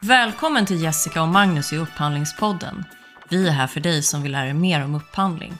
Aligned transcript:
Välkommen 0.00 0.66
till 0.66 0.82
Jessica 0.82 1.22
och 1.22 1.28
Magnus 1.28 1.72
i 1.72 1.76
Upphandlingspodden. 1.76 2.84
Vi 3.28 3.48
är 3.48 3.52
här 3.52 3.66
för 3.66 3.80
dig 3.80 4.02
som 4.02 4.22
vill 4.22 4.32
lära 4.32 4.44
dig 4.44 4.54
mer 4.54 4.84
om 4.84 4.94
upphandling. 4.94 5.54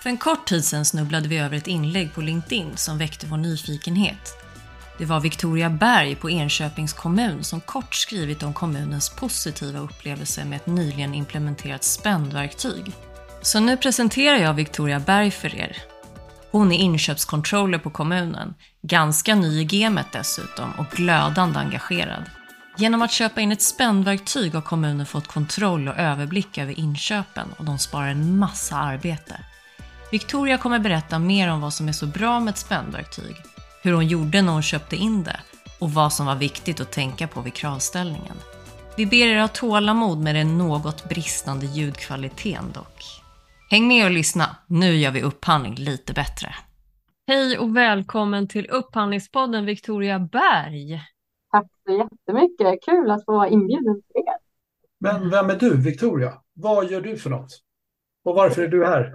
För 0.00 0.10
en 0.10 0.16
kort 0.16 0.46
tid 0.46 0.64
sedan 0.64 0.84
snubblade 0.84 1.28
vi 1.28 1.38
över 1.38 1.56
ett 1.56 1.66
inlägg 1.66 2.14
på 2.14 2.20
LinkedIn 2.20 2.76
som 2.76 2.98
väckte 2.98 3.26
vår 3.26 3.36
nyfikenhet. 3.36 4.44
Det 4.98 5.04
var 5.04 5.20
Victoria 5.20 5.70
Berg 5.70 6.14
på 6.14 6.30
Enköpings 6.30 6.92
kommun 6.92 7.44
som 7.44 7.60
kort 7.60 7.94
skrivit 7.94 8.42
om 8.42 8.54
kommunens 8.54 9.10
positiva 9.10 9.78
upplevelse 9.78 10.44
med 10.44 10.56
ett 10.56 10.66
nyligen 10.66 11.14
implementerat 11.14 11.84
spendverktyg. 11.84 12.92
Så 13.42 13.60
nu 13.60 13.76
presenterar 13.76 14.38
jag 14.38 14.54
Victoria 14.54 15.00
Berg 15.00 15.30
för 15.30 15.54
er. 15.54 15.76
Hon 16.50 16.72
är 16.72 16.76
inköpscontroller 16.76 17.78
på 17.78 17.90
kommunen, 17.90 18.54
ganska 18.82 19.34
ny 19.34 19.60
i 19.60 19.64
gamet 19.64 20.06
dessutom 20.12 20.72
och 20.78 20.86
glödande 20.96 21.58
engagerad. 21.58 22.30
Genom 22.80 23.02
att 23.02 23.12
köpa 23.12 23.40
in 23.40 23.52
ett 23.52 23.62
spännverktyg 23.62 24.54
har 24.54 24.62
kommunen 24.62 25.06
fått 25.06 25.26
kontroll 25.26 25.88
och 25.88 25.98
överblick 25.98 26.58
över 26.58 26.78
inköpen 26.80 27.48
och 27.58 27.64
de 27.64 27.78
sparar 27.78 28.08
en 28.08 28.38
massa 28.38 28.76
arbete. 28.76 29.44
Victoria 30.12 30.58
kommer 30.58 30.78
berätta 30.78 31.18
mer 31.18 31.50
om 31.50 31.60
vad 31.60 31.74
som 31.74 31.88
är 31.88 31.92
så 31.92 32.06
bra 32.06 32.40
med 32.40 32.52
ett 32.52 32.58
spännverktyg, 32.58 33.36
hur 33.82 33.92
hon 33.92 34.06
gjorde 34.06 34.42
när 34.42 34.52
hon 34.52 34.62
köpte 34.62 34.96
in 34.96 35.24
det 35.24 35.40
och 35.78 35.92
vad 35.92 36.12
som 36.12 36.26
var 36.26 36.34
viktigt 36.34 36.80
att 36.80 36.92
tänka 36.92 37.28
på 37.28 37.40
vid 37.40 37.54
kravställningen. 37.54 38.36
Vi 38.96 39.06
ber 39.06 39.26
er 39.26 39.40
ha 39.40 39.48
tålamod 39.48 40.18
med 40.18 40.34
den 40.34 40.58
något 40.58 41.08
bristande 41.08 41.66
ljudkvaliteten 41.66 42.72
dock. 42.72 43.04
Häng 43.70 43.88
med 43.88 44.04
och 44.04 44.10
lyssna, 44.10 44.56
nu 44.66 44.96
gör 44.96 45.10
vi 45.10 45.22
upphandling 45.22 45.74
lite 45.74 46.12
bättre. 46.12 46.54
Hej 47.28 47.58
och 47.58 47.76
välkommen 47.76 48.48
till 48.48 48.66
Upphandlingspodden 48.66 49.64
Victoria 49.64 50.18
Berg. 50.18 51.00
Tack 51.50 51.66
så 51.86 51.92
jättemycket. 51.92 52.84
Kul 52.84 53.10
att 53.10 53.24
få 53.24 53.32
vara 53.32 53.48
inbjuden 53.48 54.02
till 54.02 54.22
er. 54.26 54.36
Men 54.98 55.30
vem 55.30 55.50
är 55.50 55.54
du, 55.54 55.76
Victoria? 55.82 56.32
Vad 56.52 56.90
gör 56.90 57.00
du 57.00 57.16
för 57.16 57.30
något? 57.30 57.50
Och 58.24 58.34
varför 58.34 58.62
är 58.62 58.68
du 58.68 58.86
här? 58.86 59.12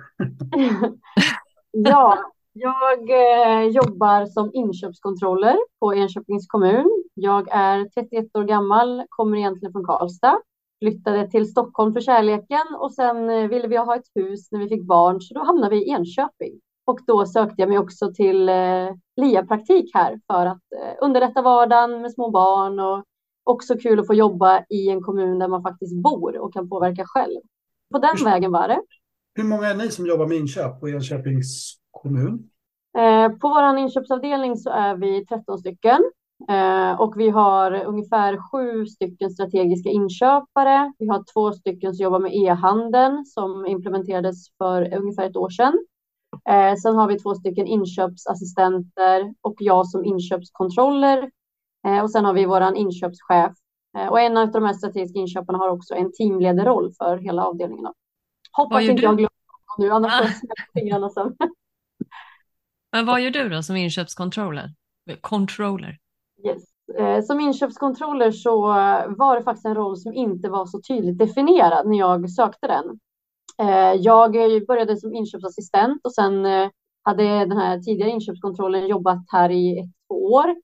ja, 1.72 2.18
jag 2.54 3.10
eh, 3.10 3.68
jobbar 3.70 4.26
som 4.26 4.52
inköpskontroller 4.54 5.58
på 5.80 5.96
Enköpings 5.96 6.48
kommun. 6.48 7.04
Jag 7.14 7.48
är 7.52 7.90
31 7.90 8.26
år 8.34 8.44
gammal, 8.44 9.04
kommer 9.10 9.38
egentligen 9.38 9.72
från 9.72 9.86
Karlstad. 9.86 10.42
Flyttade 10.80 11.32
till 11.32 11.52
Stockholm 11.52 11.94
för 11.94 12.02
kärleken 12.02 12.68
och 12.80 12.94
sen 12.94 13.30
eh, 13.30 13.48
ville 13.48 13.68
vi 13.68 13.78
ha 13.78 13.96
ett 13.96 14.08
hus 14.16 14.52
när 14.52 14.60
vi 14.60 14.70
fick 14.70 14.84
barn 14.84 15.22
så 15.22 15.34
då 15.34 15.44
hamnade 15.44 15.76
vi 15.76 15.86
i 15.86 15.90
Enköping. 15.90 16.60
Och 16.86 17.00
då 17.08 17.26
sökte 17.26 17.56
jag 17.62 17.70
mig 17.70 17.80
också 17.80 18.14
till 18.14 18.50
eh, 18.50 18.90
LIA-praktik 19.22 19.92
här 19.94 20.20
för 20.28 20.46
att 20.46 20.62
eh, 20.82 20.94
underlätta 21.02 21.42
vardagen 21.42 22.02
med 22.02 22.12
små 22.14 22.30
barn 22.30 22.80
och 22.80 23.04
också 23.44 23.78
kul 23.78 24.00
att 24.00 24.08
få 24.08 24.14
jobba 24.14 24.64
i 24.70 24.90
en 24.90 25.02
kommun 25.02 25.40
där 25.40 25.48
man 25.48 25.64
faktiskt 25.64 25.96
bor 25.96 26.38
och 26.38 26.54
kan 26.54 26.70
påverka 26.70 27.04
själv. 27.06 27.40
På 27.94 28.00
den 28.00 28.18
Hur- 28.18 28.26
vägen 28.26 28.52
var 28.52 28.68
det. 28.68 28.82
Hur 29.36 29.44
många 29.44 29.68
är 29.68 29.76
ni 29.76 29.90
som 29.92 30.06
jobbar 30.06 30.28
med 30.28 30.38
inköp 30.38 30.80
på 30.80 30.90
Enköpings 30.90 31.76
kommun? 31.92 32.50
Eh, 32.98 33.30
på 33.30 33.48
vår 33.50 33.78
inköpsavdelning 33.78 34.58
så 34.58 34.70
är 34.70 34.96
vi 34.96 35.26
13 35.26 35.58
stycken 35.58 36.12
eh, 36.50 37.02
och 37.02 37.14
vi 37.20 37.30
har 37.30 37.84
ungefär 37.86 38.52
sju 38.52 38.86
stycken 38.86 39.30
strategiska 39.30 39.90
inköpare. 39.90 40.94
Vi 41.00 41.08
har 41.08 41.24
två 41.34 41.52
stycken 41.52 41.94
som 41.94 42.04
jobbar 42.04 42.20
med 42.20 42.36
e-handeln 42.36 43.26
som 43.26 43.66
implementerades 43.66 44.38
för 44.58 44.94
ungefär 44.98 45.30
ett 45.30 45.36
år 45.38 45.50
sedan. 45.50 45.86
Eh, 46.50 46.76
sen 46.76 46.96
har 46.96 47.08
vi 47.08 47.20
två 47.20 47.36
stycken 47.36 47.68
inköpsassistenter 47.68 49.34
och 49.42 49.56
jag 49.60 49.88
som 49.88 50.06
inköpskontroller. 50.06 51.32
Eh, 51.88 52.00
och 52.04 52.12
sen 52.12 52.26
har 52.26 52.34
vi 52.34 52.46
våran 52.46 52.76
inköpschef. 52.76 53.52
Eh, 53.98 54.08
och 54.08 54.20
en 54.20 54.38
av 54.38 54.52
de 54.52 54.64
här 54.64 54.74
strategiska 54.74 55.20
inköparna 55.20 55.58
har 55.58 55.70
också 55.70 55.94
en 55.94 56.12
teamledarroll 56.12 56.94
för 56.98 57.18
hela 57.18 57.46
avdelningen. 57.46 57.94
Hoppas 58.52 58.82
inte 58.84 58.94
du? 58.94 59.02
jag 59.02 59.18
glömmer 59.18 59.30
nu, 59.78 59.90
annars 59.92 60.12
Ah. 60.14 60.24
får 60.28 60.50
jag 60.50 60.82
fingrarna 60.84 61.10
sen. 61.10 61.36
Men 62.92 63.06
vad 63.06 63.22
gör 63.22 63.32
du 63.32 63.50
då 63.50 63.64
som 63.64 63.76
inköpscontroller? 63.76 64.70
Controller? 65.22 65.98
Yes. 66.46 66.64
Eh, 67.00 67.22
Som 67.24 67.40
inköpskontroller 67.40 68.32
så 68.32 68.62
var 69.18 69.36
det 69.36 69.44
faktiskt 69.44 69.66
en 69.66 69.76
roll 69.76 69.98
som 69.98 70.14
inte 70.14 70.50
var 70.50 70.66
så 70.66 70.82
tydligt 70.82 71.18
definierad 71.18 71.88
när 71.88 71.98
jag 71.98 72.30
sökte 72.32 72.68
den. 72.68 73.00
Eh, 73.62 73.94
Jag 74.02 74.36
eh, 74.36 74.66
började 74.68 74.98
som 74.98 75.16
inköpsassistent 75.16 76.02
och 76.06 76.14
sen 76.14 76.46
eh, 76.46 76.70
hade 77.04 77.24
den 77.24 77.58
här 77.58 77.80
tidigare 77.80 78.10
inköpskontrollen 78.10 78.88
jobbat 78.88 79.24
här 79.32 79.50
i 79.52 79.80
ett, 79.80 79.86
två 80.08 80.16
år. 80.16 80.56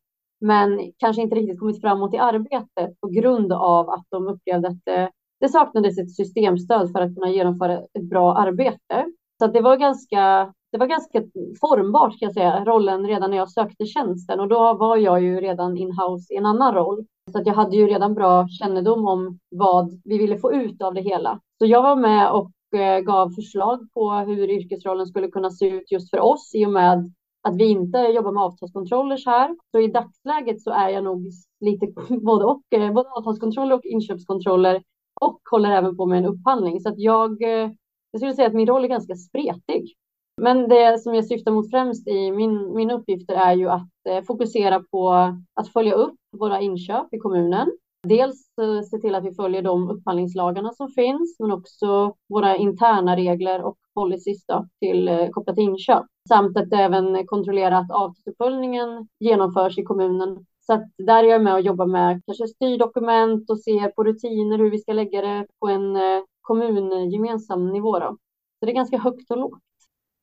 Men 0.41 0.91
kanske 0.97 1.21
inte 1.21 1.35
riktigt 1.35 1.59
kommit 1.59 1.81
framåt 1.81 2.13
i 2.13 2.17
arbetet 2.17 2.99
på 3.01 3.07
grund 3.07 3.53
av 3.53 3.89
att 3.89 4.05
de 4.09 4.27
upplevde 4.27 4.67
att 4.67 4.85
det, 4.85 5.11
det 5.39 5.49
saknades 5.49 5.97
ett 5.99 6.15
systemstöd 6.15 6.91
för 6.91 7.01
att 7.01 7.15
kunna 7.15 7.29
genomföra 7.29 7.73
ett 7.73 8.09
bra 8.09 8.35
arbete. 8.37 9.05
Så 9.39 9.45
att 9.45 9.53
det 9.53 9.61
var 9.61 9.77
ganska 9.77 10.53
det 10.71 10.77
var 10.77 10.87
ganska 10.87 11.23
formbart 11.61 12.19
kan 12.19 12.27
jag 12.27 12.33
säga, 12.33 12.65
rollen 12.65 13.07
redan 13.07 13.31
när 13.31 13.37
jag 13.37 13.51
sökte 13.51 13.85
tjänsten 13.85 14.39
och 14.39 14.47
då 14.47 14.73
var 14.73 14.97
jag 14.97 15.21
ju 15.21 15.41
redan 15.41 15.77
in-house 15.77 16.33
i 16.33 16.37
en 16.37 16.45
annan 16.45 16.73
roll. 16.73 17.05
Så 17.31 17.39
att 17.39 17.47
jag 17.47 17.53
hade 17.53 17.75
ju 17.75 17.87
redan 17.87 18.13
bra 18.13 18.47
kännedom 18.47 19.07
om 19.07 19.39
vad 19.49 20.01
vi 20.03 20.17
ville 20.17 20.37
få 20.37 20.53
ut 20.53 20.81
av 20.81 20.93
det 20.93 21.01
hela. 21.01 21.39
Så 21.59 21.65
jag 21.65 21.81
var 21.81 21.95
med 21.95 22.31
och 22.31 22.51
Eh, 22.73 22.99
gav 22.99 23.29
förslag 23.29 23.87
på 23.93 24.11
hur 24.11 24.49
yrkesrollen 24.49 25.05
skulle 25.05 25.27
kunna 25.27 25.49
se 25.49 25.69
ut 25.69 25.91
just 25.91 26.09
för 26.09 26.19
oss 26.19 26.51
i 26.55 26.65
och 26.65 26.71
med 26.71 27.13
att 27.41 27.55
vi 27.55 27.65
inte 27.65 27.97
jobbar 27.97 28.31
med 28.31 28.43
avtalskontrollers 28.43 29.25
här. 29.25 29.55
Så 29.71 29.79
i 29.79 29.87
dagsläget 29.87 30.61
så 30.61 30.71
är 30.71 30.89
jag 30.89 31.03
nog 31.03 31.31
lite 31.59 31.87
både 32.21 32.45
och, 32.45 32.61
eh, 32.69 32.93
både 32.93 33.09
avtalskontroller 33.09 33.75
och 33.75 33.85
inköpskontroller 33.85 34.83
och 35.21 35.39
håller 35.51 35.71
även 35.71 35.97
på 35.97 36.05
med 36.05 36.17
en 36.17 36.25
upphandling. 36.25 36.79
Så 36.81 36.89
att 36.89 36.99
jag, 36.99 37.43
eh, 37.43 37.71
jag 38.11 38.19
skulle 38.19 38.33
säga 38.33 38.47
att 38.47 38.53
min 38.53 38.67
roll 38.67 38.83
är 38.83 38.89
ganska 38.89 39.15
spretig. 39.15 39.95
Men 40.41 40.69
det 40.69 41.01
som 41.01 41.15
jag 41.15 41.25
syftar 41.25 41.51
mot 41.51 41.69
främst 41.69 42.07
i 42.07 42.31
min, 42.31 42.73
mina 42.75 42.93
uppgifter 42.93 43.33
är 43.33 43.53
ju 43.53 43.69
att 43.69 44.27
fokusera 44.27 44.83
på 44.91 45.11
att 45.53 45.73
följa 45.73 45.93
upp 45.93 46.15
våra 46.37 46.61
inköp 46.61 47.13
i 47.13 47.17
kommunen. 47.17 47.71
Dels 48.07 48.57
eh, 48.61 48.81
se 48.81 48.97
till 48.97 49.15
att 49.15 49.25
vi 49.25 49.33
följer 49.33 49.61
de 49.61 49.89
upphandlingslagarna 49.89 50.73
som 50.73 50.89
finns, 50.89 51.39
men 51.39 51.51
också 51.51 52.15
våra 52.29 52.55
interna 52.55 53.15
regler 53.15 53.61
och 53.63 53.77
policies 53.93 54.45
då, 54.45 54.67
till 54.79 55.07
eh, 55.07 55.29
kopplat 55.29 55.55
till 55.55 55.63
inköp. 55.63 56.05
Samt 56.29 56.57
att 56.57 56.73
även 56.73 57.27
kontrollera 57.27 57.77
att 57.77 57.91
avtalsuppföljningen 57.91 59.07
genomförs 59.19 59.77
i 59.77 59.83
kommunen. 59.83 60.45
Så 60.59 60.73
att 60.73 60.83
där 60.97 61.23
är 61.23 61.27
jag 61.27 61.43
med 61.43 61.53
och 61.53 61.61
jobbar 61.61 61.85
med 61.85 62.21
kanske 62.25 62.47
styrdokument 62.47 63.49
och 63.49 63.59
ser 63.59 63.91
på 63.91 64.03
rutiner 64.03 64.57
hur 64.57 64.71
vi 64.71 64.79
ska 64.79 64.93
lägga 64.93 65.21
det 65.21 65.47
på 65.59 65.67
en 65.67 65.95
eh, 65.95 66.23
kommungemensam 66.41 67.69
nivå. 67.69 67.99
Då. 67.99 68.17
Så 68.59 68.65
det 68.65 68.71
är 68.71 68.75
ganska 68.75 68.97
högt 68.97 69.31
och 69.31 69.37
lågt. 69.37 69.63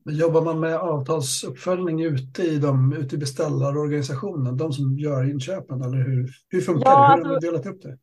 Men 0.05 0.17
Jobbar 0.17 0.43
man 0.43 0.61
med 0.61 0.77
avtalsuppföljning 0.77 2.03
ute 2.03 2.43
i, 2.43 2.59
de, 2.59 2.93
ute 2.93 3.15
i 3.15 3.19
beställarorganisationen, 3.19 4.57
de 4.57 4.73
som 4.73 4.99
gör 4.99 5.31
inköpen, 5.31 5.83
eller 5.83 5.99
hur, 5.99 6.29
hur 6.49 6.61
funkar 6.61 6.91
Ja, 6.91 6.97
det? 6.97 7.01
Hur 7.01 7.25
har 7.25 7.35
alltså- 7.35 7.47
ni 7.47 7.53
delat 7.53 7.67
upp 7.67 7.83
det? 7.83 7.99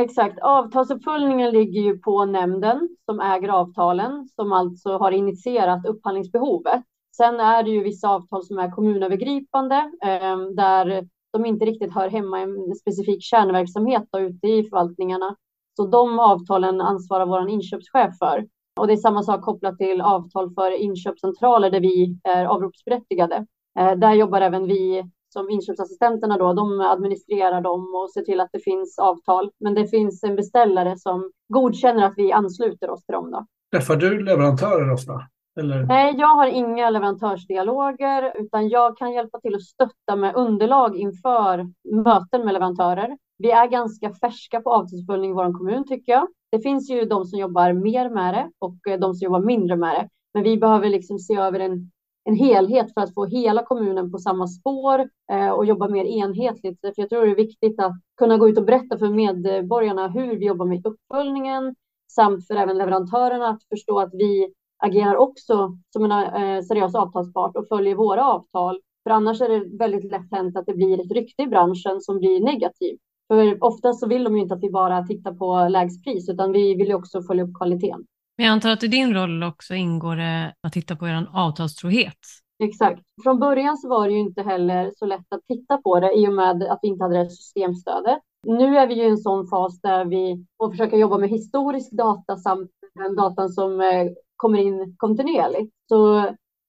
Exakt. 0.00 0.38
Avtalsuppföljningen 0.42 1.50
ligger 1.50 1.80
ju 1.80 1.98
på 1.98 2.24
nämnden 2.24 2.88
som 3.04 3.20
äger 3.20 3.48
avtalen, 3.48 4.28
som 4.28 4.52
alltså 4.52 4.98
har 4.98 5.10
initierat 5.12 5.86
upphandlingsbehovet. 5.86 6.82
Sen 7.16 7.40
är 7.40 7.62
det 7.62 7.70
ju 7.70 7.82
vissa 7.82 8.08
avtal 8.08 8.44
som 8.44 8.58
är 8.58 8.70
kommunövergripande, 8.70 9.76
eh, 10.04 10.38
där 10.56 11.08
de 11.32 11.46
inte 11.46 11.64
riktigt 11.64 11.94
hör 11.94 12.08
hemma 12.08 12.40
i 12.40 12.42
en 12.42 12.74
specifik 12.74 13.22
kärnverksamhet 13.22 14.02
då, 14.10 14.20
ute 14.20 14.46
i 14.46 14.62
förvaltningarna. 14.62 15.36
Så 15.76 15.86
de 15.86 16.18
avtalen 16.18 16.80
ansvarar 16.80 17.26
vår 17.26 17.48
inköpschef 17.48 18.18
för. 18.18 18.46
Och 18.78 18.86
det 18.86 18.92
är 18.92 18.96
samma 18.96 19.22
sak 19.22 19.42
kopplat 19.42 19.78
till 19.78 20.00
avtal 20.00 20.54
för 20.54 20.70
inköpscentraler 20.70 21.70
där 21.70 21.80
vi 21.80 22.18
är 22.24 22.44
avropsberättigade. 22.44 23.46
Eh, 23.78 23.92
där 23.92 24.14
jobbar 24.14 24.40
även 24.40 24.66
vi 24.66 25.04
som 25.28 25.50
inköpsassistenterna 25.50 26.38
då, 26.38 26.52
de 26.52 26.80
administrerar 26.80 27.60
dem 27.60 27.94
och 27.94 28.10
ser 28.10 28.22
till 28.22 28.40
att 28.40 28.48
det 28.52 28.60
finns 28.60 28.98
avtal. 28.98 29.50
Men 29.60 29.74
det 29.74 29.86
finns 29.86 30.24
en 30.24 30.36
beställare 30.36 30.98
som 30.98 31.30
godkänner 31.48 32.06
att 32.06 32.14
vi 32.16 32.32
ansluter 32.32 32.90
oss 32.90 33.04
till 33.04 33.12
dem 33.12 33.30
då. 33.30 33.46
Träffar 33.72 33.96
du 33.96 34.24
leverantörer 34.24 34.92
ofta? 34.92 35.12
Eller? 35.60 35.82
Nej, 35.82 36.14
jag 36.18 36.34
har 36.34 36.46
inga 36.46 36.90
leverantörsdialoger, 36.90 38.32
utan 38.40 38.68
jag 38.68 38.96
kan 38.96 39.12
hjälpa 39.12 39.40
till 39.40 39.54
att 39.54 39.62
stötta 39.62 40.16
med 40.16 40.34
underlag 40.34 40.96
inför 40.96 41.66
möten 42.04 42.44
med 42.44 42.52
leverantörer. 42.52 43.18
Vi 43.38 43.50
är 43.50 43.66
ganska 43.66 44.14
färska 44.14 44.60
på 44.60 44.72
avtalsuppföljning 44.72 45.30
i 45.30 45.34
vår 45.34 45.58
kommun 45.58 45.84
tycker 45.86 46.12
jag. 46.12 46.28
Det 46.50 46.60
finns 46.60 46.90
ju 46.90 47.04
de 47.04 47.24
som 47.24 47.38
jobbar 47.38 47.72
mer 47.72 48.10
med 48.10 48.34
det 48.34 48.50
och 48.58 48.88
eh, 48.88 49.00
de 49.00 49.14
som 49.14 49.24
jobbar 49.24 49.40
mindre 49.40 49.76
med 49.76 49.94
det. 49.94 50.08
Men 50.34 50.42
vi 50.42 50.56
behöver 50.56 50.88
liksom 50.88 51.18
se 51.18 51.36
över 51.36 51.60
en, 51.60 51.90
en 52.24 52.34
helhet 52.34 52.94
för 52.94 53.00
att 53.00 53.14
få 53.14 53.26
hela 53.26 53.62
kommunen 53.62 54.12
på 54.12 54.18
samma 54.18 54.48
spår 54.48 55.08
eh, 55.32 55.50
och 55.50 55.66
jobba 55.66 55.88
mer 55.88 56.04
enhetligt. 56.04 56.80
För 56.80 56.92
jag 56.96 57.08
tror 57.08 57.24
det 57.24 57.30
är 57.30 57.36
viktigt 57.36 57.80
att 57.80 57.92
kunna 58.16 58.36
gå 58.36 58.48
ut 58.48 58.58
och 58.58 58.64
berätta 58.64 58.98
för 58.98 59.08
medborgarna 59.08 60.08
hur 60.08 60.36
vi 60.36 60.46
jobbar 60.46 60.66
med 60.66 60.86
uppföljningen 60.86 61.74
samt 62.10 62.46
för 62.46 62.56
även 62.56 62.78
leverantörerna 62.78 63.48
att 63.48 63.62
förstå 63.68 64.00
att 64.00 64.14
vi 64.14 64.54
agerar 64.78 65.16
också 65.16 65.78
som 65.92 66.04
en 66.04 66.12
eh, 66.12 66.62
seriös 66.62 66.94
avtalspart 66.94 67.56
och 67.56 67.68
följer 67.68 67.94
våra 67.94 68.24
avtal. 68.24 68.80
För 69.02 69.10
annars 69.10 69.40
är 69.40 69.48
det 69.48 69.78
väldigt 69.78 70.04
lätt 70.04 70.30
hänt 70.30 70.56
att 70.56 70.66
det 70.66 70.74
blir 70.74 71.00
ett 71.00 71.12
rykte 71.12 71.42
i 71.42 71.46
branschen 71.46 72.00
som 72.00 72.18
blir 72.18 72.40
negativt. 72.40 73.00
För 73.28 73.64
oftast 73.64 74.00
så 74.00 74.06
vill 74.08 74.24
de 74.24 74.36
ju 74.36 74.42
inte 74.42 74.54
att 74.54 74.62
vi 74.62 74.70
bara 74.70 75.06
tittar 75.06 75.32
på 75.32 75.68
lägst 75.68 76.04
pris, 76.04 76.28
utan 76.28 76.52
vi 76.52 76.74
vill 76.74 76.88
ju 76.88 76.94
också 76.94 77.22
följa 77.22 77.44
upp 77.44 77.54
kvaliteten. 77.54 78.04
Men 78.36 78.46
jag 78.46 78.52
antar 78.52 78.70
att 78.70 78.82
i 78.82 78.88
din 78.88 79.14
roll 79.14 79.42
också 79.42 79.74
ingår 79.74 80.16
det 80.16 80.54
att 80.62 80.72
titta 80.72 80.96
på 80.96 81.08
er 81.08 81.26
avtalstrohet. 81.32 82.18
Exakt. 82.64 83.02
Från 83.22 83.38
början 83.38 83.76
så 83.76 83.88
var 83.88 84.08
det 84.08 84.14
ju 84.14 84.20
inte 84.20 84.42
heller 84.42 84.92
så 84.96 85.06
lätt 85.06 85.26
att 85.28 85.46
titta 85.48 85.76
på 85.76 86.00
det 86.00 86.18
i 86.18 86.28
och 86.28 86.32
med 86.32 86.62
att 86.62 86.78
vi 86.82 86.88
inte 86.88 87.04
hade 87.04 87.24
det 87.24 87.30
systemstödet. 87.30 88.18
Nu 88.46 88.78
är 88.78 88.86
vi 88.86 88.94
ju 88.94 89.02
i 89.02 89.08
en 89.08 89.18
sån 89.18 89.46
fas 89.46 89.80
där 89.80 90.04
vi 90.04 90.46
får 90.58 90.70
försöka 90.70 90.96
jobba 90.96 91.18
med 91.18 91.28
historisk 91.28 91.92
data 91.92 92.36
samt 92.36 92.70
den 92.94 93.16
datan 93.16 93.48
som 93.48 93.80
eh, 93.80 94.06
kommer 94.36 94.58
in 94.58 94.94
kontinuerligt. 94.96 95.74
Så 95.88 96.20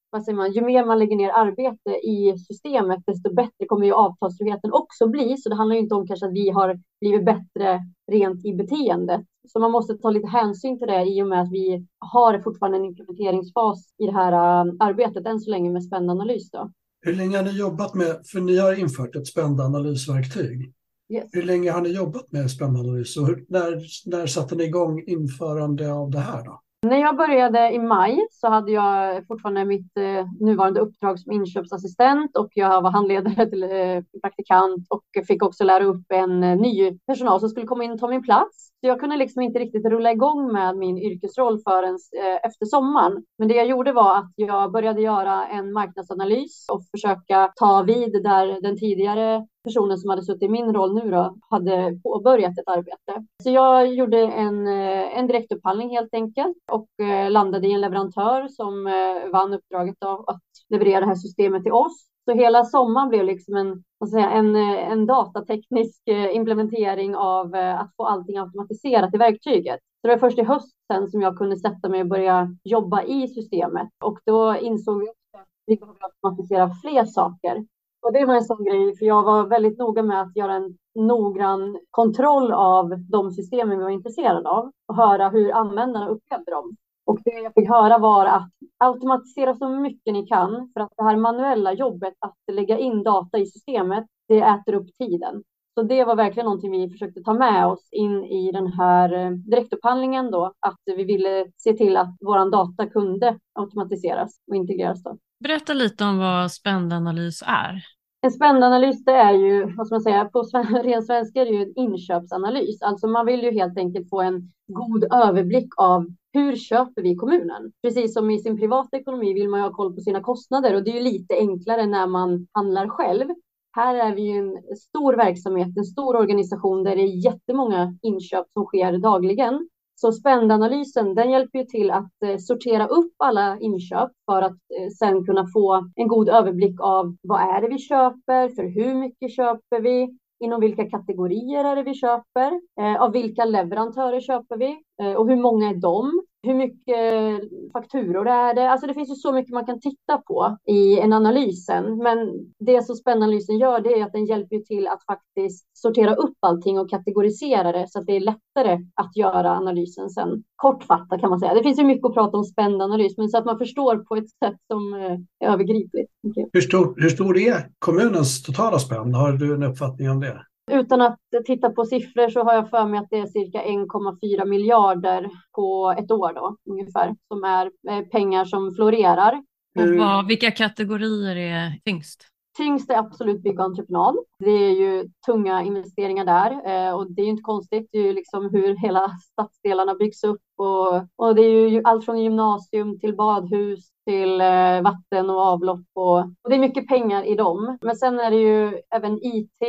vad 0.09 0.23
säger 0.23 0.35
man, 0.35 0.51
ju 0.51 0.61
mer 0.61 0.85
man 0.85 0.99
lägger 0.99 1.15
ner 1.15 1.29
arbete 1.29 1.89
i 1.89 2.37
systemet, 2.37 3.03
desto 3.07 3.33
bättre 3.33 3.65
kommer 3.67 3.85
ju 3.85 3.93
avtalsfriheten 3.93 4.73
också 4.73 5.07
bli. 5.07 5.37
Så 5.37 5.49
det 5.49 5.55
handlar 5.55 5.75
inte 5.75 5.95
om 5.95 6.07
kanske 6.07 6.25
att 6.25 6.33
vi 6.33 6.49
har 6.49 6.79
blivit 7.01 7.25
bättre 7.25 7.79
rent 8.11 8.45
i 8.45 8.53
beteendet. 8.53 9.21
Så 9.47 9.59
man 9.59 9.71
måste 9.71 9.97
ta 9.97 10.09
lite 10.09 10.27
hänsyn 10.27 10.79
till 10.79 10.87
det 10.87 11.03
i 11.03 11.23
och 11.23 11.27
med 11.27 11.41
att 11.41 11.51
vi 11.51 11.87
har 11.99 12.39
fortfarande 12.39 12.77
en 12.77 12.85
implementeringsfas 12.85 13.93
i 13.97 14.05
det 14.05 14.11
här 14.11 14.31
äh, 14.31 14.73
arbetet 14.79 15.25
än 15.25 15.39
så 15.39 15.51
länge 15.51 15.69
med 15.69 15.83
spändanalys. 15.83 16.51
Då. 16.51 16.71
Hur 17.01 17.15
länge 17.15 17.37
har 17.37 17.43
ni 17.43 17.59
jobbat 17.59 17.95
med, 17.95 18.19
för 18.31 18.39
ni 18.39 18.57
har 18.57 18.79
infört 18.79 19.15
ett 19.15 19.27
spändanalysverktyg. 19.27 20.73
Yes. 21.13 21.29
Hur 21.31 21.43
länge 21.43 21.71
har 21.71 21.81
ni 21.81 21.89
jobbat 21.89 22.31
med 22.31 22.51
spändanalys 22.51 23.17
och 23.17 23.27
hur, 23.27 23.45
när, 23.49 23.81
när 24.05 24.27
satte 24.27 24.55
ni 24.55 24.63
igång 24.63 25.03
införande 25.07 25.93
av 25.93 26.11
det 26.11 26.19
här? 26.19 26.45
Då? 26.45 26.61
När 26.81 26.97
jag 26.97 27.17
började 27.17 27.71
i 27.71 27.79
maj 27.79 28.27
så 28.31 28.47
hade 28.47 28.71
jag 28.71 29.27
fortfarande 29.27 29.65
mitt 29.65 29.97
eh, 29.97 30.25
nuvarande 30.39 30.79
uppdrag 30.79 31.19
som 31.19 31.31
inköpsassistent 31.31 32.37
och 32.37 32.49
jag 32.53 32.81
var 32.81 32.91
handledare 32.91 33.49
till 33.49 33.63
eh, 33.63 34.19
praktikant 34.21 34.87
och 34.89 35.25
fick 35.27 35.43
också 35.43 35.63
lära 35.63 35.83
upp 35.83 36.05
en 36.09 36.43
eh, 36.43 36.57
ny 36.57 36.99
personal 37.07 37.39
som 37.39 37.49
skulle 37.49 37.65
komma 37.65 37.83
in 37.83 37.91
och 37.91 37.99
ta 37.99 38.07
min 38.07 38.23
plats. 38.23 38.69
Så 38.81 38.87
jag 38.87 38.99
kunde 38.99 39.17
liksom 39.17 39.41
inte 39.41 39.59
riktigt 39.59 39.85
rulla 39.85 40.11
igång 40.11 40.53
med 40.53 40.77
min 40.77 40.97
yrkesroll 40.97 41.59
förrän 41.59 41.97
eh, 42.19 42.45
efter 42.45 42.65
sommaren. 42.65 43.23
Men 43.37 43.47
det 43.47 43.53
jag 43.53 43.67
gjorde 43.67 43.93
var 43.93 44.17
att 44.17 44.31
jag 44.35 44.71
började 44.71 45.01
göra 45.01 45.47
en 45.47 45.73
marknadsanalys 45.73 46.65
och 46.71 46.81
försöka 46.91 47.51
ta 47.55 47.83
vid 47.83 48.23
där 48.23 48.61
den 48.61 48.77
tidigare 48.77 49.47
personen 49.63 49.97
som 49.97 50.09
hade 50.09 50.23
suttit 50.23 50.43
i 50.43 50.49
min 50.49 50.73
roll 50.73 50.95
nu 50.95 51.11
då 51.11 51.37
hade 51.49 51.99
påbörjat 52.03 52.59
ett 52.59 52.67
arbete. 52.67 53.25
Så 53.43 53.49
jag 53.49 53.93
gjorde 53.93 54.19
en, 54.19 54.67
eh, 54.67 55.17
en 55.17 55.27
direktupphandling 55.27 55.89
helt 55.89 56.13
enkelt 56.13 56.57
och 56.71 57.05
eh, 57.05 57.31
landade 57.31 57.67
i 57.67 57.73
en 57.73 57.81
leverantör 57.81 58.47
som 58.47 58.83
vann 59.31 59.53
uppdraget 59.53 60.03
av 60.03 60.29
att 60.29 60.41
leverera 60.69 60.99
det 60.99 61.05
här 61.05 61.15
systemet 61.15 61.63
till 61.63 61.71
oss. 61.71 62.09
Så 62.29 62.33
hela 62.33 62.65
sommaren 62.65 63.09
blev 63.09 63.25
liksom 63.25 63.55
en, 63.55 63.83
säga, 64.09 64.29
en, 64.29 64.55
eh, 64.55 64.91
en 64.91 65.05
datateknisk 65.05 66.07
eh, 66.07 66.35
implementering 66.35 67.15
av 67.15 67.55
eh, 67.55 67.79
att 67.81 67.95
få 67.97 68.05
allting 68.05 68.37
automatiserat 68.37 69.13
i 69.13 69.17
verktyget. 69.17 69.79
Så 70.01 70.07
det 70.07 70.13
var 70.13 70.17
först 70.17 70.39
i 70.39 70.43
höst 70.43 70.75
sen 70.93 71.07
som 71.07 71.21
jag 71.21 71.37
kunde 71.37 71.57
sätta 71.57 71.89
mig 71.89 72.01
och 72.01 72.07
börja 72.07 72.55
jobba 72.63 73.03
i 73.03 73.27
systemet 73.27 73.89
och 74.03 74.19
då 74.25 74.55
insåg 74.55 74.99
vi 74.99 75.09
att 75.09 75.47
vi 75.65 75.75
behöver 75.75 75.99
automatisera 76.03 76.71
fler 76.81 77.05
saker. 77.05 77.65
Och 78.01 78.13
det 78.13 78.25
var 78.25 78.35
en 78.35 78.43
sån 78.43 78.63
grej, 78.63 78.97
för 78.97 79.05
jag 79.05 79.23
var 79.23 79.47
väldigt 79.47 79.77
noga 79.77 80.03
med 80.03 80.21
att 80.21 80.35
göra 80.35 80.53
en 80.53 80.77
noggrann 80.95 81.79
kontroll 81.89 82.51
av 82.51 82.89
de 83.09 83.31
systemen 83.31 83.77
vi 83.77 83.83
var 83.83 83.91
intresserade 83.91 84.49
av 84.49 84.71
och 84.87 84.95
höra 84.95 85.29
hur 85.29 85.51
användarna 85.51 86.09
upplevde 86.09 86.51
dem. 86.51 86.75
Och 87.09 87.19
det 87.25 87.39
jag 87.43 87.53
fick 87.53 87.69
höra 87.69 87.97
var 87.97 88.25
att 88.25 88.49
automatisera 88.77 89.55
så 89.55 89.69
mycket 89.69 90.13
ni 90.13 90.27
kan 90.27 90.71
för 90.73 90.81
att 90.81 90.93
det 90.97 91.03
här 91.03 91.15
manuella 91.15 91.73
jobbet 91.73 92.13
att 92.19 92.55
lägga 92.55 92.77
in 92.77 93.03
data 93.03 93.37
i 93.37 93.45
systemet, 93.45 94.05
det 94.27 94.39
äter 94.39 94.73
upp 94.73 94.87
tiden. 94.97 95.43
Så 95.73 95.83
det 95.83 96.03
var 96.03 96.15
verkligen 96.15 96.45
någonting 96.45 96.71
vi 96.71 96.89
försökte 96.89 97.21
ta 97.21 97.33
med 97.33 97.65
oss 97.65 97.89
in 97.91 98.23
i 98.23 98.51
den 98.51 98.67
här 98.67 99.13
eh, 99.13 99.31
direktupphandlingen 99.31 100.31
då, 100.31 100.53
att 100.59 100.79
vi 100.85 101.03
ville 101.03 101.51
se 101.57 101.73
till 101.73 101.97
att 101.97 102.17
vår 102.19 102.51
data 102.51 102.87
kunde 102.87 103.39
automatiseras 103.53 104.41
och 104.47 104.55
integreras. 104.55 105.03
Då. 105.03 105.17
Berätta 105.39 105.73
lite 105.73 106.03
om 106.03 106.17
vad 106.19 106.51
spändanalys 106.51 107.43
är. 107.45 107.83
En 108.21 108.31
spendanalys 108.31 109.05
det 109.05 109.11
är 109.11 109.33
ju, 109.33 109.75
vad 109.75 109.87
ska 109.87 109.95
man 109.95 110.01
säga, 110.01 110.25
på 110.25 110.41
ren 110.83 111.03
svenska 111.03 111.41
är 111.41 111.45
det 111.45 111.51
ju 111.51 111.61
en 111.61 111.73
inköpsanalys. 111.75 112.81
Alltså 112.81 113.07
man 113.07 113.25
vill 113.25 113.43
ju 113.43 113.51
helt 113.51 113.77
enkelt 113.77 114.09
få 114.09 114.21
en 114.21 114.51
god 114.67 115.13
överblick 115.13 115.69
av 115.77 116.05
hur 116.33 116.55
köper 116.55 117.01
vi 117.01 117.15
kommunen? 117.15 117.71
Precis 117.81 118.13
som 118.13 118.31
i 118.31 118.39
sin 118.39 118.57
privata 118.57 118.97
ekonomi 118.97 119.33
vill 119.33 119.49
man 119.49 119.59
ju 119.59 119.65
ha 119.65 119.73
koll 119.73 119.95
på 119.95 120.01
sina 120.01 120.21
kostnader 120.21 120.75
och 120.75 120.83
det 120.83 120.91
är 120.91 120.95
ju 120.95 121.01
lite 121.01 121.35
enklare 121.35 121.85
när 121.85 122.07
man 122.07 122.47
handlar 122.51 122.87
själv. 122.87 123.27
Här 123.71 123.95
är 123.95 124.15
vi 124.15 124.21
ju 124.21 124.37
en 124.37 124.77
stor 124.77 125.13
verksamhet, 125.13 125.77
en 125.77 125.85
stor 125.85 126.15
organisation 126.15 126.83
där 126.83 126.95
det 126.95 127.01
är 127.01 127.25
jättemånga 127.25 127.97
inköp 128.01 128.45
som 128.53 128.65
sker 128.65 128.97
dagligen. 128.97 129.69
Så 130.01 130.11
spändanalysen, 130.11 131.15
den 131.15 131.31
hjälper 131.31 131.59
ju 131.59 131.65
till 131.65 131.91
att 131.91 132.23
eh, 132.25 132.37
sortera 132.37 132.87
upp 132.87 133.13
alla 133.17 133.59
inköp 133.59 134.11
för 134.31 134.41
att 134.41 134.51
eh, 134.51 134.89
sen 134.99 135.25
kunna 135.25 135.47
få 135.53 135.89
en 135.95 136.07
god 136.07 136.29
överblick 136.29 136.81
av 136.81 137.15
vad 137.21 137.41
är 137.41 137.61
det 137.61 137.67
vi 137.67 137.79
köper, 137.79 138.49
för 138.49 138.63
hur 138.63 138.95
mycket 138.95 139.35
köper 139.35 139.81
vi, 139.81 140.17
inom 140.39 140.61
vilka 140.61 140.89
kategorier 140.89 141.63
är 141.63 141.75
det 141.75 141.83
vi 141.83 141.93
köper, 141.93 142.51
eh, 142.81 143.01
av 143.01 143.11
vilka 143.11 143.45
leverantörer 143.45 144.21
köper 144.21 144.57
vi 144.57 144.77
eh, 145.01 145.13
och 145.13 145.29
hur 145.29 145.35
många 145.35 145.69
är 145.69 145.75
de? 145.75 146.21
Hur 146.43 146.53
mycket 146.53 147.41
fakturor 147.73 148.27
är 148.27 148.53
det? 148.53 148.71
Alltså 148.71 148.87
det 148.87 148.93
finns 148.93 149.09
ju 149.09 149.15
så 149.15 149.31
mycket 149.31 149.53
man 149.53 149.65
kan 149.65 149.79
titta 149.79 150.17
på 150.17 150.57
i 150.65 150.99
en 150.99 151.13
analysen. 151.13 151.97
Men 151.97 152.17
det 152.59 152.85
som 152.85 152.95
spännanalysen 152.95 153.57
gör 153.57 153.79
det 153.79 153.99
är 153.99 154.05
att 154.05 154.13
den 154.13 154.25
hjälper 154.25 154.57
till 154.57 154.87
att 154.87 155.05
faktiskt 155.05 155.65
sortera 155.73 156.15
upp 156.15 156.37
allting 156.39 156.79
och 156.79 156.89
kategorisera 156.89 157.71
det 157.71 157.85
så 157.89 157.99
att 157.99 158.05
det 158.05 158.15
är 158.15 158.19
lättare 158.19 158.79
att 158.95 159.17
göra 159.17 159.51
analysen 159.51 160.09
sen. 160.09 160.43
Kortfattat 160.55 161.19
kan 161.21 161.29
man 161.29 161.39
säga. 161.39 161.53
Det 161.53 161.63
finns 161.63 161.79
ju 161.79 161.83
mycket 161.83 162.05
att 162.05 162.13
prata 162.13 162.37
om 162.37 162.43
spändanalys, 162.43 163.17
men 163.17 163.29
så 163.29 163.37
att 163.37 163.45
man 163.45 163.57
förstår 163.57 163.97
på 163.97 164.15
ett 164.15 164.29
sätt 164.29 164.57
som 164.67 164.93
eh, 164.93 165.47
är 165.47 165.53
övergripligt. 165.53 166.11
Hur, 166.53 166.61
stor, 166.61 166.93
hur 166.97 167.09
stor 167.09 167.37
är 167.37 167.69
kommunens 167.79 168.43
totala 168.43 168.79
spänn? 168.79 169.13
Har 169.13 169.31
du 169.31 169.53
en 169.53 169.63
uppfattning 169.63 170.09
om 170.09 170.19
det? 170.19 170.45
Utan 170.69 171.01
att 171.01 171.19
titta 171.45 171.69
på 171.69 171.85
siffror 171.85 172.29
så 172.29 172.43
har 172.43 172.53
jag 172.53 172.69
för 172.69 172.85
mig 172.85 172.99
att 172.99 173.09
det 173.09 173.17
är 173.17 173.25
cirka 173.25 173.63
1,4 173.63 174.45
miljarder 174.45 175.29
på 175.55 175.95
ett 175.97 176.11
år 176.11 176.33
då 176.33 176.57
ungefär 176.69 177.15
som 177.27 177.43
är 177.43 177.71
eh, 177.89 178.05
pengar 178.05 178.45
som 178.45 178.75
florerar. 178.75 179.43
Och 179.79 180.29
vilka 180.29 180.51
kategorier 180.51 181.35
är 181.35 181.79
tyngst? 181.85 182.25
Tyngst 182.57 182.89
är 182.89 182.97
absolut 182.97 183.43
bygg 183.43 183.59
och 183.59 183.65
entreprenad. 183.65 184.15
Det 184.39 184.51
är 184.51 184.71
ju 184.71 185.09
tunga 185.25 185.63
investeringar 185.63 186.25
där 186.25 186.51
eh, 186.51 186.93
och 186.93 187.11
det 187.11 187.21
är 187.21 187.23
ju 187.23 187.31
inte 187.31 187.41
konstigt. 187.41 187.89
Det 187.91 187.97
är 187.97 188.03
ju 188.03 188.13
liksom 188.13 188.49
hur 188.49 188.75
hela 188.75 189.09
stadsdelarna 189.31 189.95
byggs 189.95 190.23
upp 190.23 190.41
och, 190.59 191.05
och 191.15 191.35
det 191.35 191.41
är 191.41 191.69
ju 191.69 191.81
allt 191.83 192.05
från 192.05 192.23
gymnasium 192.23 192.99
till 192.99 193.15
badhus 193.15 193.89
till 194.05 194.41
eh, 194.41 194.81
vatten 194.81 195.29
och 195.29 195.41
avlopp 195.41 195.85
och, 195.93 196.17
och, 196.19 196.49
det 196.49 196.55
är 196.55 196.59
mycket 196.59 196.87
pengar 196.87 197.23
i 197.23 197.35
dem. 197.35 197.77
Men 197.81 197.95
sen 197.95 198.19
är 198.19 198.31
det 198.31 198.37
ju 198.37 198.81
även 198.95 199.19
IT 199.21 199.61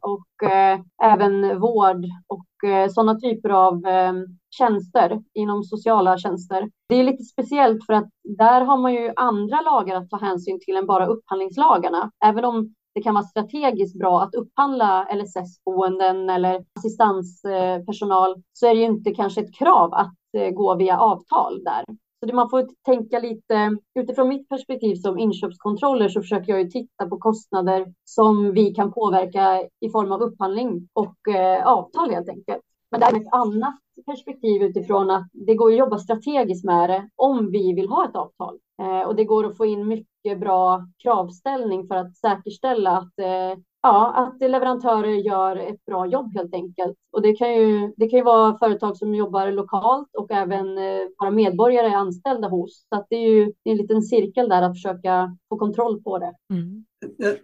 och 0.00 0.48
eh, 0.50 0.80
även 1.02 1.60
vård 1.60 2.04
och 2.26 2.68
eh, 2.68 2.88
sådana 2.88 3.20
typer 3.20 3.50
av 3.50 3.86
eh, 3.86 4.12
tjänster 4.58 5.22
inom 5.34 5.64
sociala 5.64 6.18
tjänster. 6.18 6.70
Det 6.88 6.94
är 6.94 7.04
lite 7.04 7.24
speciellt 7.24 7.86
för 7.86 7.92
att 7.92 8.08
där 8.38 8.60
har 8.60 8.76
man 8.76 8.94
ju 8.94 9.12
andra 9.16 9.60
lagar 9.60 9.96
att 9.96 10.10
ta 10.10 10.16
hänsyn 10.16 10.60
till 10.60 10.76
än 10.76 10.86
bara 10.86 11.06
upphandlingslagarna. 11.06 12.10
Även 12.24 12.44
om 12.44 12.74
det 12.94 13.02
kan 13.02 13.14
vara 13.14 13.24
strategiskt 13.24 13.98
bra 13.98 14.22
att 14.22 14.34
upphandla 14.34 15.06
LSS-boenden 15.14 16.30
eller 16.30 16.64
assistanspersonal 16.78 18.42
så 18.52 18.66
är 18.66 18.74
det 18.74 18.80
ju 18.80 18.86
inte 18.86 19.14
kanske 19.14 19.40
ett 19.40 19.54
krav 19.54 19.94
att 19.94 20.14
Eh, 20.34 20.50
gå 20.50 20.74
via 20.74 20.98
avtal 20.98 21.64
där. 21.64 21.84
Så 22.20 22.34
man 22.34 22.50
får 22.50 22.68
tänka 22.84 23.18
lite 23.18 23.76
utifrån 23.94 24.28
mitt 24.28 24.48
perspektiv 24.48 24.94
som 24.94 25.18
inköpskontroller 25.18 26.08
så 26.08 26.20
försöker 26.20 26.52
jag 26.52 26.62
ju 26.62 26.70
titta 26.70 27.06
på 27.08 27.18
kostnader 27.18 27.92
som 28.04 28.52
vi 28.52 28.74
kan 28.74 28.92
påverka 28.92 29.62
i 29.80 29.90
form 29.90 30.12
av 30.12 30.22
upphandling 30.22 30.88
och 30.92 31.34
eh, 31.34 31.66
avtal 31.66 32.10
helt 32.10 32.28
enkelt. 32.28 32.62
Men 32.90 33.00
det 33.00 33.06
är 33.06 33.16
ett 33.16 33.32
annat 33.32 33.74
perspektiv 34.06 34.62
utifrån 34.62 35.10
att 35.10 35.28
det 35.32 35.54
går 35.54 35.70
att 35.70 35.78
jobba 35.78 35.98
strategiskt 35.98 36.64
med 36.64 36.90
det 36.90 37.08
om 37.16 37.50
vi 37.50 37.72
vill 37.72 37.88
ha 37.88 38.04
ett 38.04 38.16
avtal. 38.16 38.58
Eh, 38.82 39.08
och 39.08 39.16
det 39.16 39.24
går 39.24 39.46
att 39.46 39.56
få 39.56 39.66
in 39.66 39.88
mycket 39.88 40.40
bra 40.40 40.86
kravställning 41.02 41.86
för 41.86 41.94
att 41.94 42.16
säkerställa 42.16 42.90
att 42.96 43.18
eh, 43.18 43.58
Ja, 43.86 44.12
att 44.14 44.50
leverantörer 44.50 45.14
gör 45.14 45.56
ett 45.56 45.84
bra 45.84 46.06
jobb 46.06 46.34
helt 46.34 46.54
enkelt. 46.54 46.96
Och 47.12 47.22
det 47.22 47.32
kan 47.32 47.54
ju, 47.54 47.92
det 47.96 48.08
kan 48.08 48.18
ju 48.18 48.24
vara 48.24 48.58
företag 48.58 48.96
som 48.96 49.14
jobbar 49.14 49.52
lokalt 49.52 50.08
och 50.18 50.30
även 50.30 50.78
eh, 50.78 51.00
våra 51.20 51.30
medborgare 51.30 51.86
är 51.86 51.96
anställda 51.96 52.48
hos. 52.48 52.86
Så 52.88 53.06
det 53.10 53.16
är 53.16 53.30
ju 53.30 53.52
en 53.64 53.76
liten 53.76 54.02
cirkel 54.02 54.48
där 54.48 54.62
att 54.62 54.72
försöka 54.72 55.36
få 55.48 55.58
kontroll 55.58 56.02
på 56.02 56.18
det. 56.18 56.32
Mm. 56.50 56.84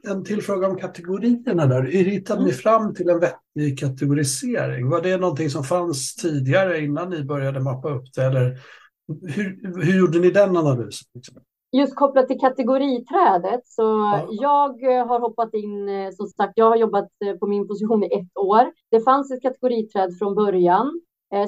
En 0.08 0.24
till 0.24 0.42
fråga 0.42 0.68
om 0.68 0.76
kategorierna 0.76 1.66
där. 1.66 1.82
Hur 1.82 2.04
hittade 2.04 2.40
mm. 2.40 2.48
ni 2.48 2.52
fram 2.52 2.94
till 2.94 3.08
en 3.08 3.20
vettig 3.20 3.78
kategorisering? 3.78 4.88
Var 4.88 5.02
det 5.02 5.16
någonting 5.16 5.50
som 5.50 5.64
fanns 5.64 6.16
tidigare 6.16 6.80
innan 6.80 7.10
ni 7.10 7.24
började 7.24 7.60
mappa 7.60 7.90
upp 7.90 8.04
det? 8.16 8.22
Eller 8.22 8.58
hur, 9.28 9.82
hur 9.84 9.98
gjorde 9.98 10.18
ni 10.18 10.30
den 10.30 10.56
analysen? 10.56 11.08
Just 11.72 11.96
kopplat 11.96 12.28
till 12.28 12.40
kategoriträdet, 12.40 13.66
så 13.66 13.82
ja. 13.82 14.28
jag 14.30 14.96
eh, 14.96 15.06
har 15.06 15.20
hoppat 15.20 15.54
in, 15.54 15.88
eh, 15.88 16.10
som 16.10 16.26
sagt, 16.26 16.52
jag 16.56 16.64
har 16.64 16.76
jobbat 16.76 17.08
eh, 17.24 17.34
på 17.34 17.46
min 17.46 17.68
position 17.68 18.04
i 18.04 18.06
ett 18.06 18.38
år. 18.38 18.72
Det 18.90 19.00
fanns 19.00 19.30
ett 19.30 19.42
kategoriträd 19.42 20.18
från 20.18 20.34
början 20.34 21.00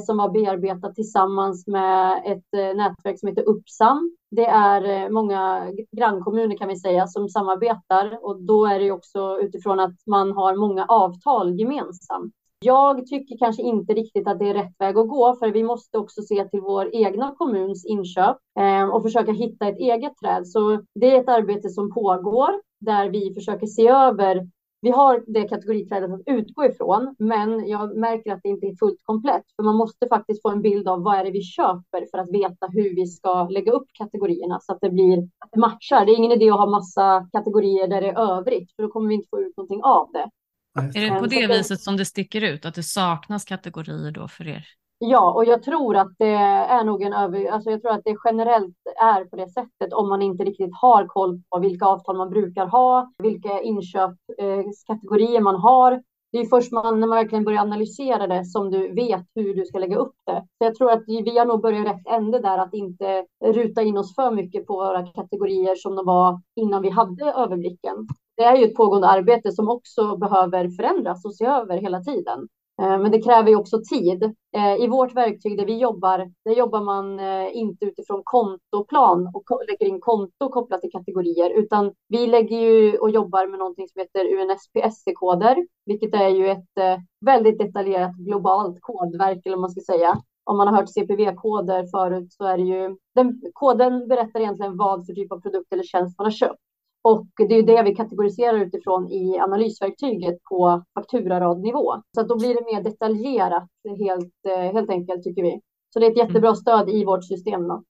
som 0.06 0.16
var 0.16 0.28
bearbetat 0.28 0.94
tillsammans 0.94 1.66
med 1.66 2.22
ett 2.26 2.76
nätverk 2.76 3.20
som 3.20 3.28
heter 3.28 3.48
Uppsam. 3.48 4.16
Det 4.30 4.46
är 4.46 5.10
många 5.10 5.72
grannkommuner 5.96 6.56
kan 6.56 6.68
vi 6.68 6.76
säga 6.76 7.06
som 7.06 7.28
samarbetar 7.28 8.18
och 8.22 8.42
då 8.42 8.66
är 8.66 8.78
det 8.78 8.90
också 8.90 9.38
utifrån 9.40 9.80
att 9.80 9.96
man 10.06 10.32
har 10.32 10.56
många 10.56 10.86
avtal 10.86 11.60
gemensamt. 11.60 12.34
Jag 12.62 13.06
tycker 13.06 13.38
kanske 13.38 13.62
inte 13.62 13.92
riktigt 13.94 14.28
att 14.28 14.38
det 14.38 14.48
är 14.48 14.54
rätt 14.54 14.74
väg 14.78 14.98
att 14.98 15.08
gå, 15.08 15.36
för 15.36 15.48
vi 15.48 15.62
måste 15.62 15.98
också 15.98 16.22
se 16.22 16.44
till 16.44 16.60
vår 16.60 16.94
egna 16.94 17.34
kommuns 17.34 17.86
inköp 17.86 18.36
eh, 18.60 18.88
och 18.88 19.02
försöka 19.02 19.32
hitta 19.32 19.68
ett 19.68 19.78
eget 19.78 20.12
träd. 20.22 20.48
Så 20.48 20.82
det 20.94 21.16
är 21.16 21.20
ett 21.20 21.28
arbete 21.28 21.68
som 21.68 21.94
pågår 21.94 22.50
där 22.80 23.08
vi 23.08 23.34
försöker 23.34 23.66
se 23.66 23.88
över 23.88 24.46
vi 24.84 24.90
har 24.90 25.24
det 25.26 25.48
kategoriträdet 25.48 26.10
att 26.10 26.22
utgå 26.26 26.64
ifrån, 26.64 27.14
men 27.18 27.68
jag 27.68 27.96
märker 27.96 28.32
att 28.32 28.40
det 28.42 28.48
inte 28.48 28.66
är 28.66 28.76
fullt 28.76 29.00
komplett. 29.02 29.44
För 29.56 29.62
man 29.62 29.76
måste 29.76 30.08
faktiskt 30.08 30.42
få 30.42 30.50
en 30.50 30.62
bild 30.62 30.88
av 30.88 31.02
vad 31.02 31.18
är 31.18 31.24
det 31.24 31.30
vi 31.30 31.42
köper 31.42 32.06
för 32.10 32.18
att 32.18 32.30
veta 32.30 32.66
hur 32.66 32.94
vi 32.96 33.06
ska 33.06 33.48
lägga 33.48 33.72
upp 33.72 33.86
kategorierna 33.92 34.60
så 34.60 34.72
att 34.72 34.80
det 34.80 34.90
blir 34.90 35.18
att 35.18 35.50
det 35.52 35.60
matchar. 35.60 36.06
Det 36.06 36.12
är 36.12 36.16
ingen 36.16 36.32
idé 36.32 36.50
att 36.50 36.56
ha 36.56 36.70
massa 36.70 37.28
kategorier 37.32 37.88
där 37.88 38.00
det 38.00 38.08
är 38.08 38.38
övrigt, 38.38 38.72
för 38.76 38.82
då 38.82 38.88
kommer 38.88 39.08
vi 39.08 39.14
inte 39.14 39.28
få 39.30 39.40
ut 39.40 39.56
någonting 39.56 39.82
av 39.82 40.08
det. 40.12 40.30
Är 40.74 41.10
det 41.10 41.20
på 41.20 41.26
det 41.26 41.46
viset 41.46 41.80
som 41.80 41.96
det 41.96 42.04
sticker 42.04 42.42
ut, 42.42 42.64
att 42.64 42.74
det 42.74 42.82
saknas 42.82 43.44
kategorier 43.44 44.10
då 44.10 44.28
för 44.28 44.48
er? 44.48 44.64
Ja, 44.98 45.32
och 45.32 45.44
jag 45.44 45.62
tror 45.62 45.96
att 45.96 46.14
det 46.18 46.34
är 46.34 46.84
nog 46.84 47.02
en 47.02 47.12
över... 47.12 47.50
Alltså 47.50 47.70
jag 47.70 47.82
tror 47.82 47.92
att 47.92 48.04
det 48.04 48.16
generellt 48.24 48.76
är 49.02 49.24
på 49.24 49.36
det 49.36 49.48
sättet 49.48 49.92
om 49.92 50.08
man 50.08 50.22
inte 50.22 50.44
riktigt 50.44 50.70
har 50.72 51.06
koll 51.06 51.42
på 51.50 51.58
vilka 51.58 51.86
avtal 51.86 52.16
man 52.16 52.30
brukar 52.30 52.66
ha, 52.66 53.12
vilka 53.18 53.60
inköpskategorier 53.60 55.40
man 55.40 55.54
har. 55.54 56.02
Det 56.32 56.38
är 56.38 56.46
först 56.46 56.72
man, 56.72 57.00
när 57.00 57.06
man 57.06 57.18
verkligen 57.18 57.44
börjar 57.44 57.62
analysera 57.62 58.26
det 58.26 58.44
som 58.44 58.70
du 58.70 58.92
vet 58.94 59.26
hur 59.34 59.54
du 59.54 59.64
ska 59.64 59.78
lägga 59.78 59.96
upp 59.96 60.14
det. 60.26 60.46
Så 60.58 60.64
jag 60.64 60.74
tror 60.74 60.90
att 60.90 61.02
vi 61.06 61.38
har 61.38 61.46
nog 61.46 61.62
börjat 61.62 61.86
rätt 61.86 62.06
ände 62.06 62.38
där, 62.38 62.58
att 62.58 62.74
inte 62.74 63.26
ruta 63.44 63.82
in 63.82 63.98
oss 63.98 64.14
för 64.14 64.30
mycket 64.30 64.66
på 64.66 64.74
våra 64.74 65.06
kategorier 65.06 65.74
som 65.74 65.96
de 65.96 66.06
var 66.06 66.40
innan 66.56 66.82
vi 66.82 66.90
hade 66.90 67.24
överblicken 67.24 68.06
det 68.42 68.46
är 68.46 68.56
ju 68.56 68.64
ett 68.64 68.74
pågående 68.74 69.08
arbete 69.08 69.52
som 69.52 69.68
också 69.68 70.16
behöver 70.16 70.68
förändras 70.68 71.24
och 71.24 71.34
se 71.34 71.44
över 71.44 71.76
hela 71.76 72.00
tiden. 72.00 72.48
Eh, 72.82 72.98
men 72.98 73.10
det 73.10 73.22
kräver 73.22 73.48
ju 73.48 73.56
också 73.56 73.80
tid. 73.90 74.22
Eh, 74.56 74.74
I 74.84 74.86
vårt 74.86 75.14
verktyg 75.14 75.58
där 75.58 75.66
vi 75.66 75.78
jobbar, 75.78 76.32
där 76.44 76.52
jobbar 76.52 76.80
man 76.80 77.20
eh, 77.20 77.56
inte 77.56 77.84
utifrån 77.84 78.22
kontoplan 78.24 79.30
och 79.34 79.44
lägger 79.68 79.92
in 79.92 80.00
konto 80.00 80.48
kopplat 80.48 80.80
till 80.80 80.92
kategorier, 80.92 81.50
utan 81.50 81.92
vi 82.08 82.26
lägger 82.26 82.58
ju 82.58 82.98
och 82.98 83.10
jobbar 83.10 83.46
med 83.46 83.58
någonting 83.58 83.88
som 83.88 84.00
heter 84.00 84.24
UNSPSC-koder, 84.34 85.66
vilket 85.86 86.14
är 86.14 86.28
ju 86.28 86.48
ett 86.48 87.02
väldigt 87.26 87.58
detaljerat 87.58 88.16
globalt 88.16 88.78
kodverk, 88.80 89.46
eller 89.46 89.56
man 89.56 89.70
ska 89.70 89.80
säga. 89.92 90.22
Om 90.44 90.56
man 90.56 90.68
har 90.68 90.76
hört 90.76 90.88
CPV-koder 90.88 91.86
förut 91.86 92.32
så 92.32 92.44
är 92.44 92.58
det 92.58 92.64
ju, 92.64 92.96
den 93.14 93.42
koden 93.52 94.08
berättar 94.08 94.40
egentligen 94.40 94.76
vad 94.76 95.06
för 95.06 95.12
typ 95.12 95.32
av 95.32 95.40
produkt 95.40 95.72
eller 95.72 95.82
tjänst 95.82 96.18
man 96.18 96.24
har 96.24 96.30
köpt. 96.30 96.60
Och 97.04 97.26
det 97.48 97.54
är 97.54 97.62
det 97.62 97.82
vi 97.82 97.94
kategoriserar 97.94 98.58
utifrån 98.58 99.10
i 99.12 99.38
analysverktyget 99.38 100.42
på 100.50 100.84
fakturaradnivå. 100.94 102.02
Så 102.14 102.20
att 102.20 102.28
då 102.28 102.38
blir 102.38 102.54
det 102.54 102.74
mer 102.74 102.82
detaljerat 102.82 103.68
helt, 103.98 104.34
eh, 104.48 104.72
helt 104.72 104.90
enkelt 104.90 105.22
tycker 105.22 105.42
vi. 105.42 105.60
Så 105.92 105.98
det 105.98 106.06
är 106.06 106.10
ett 106.10 106.18
jättebra 106.18 106.48
mm. 106.48 106.56
stöd 106.56 106.90
i 106.90 107.04
vårt 107.04 107.24
system. 107.24 107.68
Då. 107.68 107.82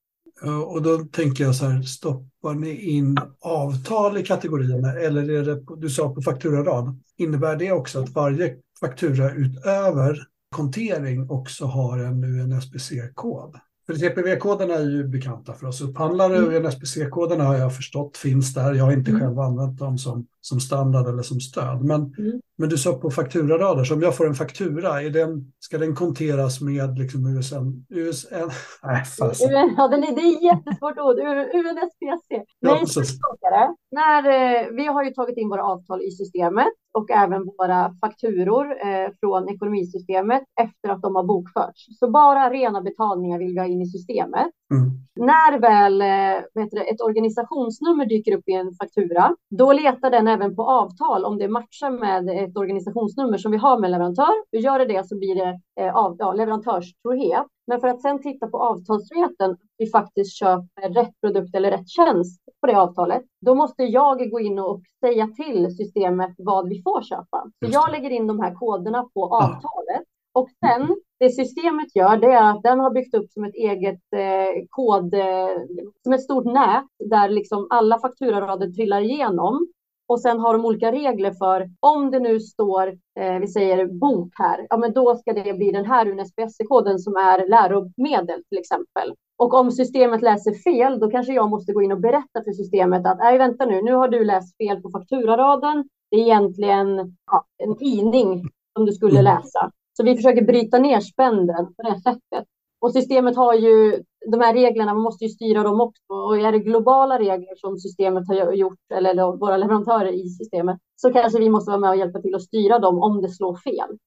Och 0.67 0.83
då 0.83 0.99
tänker 0.99 1.45
jag 1.45 1.57
så 1.57 1.67
här, 1.67 1.83
stoppar 1.83 2.55
ni 2.55 2.97
in 2.97 3.17
avtal 3.41 4.19
i 4.19 4.23
kategorierna 4.23 4.93
eller 4.93 5.31
är 5.31 5.43
det, 5.43 5.63
du 5.77 5.91
sa 5.91 6.15
på 6.15 6.23
fakturarad, 6.23 7.01
innebär 7.17 7.57
det 7.57 7.73
också 7.73 7.99
att 7.99 8.15
varje 8.15 8.57
faktura 8.81 9.31
utöver 9.31 10.19
kontering 10.57 11.31
också 11.31 11.65
har 11.65 11.99
en 11.99 12.25
UNSPC-kod? 12.25 13.57
För 13.87 13.95
CPV-koderna 13.95 14.75
är 14.75 14.91
ju 14.91 15.09
bekanta 15.09 15.53
för 15.53 15.67
oss 15.67 15.81
upphandlare 15.81 16.37
mm. 16.37 16.49
och 16.49 16.55
UNSPC-koderna 16.55 17.45
har 17.45 17.57
jag 17.57 17.77
förstått 17.77 18.17
finns 18.17 18.55
där. 18.55 18.75
Jag 18.75 18.85
har 18.85 18.93
inte 18.93 19.11
mm. 19.11 19.23
själv 19.23 19.39
använt 19.39 19.79
dem 19.79 19.99
som, 19.99 20.27
som 20.41 20.61
standard 20.61 21.07
eller 21.07 21.23
som 21.23 21.41
stöd. 21.41 21.85
Men, 21.85 22.01
mm. 22.01 22.41
men 22.59 22.69
du 22.69 22.79
sa 22.79 22.93
på 22.93 23.11
fakturarader, 23.11 23.85
så 23.85 23.95
om 23.95 24.03
jag 24.03 24.17
får 24.17 24.27
en 24.27 24.35
faktura, 24.35 25.03
är 25.03 25.11
den, 25.11 25.53
ska 25.59 25.79
den 25.79 25.95
konteras 25.95 26.61
med 26.61 26.99
liksom 26.99 27.27
USN? 27.27 27.85
USN 27.89 28.35
nej, 28.83 29.05
fasen. 29.05 29.51
Ja, 29.51 29.89
det 29.89 29.97
är 29.97 30.45
jättesvårt 30.45 30.99
ord. 30.99 31.19
UNSPC. 31.55 32.45
Nej, 32.61 32.87
så 32.87 33.01
det. 33.01 33.75
När, 33.91 34.29
eh, 34.29 34.67
vi 34.77 34.87
har 34.87 35.05
ju 35.05 35.11
tagit 35.11 35.39
in 35.39 35.49
våra 35.49 35.65
avtal 35.65 36.03
i 36.03 36.11
systemet 36.11 36.73
och 36.93 37.11
även 37.11 37.45
våra 37.59 37.95
fakturor 38.01 38.67
eh, 38.87 39.09
från 39.21 39.49
ekonomisystemet 39.49 40.43
efter 40.61 40.89
att 40.89 41.03
de 41.03 41.17
har 41.17 41.25
bokförts. 41.25 41.99
Så 41.99 42.11
bara 42.11 42.51
rena 42.51 42.81
betalningar 42.83 43.39
vill 43.39 43.53
vi 43.53 43.59
ha 43.59 43.67
in 43.67 43.83
i 43.83 43.87
systemet. 43.87 44.47
Mm. 44.75 44.91
När 45.15 45.59
väl 45.59 46.03
eh, 46.03 46.43
det, 46.55 46.91
ett 46.91 47.01
organisationsnummer 47.01 48.07
dyker 48.07 48.37
upp 48.37 48.49
i 48.49 48.53
en 48.53 48.75
faktura, 48.75 49.37
då 49.51 49.73
letar 49.73 50.11
den 50.11 50.29
även 50.29 50.57
på 50.57 50.71
avtal 50.71 51.25
om 51.25 51.39
det 51.39 51.49
matchar 51.49 51.91
med 51.91 52.45
ett 52.45 52.57
organisationsnummer 52.57 53.39
som 53.39 53.53
vi 53.53 53.59
har 53.59 53.79
med 53.79 53.91
leverantör. 53.91 54.33
Gör 54.53 54.79
det 54.79 54.85
det 54.85 55.09
så 55.09 55.19
blir 55.19 55.35
det 55.35 55.61
eh, 55.81 55.97
av, 55.97 56.17
ja, 56.19 56.33
leverantörstrohet. 56.33 57.47
Men 57.67 57.81
för 57.81 57.89
att 57.89 58.03
sedan 58.03 58.23
titta 58.23 58.47
på 58.47 58.59
avtalsfriheten, 58.59 59.57
vi 59.79 59.91
faktiskt 59.91 60.37
köper 60.37 60.89
rätt 60.95 61.21
produkt 61.21 61.55
eller 61.55 61.71
rätt 61.71 61.89
tjänst 61.89 62.43
på 62.61 62.67
det 62.67 62.81
avtalet, 62.81 63.23
då 63.41 63.55
måste 63.55 63.83
jag 63.83 64.31
gå 64.31 64.41
in 64.41 64.59
och 64.59 64.83
säga 65.01 65.27
till 65.27 65.77
systemet 65.77 66.35
vad 66.39 66.69
vi 66.69 66.83
får 66.83 67.03
köpa. 67.03 67.51
Så 67.65 67.73
jag 67.73 67.91
lägger 67.91 68.11
in 68.11 68.27
de 68.27 68.41
här 68.41 68.55
koderna 68.55 69.09
på 69.15 69.25
avtalet 69.25 70.03
och 70.33 70.49
sen 70.65 70.97
det 71.19 71.31
systemet 71.31 71.97
gör 71.97 72.17
det 72.17 72.33
är 72.33 72.51
att 72.51 72.63
den 72.63 72.81
har 72.81 72.91
byggt 72.91 73.15
upp 73.15 73.31
som 73.31 73.45
ett 73.45 73.55
eget 73.55 74.01
eh, 74.17 74.65
kod, 74.71 75.15
eh, 75.15 75.57
som 76.03 76.13
ett 76.13 76.23
stort 76.23 76.45
nät 76.45 76.85
där 76.99 77.29
liksom 77.29 77.67
alla 77.71 77.99
fakturarader 78.01 78.71
trillar 78.71 79.01
igenom. 79.01 79.67
Och 80.09 80.21
sen 80.21 80.41
har 80.41 80.53
de 80.53 80.65
olika 80.65 80.93
regler 80.93 81.33
för 81.33 81.71
om 81.81 82.11
det 82.11 82.19
nu 82.19 82.41
står, 82.41 82.89
eh, 83.21 83.39
vi 83.41 83.49
säger 83.49 83.87
bok 83.87 84.29
här, 84.39 84.67
ja 84.71 84.77
men 84.77 84.93
då 84.93 85.17
ska 85.17 85.33
det 85.33 85.55
bli 85.55 85.73
den 85.73 85.85
här 85.85 86.09
UNSPSC-koden 86.09 86.99
som 86.99 87.17
är 87.17 87.49
läromedel 87.49 88.45
till 88.49 88.59
exempel. 88.59 89.15
Och 89.39 89.55
om 89.55 89.71
systemet 89.71 90.23
läser 90.23 90.53
fel, 90.53 91.01
då 91.01 91.11
kanske 91.11 91.33
jag 91.33 91.51
måste 91.51 91.73
gå 91.73 91.83
in 91.83 91.93
och 91.93 92.01
berätta 92.01 92.45
för 92.45 92.53
systemet 92.53 93.07
att 93.07 93.19
nej, 93.19 93.39
vänta 93.39 93.67
nu, 93.67 93.83
nu 93.83 93.93
har 93.93 94.09
du 94.09 94.25
läst 94.25 94.57
fel 94.57 94.83
på 94.83 94.91
fakturaraden. 94.91 95.89
Det 96.11 96.17
är 96.17 96.21
egentligen 96.21 97.17
ja, 97.27 97.45
en 97.59 97.77
tidning 97.77 98.43
som 98.77 98.87
du 98.87 98.93
skulle 98.93 99.21
mm. 99.21 99.25
läsa. 99.25 99.71
Så 99.97 100.05
vi 100.05 100.17
försöker 100.17 100.43
bryta 100.43 100.79
ner 100.79 101.01
spänden 101.01 101.75
på 101.75 101.83
det 101.83 102.01
sättet. 102.01 102.45
Och 102.81 102.93
systemet 102.93 103.37
har 103.37 103.55
ju 103.55 104.03
de 104.31 104.41
här 104.41 104.55
reglerna, 104.55 104.95
man 104.95 105.03
måste 105.03 105.25
ju 105.25 105.31
styra 105.31 105.63
dem 105.63 105.81
också. 105.81 106.03
Och 106.09 106.39
är 106.39 106.53
det 106.53 106.59
globala 106.59 107.19
regler 107.19 107.57
som 107.57 107.79
systemet 107.79 108.29
har 108.29 108.53
gjort, 108.53 108.93
eller 108.95 109.39
våra 109.39 109.57
leverantörer 109.57 110.13
i 110.13 110.29
systemet, 110.29 110.79
så 110.97 111.13
kanske 111.13 111.39
vi 111.39 111.51
måste 111.51 111.71
vara 111.71 111.81
med 111.81 111.91
och 111.91 111.97
hjälpa 111.97 112.23
till 112.23 112.35
att 112.35 112.43
styra 112.43 112.79
dem 112.79 113.03
om 113.03 113.23
det 113.23 113.29
slår 113.29 113.57
fel. 113.57 113.99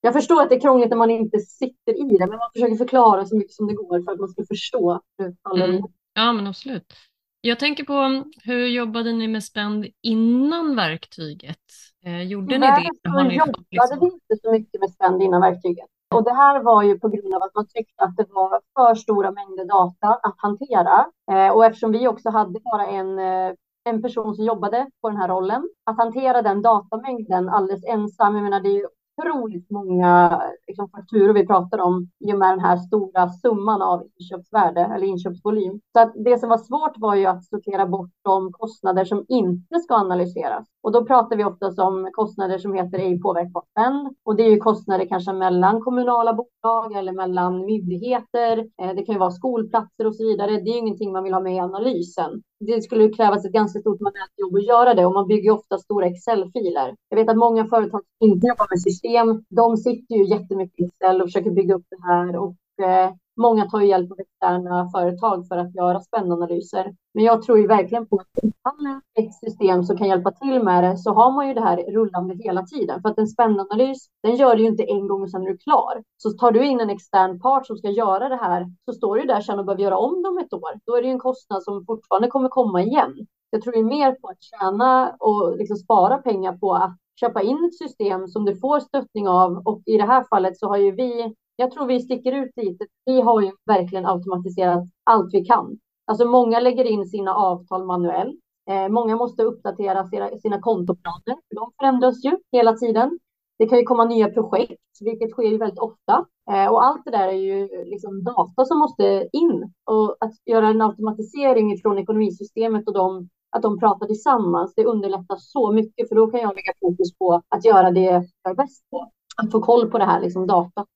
Jag 0.00 0.12
förstår 0.12 0.42
att 0.42 0.48
det 0.48 0.56
är 0.56 0.60
krångligt 0.60 0.90
när 0.90 0.96
man 0.96 1.10
inte 1.10 1.38
sitter 1.38 2.12
i 2.12 2.16
det, 2.18 2.26
men 2.26 2.38
man 2.38 2.50
försöker 2.54 2.76
förklara 2.76 3.26
så 3.26 3.36
mycket 3.36 3.52
som 3.52 3.66
det 3.66 3.74
går 3.74 4.04
för 4.04 4.12
att 4.12 4.20
man 4.20 4.28
ska 4.28 4.44
förstå 4.44 5.00
hur 5.18 5.62
mm. 5.64 5.82
Ja, 6.14 6.32
men 6.32 6.46
absolut. 6.46 6.94
Jag 7.40 7.58
tänker 7.58 7.84
på 7.84 8.24
hur 8.44 8.66
jobbade 8.66 9.12
ni 9.12 9.28
med 9.28 9.44
spänd 9.44 9.86
innan 10.02 10.76
verktyget? 10.76 11.58
Eh, 12.04 12.22
gjorde 12.22 12.58
ni 12.58 12.66
det? 12.66 13.10
Har 13.10 13.24
ni 13.24 13.36
jobbade 13.36 13.64
liksom... 13.70 13.98
vi 14.00 14.06
inte 14.06 14.42
så 14.42 14.52
mycket 14.52 14.80
med 14.80 14.90
spänd 14.90 15.22
innan 15.22 15.40
verktyget. 15.40 15.86
Och 16.14 16.24
det 16.24 16.32
här 16.32 16.62
var 16.62 16.82
ju 16.82 16.98
på 16.98 17.08
grund 17.08 17.34
av 17.34 17.42
att 17.42 17.54
man 17.54 17.66
tyckte 17.66 18.04
att 18.04 18.16
det 18.16 18.26
var 18.30 18.60
för 18.76 18.94
stora 18.94 19.30
mängder 19.30 19.64
data 19.64 20.08
att 20.22 20.34
hantera. 20.36 21.06
Eh, 21.32 21.54
och 21.54 21.64
eftersom 21.64 21.92
vi 21.92 22.08
också 22.08 22.30
hade 22.30 22.60
bara 22.60 22.86
en, 22.86 23.18
eh, 23.18 23.52
en 23.84 24.02
person 24.02 24.34
som 24.34 24.44
jobbade 24.44 24.90
på 25.00 25.08
den 25.08 25.18
här 25.18 25.28
rollen, 25.28 25.68
att 25.84 25.96
hantera 25.96 26.42
den 26.42 26.62
datamängden 26.62 27.48
alldeles 27.48 27.84
ensam, 27.84 28.34
jag 28.34 28.42
menar 28.42 28.60
det 28.60 28.68
är 28.68 28.78
ju 28.78 28.86
otroligt 29.22 29.70
många 29.70 30.42
liksom, 30.66 30.88
fakturor 30.88 31.34
vi 31.34 31.46
pratar 31.46 31.78
om 31.78 32.08
i 32.20 32.32
och 32.32 32.38
med 32.38 32.52
den 32.52 32.60
här 32.60 32.76
stora 32.76 33.28
summan 33.28 33.82
av 33.82 34.02
inköpsvärde 34.18 34.80
eller 34.80 35.06
inköpsvolym. 35.06 35.80
Så 35.92 36.00
att 36.00 36.12
det 36.14 36.38
som 36.38 36.48
var 36.48 36.58
svårt 36.58 36.92
var 36.96 37.14
ju 37.14 37.26
att 37.26 37.44
sortera 37.44 37.86
bort 37.86 38.10
de 38.24 38.52
kostnader 38.52 39.04
som 39.04 39.24
inte 39.28 39.80
ska 39.80 39.94
analyseras. 39.94 40.66
Och 40.82 40.92
då 40.92 41.04
pratar 41.04 41.36
vi 41.36 41.44
ofta 41.44 41.82
om 41.82 42.10
kostnader 42.12 42.58
som 42.58 42.74
heter 42.74 42.98
ej 42.98 43.20
påverkbart 43.20 43.64
spend. 43.70 44.16
Och 44.24 44.36
det 44.36 44.42
är 44.42 44.50
ju 44.50 44.58
kostnader 44.58 45.06
kanske 45.06 45.32
mellan 45.32 45.80
kommunala 45.80 46.34
bolag 46.34 46.92
eller 46.92 47.12
mellan 47.12 47.64
myndigheter. 47.64 48.58
Eh, 48.82 48.94
det 48.96 49.02
kan 49.02 49.14
ju 49.14 49.18
vara 49.18 49.30
skolplatser 49.30 50.06
och 50.06 50.16
så 50.16 50.24
vidare. 50.24 50.50
Det 50.50 50.70
är 50.70 50.74
ju 50.74 50.78
ingenting 50.78 51.12
man 51.12 51.24
vill 51.24 51.34
ha 51.34 51.40
med 51.40 51.54
i 51.54 51.58
analysen. 51.58 52.42
Det 52.66 52.82
skulle 52.82 53.08
krävas 53.08 53.44
ett 53.44 53.52
ganska 53.52 53.80
stort 53.80 54.00
manuellt 54.00 54.32
jobb 54.36 54.56
att 54.56 54.66
göra 54.66 54.94
det 54.94 55.06
och 55.06 55.12
man 55.12 55.28
bygger 55.28 55.50
ofta 55.50 55.78
stora 55.78 56.06
Excel-filer. 56.06 56.96
Jag 57.08 57.16
vet 57.16 57.28
att 57.28 57.36
många 57.36 57.66
företag 57.66 58.02
som 58.18 58.28
inte 58.28 58.46
jobbar 58.46 58.66
med 58.70 58.82
system, 58.82 59.44
de 59.48 59.76
sitter 59.76 60.14
ju 60.14 60.24
jättemycket 60.26 60.80
i 60.80 60.84
Excel 60.84 61.20
och 61.22 61.28
försöker 61.28 61.50
bygga 61.50 61.74
upp 61.74 61.86
det 61.90 62.02
här 62.12 62.36
och 62.36 62.84
eh, 62.84 63.12
Många 63.36 63.70
tar 63.70 63.80
hjälp 63.80 64.12
av 64.12 64.20
externa 64.20 64.90
företag 64.90 65.48
för 65.48 65.56
att 65.56 65.74
göra 65.74 66.00
spännanalyser. 66.00 66.94
Men 67.14 67.24
jag 67.24 67.42
tror 67.42 67.58
ju 67.58 67.66
verkligen 67.66 68.06
på 68.06 68.16
att 68.16 68.76
ett 69.18 69.34
system 69.34 69.84
som 69.84 69.96
kan 69.96 70.08
hjälpa 70.08 70.30
till 70.30 70.62
med 70.62 70.84
det 70.84 70.98
så 70.98 71.12
har 71.12 71.32
man 71.32 71.48
ju 71.48 71.54
det 71.54 71.60
här 71.60 71.76
rullande 71.76 72.34
hela 72.34 72.62
tiden. 72.62 73.02
För 73.02 73.08
att 73.08 73.18
en 73.18 73.26
spännanalys, 73.26 74.08
den 74.22 74.36
gör 74.36 74.56
du 74.56 74.62
ju 74.62 74.68
inte 74.68 74.82
en 74.82 75.08
gång 75.08 75.22
och 75.22 75.30
sen 75.30 75.42
är 75.42 75.50
du 75.50 75.56
klar. 75.56 76.02
Så 76.16 76.30
tar 76.30 76.52
du 76.52 76.66
in 76.66 76.80
en 76.80 76.90
extern 76.90 77.40
part 77.40 77.66
som 77.66 77.76
ska 77.76 77.90
göra 77.90 78.28
det 78.28 78.36
här 78.36 78.66
så 78.84 78.92
står 78.92 79.16
du 79.16 79.22
där 79.22 79.40
sen 79.40 79.58
och 79.58 79.64
behöver 79.64 79.82
göra 79.82 79.98
om 79.98 80.22
dem 80.22 80.38
ett 80.38 80.52
år. 80.52 80.80
Då 80.86 80.96
är 80.96 81.02
det 81.02 81.08
ju 81.08 81.12
en 81.12 81.18
kostnad 81.18 81.62
som 81.62 81.84
fortfarande 81.86 82.28
kommer 82.28 82.48
komma 82.48 82.82
igen. 82.82 83.26
Jag 83.50 83.62
tror 83.62 83.76
ju 83.76 83.84
mer 83.84 84.12
på 84.12 84.28
att 84.28 84.42
tjäna 84.42 85.16
och 85.18 85.56
liksom 85.56 85.76
spara 85.76 86.18
pengar 86.18 86.52
på 86.52 86.74
att 86.74 86.96
köpa 87.20 87.42
in 87.42 87.64
ett 87.64 87.88
system 87.88 88.28
som 88.28 88.44
du 88.44 88.56
får 88.56 88.80
stöttning 88.80 89.28
av 89.28 89.62
och 89.64 89.82
i 89.86 89.96
det 89.96 90.06
här 90.06 90.24
fallet 90.30 90.58
så 90.58 90.68
har 90.68 90.76
ju 90.76 90.90
vi 90.90 91.34
jag 91.62 91.70
tror 91.70 91.86
vi 91.86 92.00
sticker 92.00 92.32
ut 92.32 92.56
lite. 92.56 92.86
Vi 93.04 93.20
har 93.20 93.40
ju 93.40 93.52
verkligen 93.66 94.06
automatiserat 94.06 94.84
allt 95.04 95.34
vi 95.34 95.44
kan. 95.44 95.78
Alltså 96.04 96.24
många 96.24 96.60
lägger 96.60 96.84
in 96.84 97.06
sina 97.06 97.34
avtal 97.34 97.84
manuellt. 97.84 98.40
Eh, 98.70 98.88
många 98.88 99.16
måste 99.16 99.42
uppdatera 99.42 100.08
sina, 100.08 100.30
sina 100.38 100.60
kontoplaner, 100.60 101.36
för 101.48 101.54
de 101.54 101.70
förändras 101.80 102.24
ju 102.24 102.38
hela 102.52 102.72
tiden. 102.72 103.18
Det 103.58 103.68
kan 103.68 103.78
ju 103.78 103.84
komma 103.84 104.04
nya 104.04 104.28
projekt, 104.28 104.82
vilket 105.00 105.30
sker 105.30 105.42
ju 105.42 105.58
väldigt 105.58 105.78
ofta. 105.78 106.26
Eh, 106.50 106.66
och 106.66 106.84
allt 106.84 107.04
det 107.04 107.10
där 107.10 107.28
är 107.28 107.32
ju 107.32 107.84
liksom 107.84 108.24
data 108.24 108.64
som 108.64 108.78
måste 108.78 109.28
in. 109.32 109.72
Och 109.84 110.16
att 110.20 110.32
göra 110.46 110.68
en 110.68 110.82
automatisering 110.82 111.78
från 111.82 111.98
ekonomisystemet 111.98 112.88
och 112.88 112.94
de, 112.94 113.28
att 113.56 113.62
de 113.62 113.78
pratar 113.78 114.06
tillsammans, 114.06 114.74
det 114.76 114.84
underlättar 114.84 115.36
så 115.38 115.72
mycket, 115.72 116.08
för 116.08 116.16
då 116.16 116.26
kan 116.30 116.40
jag 116.40 116.54
lägga 116.54 116.72
fokus 116.80 117.18
på 117.18 117.42
att 117.48 117.64
göra 117.64 117.90
det 117.90 118.24
jag 118.42 118.50
är 118.50 118.54
bäst 118.54 118.90
på. 118.90 119.10
Att 119.36 119.52
få 119.52 119.60
koll 119.60 119.90
på 119.90 119.98
det 119.98 120.04
här 120.04 120.20
liksom 120.20 120.46
data 120.46 120.86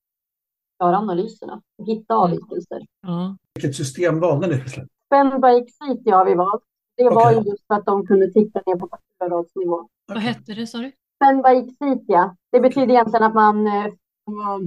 göra 0.79 0.97
analyserna 0.97 1.61
och 1.77 1.85
hitta 1.87 2.13
mm. 2.13 2.23
avvikelser. 2.23 2.81
Mm. 3.07 3.37
Vilket 3.55 3.75
system 3.75 4.19
valde 4.19 4.47
ni 4.47 4.61
till 4.61 4.71
slut? 4.71 4.87
Exit 5.09 6.13
har 6.13 6.25
vi 6.25 6.35
valt. 6.35 6.63
Det 6.97 7.09
var 7.09 7.31
ju 7.31 7.37
just 7.37 7.67
för 7.67 7.75
att 7.75 7.85
de 7.85 8.07
kunde 8.07 8.31
titta 8.31 8.61
ner 8.65 8.75
på 8.75 8.87
fakturaradsnivå. 8.87 9.75
Okay. 9.75 9.89
Vad 10.07 10.17
hette 10.17 10.53
det 10.53 10.67
sa 10.67 10.77
du? 10.77 10.91
Spend 11.15 11.43
by 11.43 11.49
Exit, 11.49 12.07
Det 12.51 12.59
betyder 12.59 12.89
egentligen 12.89 13.23
att 13.23 13.33
man 13.33 13.67
eh, 13.67 13.87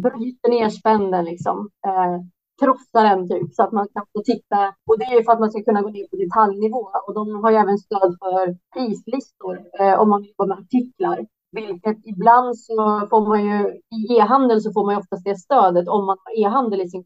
bryter 0.02 0.50
ner 0.50 0.68
spänden 0.68 1.24
liksom. 1.24 1.70
Eh, 1.86 2.20
krossar 2.60 3.04
den 3.04 3.28
typ 3.28 3.54
så 3.54 3.62
att 3.62 3.72
man 3.72 3.88
kan 3.94 4.06
få 4.12 4.22
titta. 4.24 4.74
Och 4.86 4.98
det 4.98 5.04
är 5.04 5.16
ju 5.16 5.24
för 5.24 5.32
att 5.32 5.40
man 5.40 5.50
ska 5.50 5.62
kunna 5.62 5.82
gå 5.82 5.90
ner 5.90 6.06
på 6.08 6.16
detaljnivå 6.16 6.90
och 7.06 7.14
de 7.14 7.42
har 7.42 7.50
ju 7.50 7.56
även 7.56 7.78
stöd 7.78 8.16
för 8.22 8.56
prislistor 8.74 9.54
eh, 9.80 10.00
om 10.00 10.08
man 10.08 10.24
jobbar 10.24 10.46
med 10.46 10.58
artiklar. 10.58 11.26
Vilket 11.52 12.06
ibland 12.06 12.58
så 12.58 13.06
får 13.10 13.28
man 13.28 13.44
ju, 13.44 13.80
i 13.96 14.18
e-handel 14.18 14.60
så 14.60 14.72
får 14.72 14.84
man 14.84 14.94
ju 14.94 14.98
oftast 14.98 15.24
det 15.24 15.36
stödet 15.36 15.88
om 15.88 16.06
man 16.06 16.16
har 16.24 16.44
e-handel 16.44 16.80
i 16.80 16.88
sin 16.88 17.04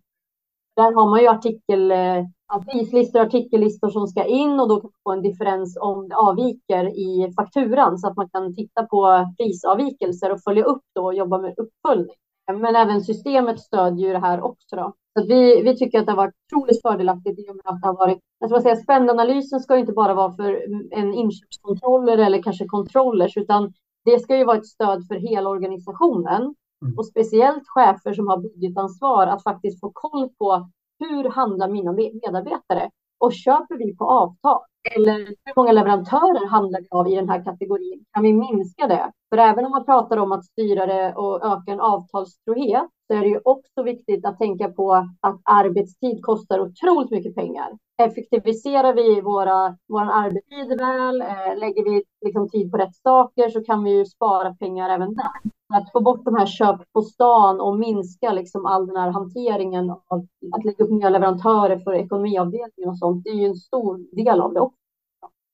där 0.76 0.92
har 0.92 1.10
man 1.10 1.20
ju 1.20 1.28
artikel, 1.28 1.90
eh, 1.90 2.24
prislistor 2.72 3.20
och 3.20 3.26
artikellistor 3.26 3.90
som 3.90 4.06
ska 4.06 4.24
in 4.24 4.60
och 4.60 4.68
då 4.68 4.80
kan 4.80 4.90
man 4.90 5.02
få 5.04 5.12
en 5.12 5.22
differens 5.22 5.78
om 5.80 6.08
det 6.08 6.16
avviker 6.16 6.84
i 6.84 7.32
fakturan 7.36 7.98
så 7.98 8.08
att 8.08 8.16
man 8.16 8.28
kan 8.28 8.54
titta 8.54 8.86
på 8.86 9.28
prisavvikelser 9.38 10.32
och 10.32 10.42
följa 10.42 10.64
upp 10.64 10.82
då 10.94 11.04
och 11.04 11.14
jobba 11.14 11.38
med 11.38 11.54
uppföljning. 11.58 12.16
Men 12.46 12.76
även 12.76 13.00
systemet 13.00 13.60
stödjer 13.60 14.06
ju 14.06 14.12
det 14.12 14.18
här 14.18 14.40
också. 14.40 14.76
Då. 14.76 14.92
Så 15.18 15.26
vi, 15.26 15.62
vi 15.62 15.76
tycker 15.76 16.00
att 16.00 16.06
det 16.06 16.12
har 16.12 16.16
varit 16.16 16.34
otroligt 16.52 16.82
fördelaktigt 16.82 17.38
i 17.38 17.50
och 17.50 17.56
med 17.56 17.64
att 17.64 17.80
det 17.80 17.86
har 17.86 17.96
varit, 17.96 18.18
jag 18.38 18.50
ska 18.50 18.60
säga, 18.60 18.76
spännanalysen 18.76 19.60
ska 19.60 19.76
inte 19.76 19.92
bara 19.92 20.14
vara 20.14 20.32
för 20.32 20.64
en 20.90 21.14
inköpskontroller 21.14 22.18
eller 22.18 22.42
kanske 22.42 22.66
controllers, 22.66 23.36
utan 23.36 23.72
det 24.04 24.18
ska 24.18 24.37
ju 24.37 24.44
vara 24.44 24.56
ett 24.56 24.66
stöd 24.66 25.06
för 25.08 25.14
hela 25.14 25.50
organisationen 25.50 26.42
mm. 26.82 26.99
och 26.99 27.06
speciellt 27.06 27.68
chefer 27.68 28.12
som 28.12 28.28
har 28.28 28.37
budgetansvar 28.37 29.26
att 29.26 29.42
faktiskt 29.42 29.80
få 29.80 29.90
koll 29.94 30.28
på 30.38 30.68
hur 30.99 31.28
handlar 31.30 31.68
mina 31.68 31.92
medarbetare 31.92 32.90
och 33.18 33.32
köper 33.32 33.78
vi 33.78 33.96
på 33.96 34.04
avtal? 34.04 34.61
Eller 34.96 35.18
hur 35.18 35.52
många 35.56 35.73
leverantörer 35.73 36.46
handlar 36.46 36.80
vi 36.80 36.87
av 36.90 37.08
i 37.08 37.14
den 37.14 37.28
här 37.28 37.44
kategorin? 37.44 38.04
Kan 38.12 38.23
vi 38.23 38.32
minska 38.32 38.87
det? 38.87 39.12
För 39.30 39.38
även 39.38 39.64
om 39.64 39.70
man 39.70 39.84
pratar 39.84 40.16
om 40.16 40.32
att 40.32 40.44
styra 40.44 40.87
det 40.87 41.14
och 41.14 41.44
öka 41.44 41.73
en 41.73 41.80
avtalstrohet 41.80 42.88
så 43.06 43.14
är 43.14 43.20
det 43.20 43.28
ju 43.28 43.40
också 43.44 43.82
viktigt 43.82 44.26
att 44.26 44.38
tänka 44.38 44.68
på 44.68 44.92
att 45.20 45.40
arbetstid 45.42 46.23
kostar 46.23 46.61
otroligt 46.61 47.11
mycket 47.11 47.34
pengar. 47.34 47.78
Effektiviserar 48.02 48.94
vi 48.94 49.20
våra, 49.20 49.76
vår 49.88 50.00
arbetstid 50.00 50.79
väl, 50.79 51.20
eh, 51.20 51.59
lägger 51.59 51.85
vi 51.85 52.02
liksom 52.24 52.48
tid 52.48 52.70
på 52.70 52.76
rätt 52.76 52.96
saker 52.96 53.48
så 53.48 53.64
kan 53.64 53.85
vi 53.85 53.90
ju 53.90 54.05
spara 54.05 54.55
pengar 54.55 54.90
även 54.90 55.14
där. 55.14 55.50
Att 55.74 55.92
få 55.92 56.00
bort 56.00 56.24
de 56.24 56.35
här 56.35 56.46
köp 56.46 56.92
på 56.92 57.02
stan 57.02 57.61
och 57.61 57.79
minska 57.79 58.33
liksom 58.33 58.66
all 58.66 58.87
den 58.87 58.96
här 58.96 59.11
hanteringen 59.11 59.90
av 59.90 60.26
att 60.52 60.64
lägga 60.64 60.85
upp 60.85 60.90
nya 60.90 61.11
leverantörer 61.11 61.79
för 61.79 61.94
ekonomiavdelningen 61.94 62.90
och 62.90 62.98
sånt, 62.98 63.24
det 63.24 63.31
är 63.31 63.35
ju 63.35 63.46
en 63.46 63.57
stor 63.57 64.16
del 64.16 64.40
av 64.40 64.55
det 64.55 64.61
också. 64.61 64.84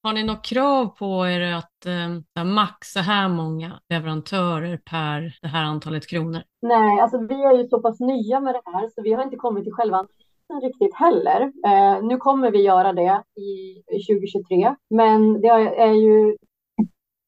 Har 0.03 0.13
ni 0.13 0.25
något 0.25 0.45
krav 0.45 0.87
på 0.87 1.27
er 1.27 1.41
att 1.41 1.87
eh, 1.87 2.45
maxa 2.45 3.01
här 3.01 3.29
många 3.29 3.81
leverantörer 3.89 4.77
per 4.77 5.39
det 5.43 5.49
här 5.49 5.65
antalet 5.65 6.07
kronor? 6.07 6.43
Nej, 6.63 7.01
alltså 7.01 7.19
vi 7.19 7.43
är 7.43 7.57
ju 7.57 7.69
så 7.69 7.81
pass 7.83 8.01
nya 8.01 8.41
med 8.41 8.55
det 8.55 8.63
här 8.65 8.89
så 8.89 9.03
vi 9.03 9.13
har 9.13 9.23
inte 9.23 9.37
kommit 9.37 9.65
till 9.65 9.73
själva 9.73 9.97
analysen 9.97 10.69
riktigt 10.69 10.95
heller. 10.95 11.41
Eh, 11.41 12.03
nu 12.03 12.17
kommer 12.17 12.51
vi 12.51 12.63
göra 12.63 12.93
det 12.93 13.23
i 13.41 13.83
2023, 14.09 14.75
men 14.91 15.41
det 15.41 15.49
är 15.49 15.93
ju 15.93 16.37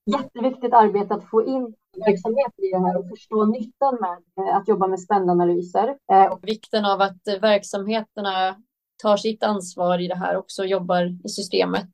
jätteviktigt 0.07 0.75
arbete 0.75 1.15
att 1.15 1.31
få 1.31 1.47
in 1.47 1.75
verksamhet 2.07 2.53
i 2.57 2.71
det 2.71 2.79
här 2.79 2.99
och 2.99 3.09
förstå 3.09 3.45
nyttan 3.45 3.99
med 4.01 4.47
eh, 4.47 4.57
att 4.57 4.69
jobba 4.69 4.87
med 4.87 5.01
spännanalyser. 5.01 5.97
Eh, 6.13 6.33
och 6.33 6.41
vikten 6.43 6.85
av 6.85 7.01
att 7.01 7.23
verksamheterna 7.41 8.57
tar 9.03 9.17
sitt 9.17 9.43
ansvar 9.43 9.99
i 9.99 10.09
det 10.09 10.17
här 10.17 10.37
också, 10.37 10.65
jobbar 10.65 11.05
i 11.25 11.29
systemet 11.29 11.91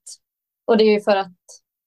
och 0.68 0.76
det 0.76 0.84
är 0.84 0.92
ju 0.92 1.00
för 1.00 1.16
att 1.16 1.32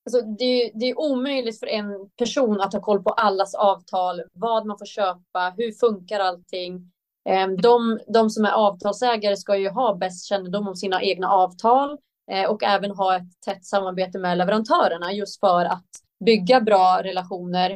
alltså, 0.06 0.22
det, 0.22 0.44
är, 0.44 0.72
det 0.74 0.86
är 0.86 1.00
omöjligt 1.00 1.60
för 1.60 1.68
en 1.68 2.10
person 2.18 2.62
att 2.62 2.74
ha 2.74 2.82
koll 2.82 3.04
på 3.04 3.10
allas 3.10 3.56
avtal, 3.56 4.22
vad 4.34 4.66
man 4.66 4.78
får 4.78 4.86
köpa, 4.86 5.54
hur 5.58 5.72
funkar 5.72 6.20
allting. 6.20 6.92
Ehm, 7.30 7.58
de, 7.58 8.00
de 8.08 8.30
som 8.30 8.46
är 8.46 8.52
avtalsägare 8.52 9.38
ska 9.38 9.58
ju 9.58 9.70
ha 9.70 9.96
bäst 9.96 10.26
kännedom 10.26 10.68
om 10.68 10.76
sina 10.76 11.02
egna 11.02 11.30
avtal 11.30 11.98
eh, 12.32 12.50
och 12.50 12.64
även 12.64 12.92
ha 12.92 13.16
ett 13.16 13.42
tätt 13.46 13.66
samarbete 13.66 14.20
med 14.20 14.38
leverantörerna 14.38 15.14
just 15.14 15.40
för 15.40 15.66
att 15.66 15.90
bygga 16.26 16.62
bra 16.62 17.02
relationer. 17.04 17.72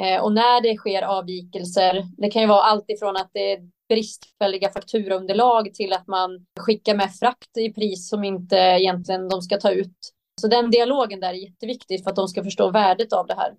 Eh, 0.00 0.22
och 0.22 0.32
när 0.32 0.60
det 0.62 0.76
sker 0.76 1.02
avvikelser, 1.02 2.04
det 2.16 2.30
kan 2.30 2.42
ju 2.42 2.48
vara 2.48 2.62
allt 2.62 2.90
ifrån 2.90 3.16
att 3.16 3.30
det 3.32 3.52
är 3.52 3.58
bristfälliga 3.88 4.70
fakturaunderlag 4.70 5.74
till 5.74 5.92
att 5.92 6.06
man 6.06 6.46
skickar 6.60 6.94
med 6.94 7.14
frakt 7.14 7.56
i 7.56 7.72
pris 7.72 8.08
som 8.08 8.24
inte 8.24 8.56
egentligen 8.56 9.28
de 9.28 9.42
ska 9.42 9.56
ta 9.56 9.70
ut. 9.70 10.15
Så 10.40 10.48
den 10.48 10.70
dialogen 10.70 11.20
där 11.20 11.28
är 11.28 11.48
jätteviktig 11.50 12.02
för 12.02 12.10
att 12.10 12.16
de 12.16 12.28
ska 12.28 12.44
förstå 12.44 12.70
värdet 12.70 13.12
av 13.12 13.26
det 13.26 13.34
här. 13.34 13.54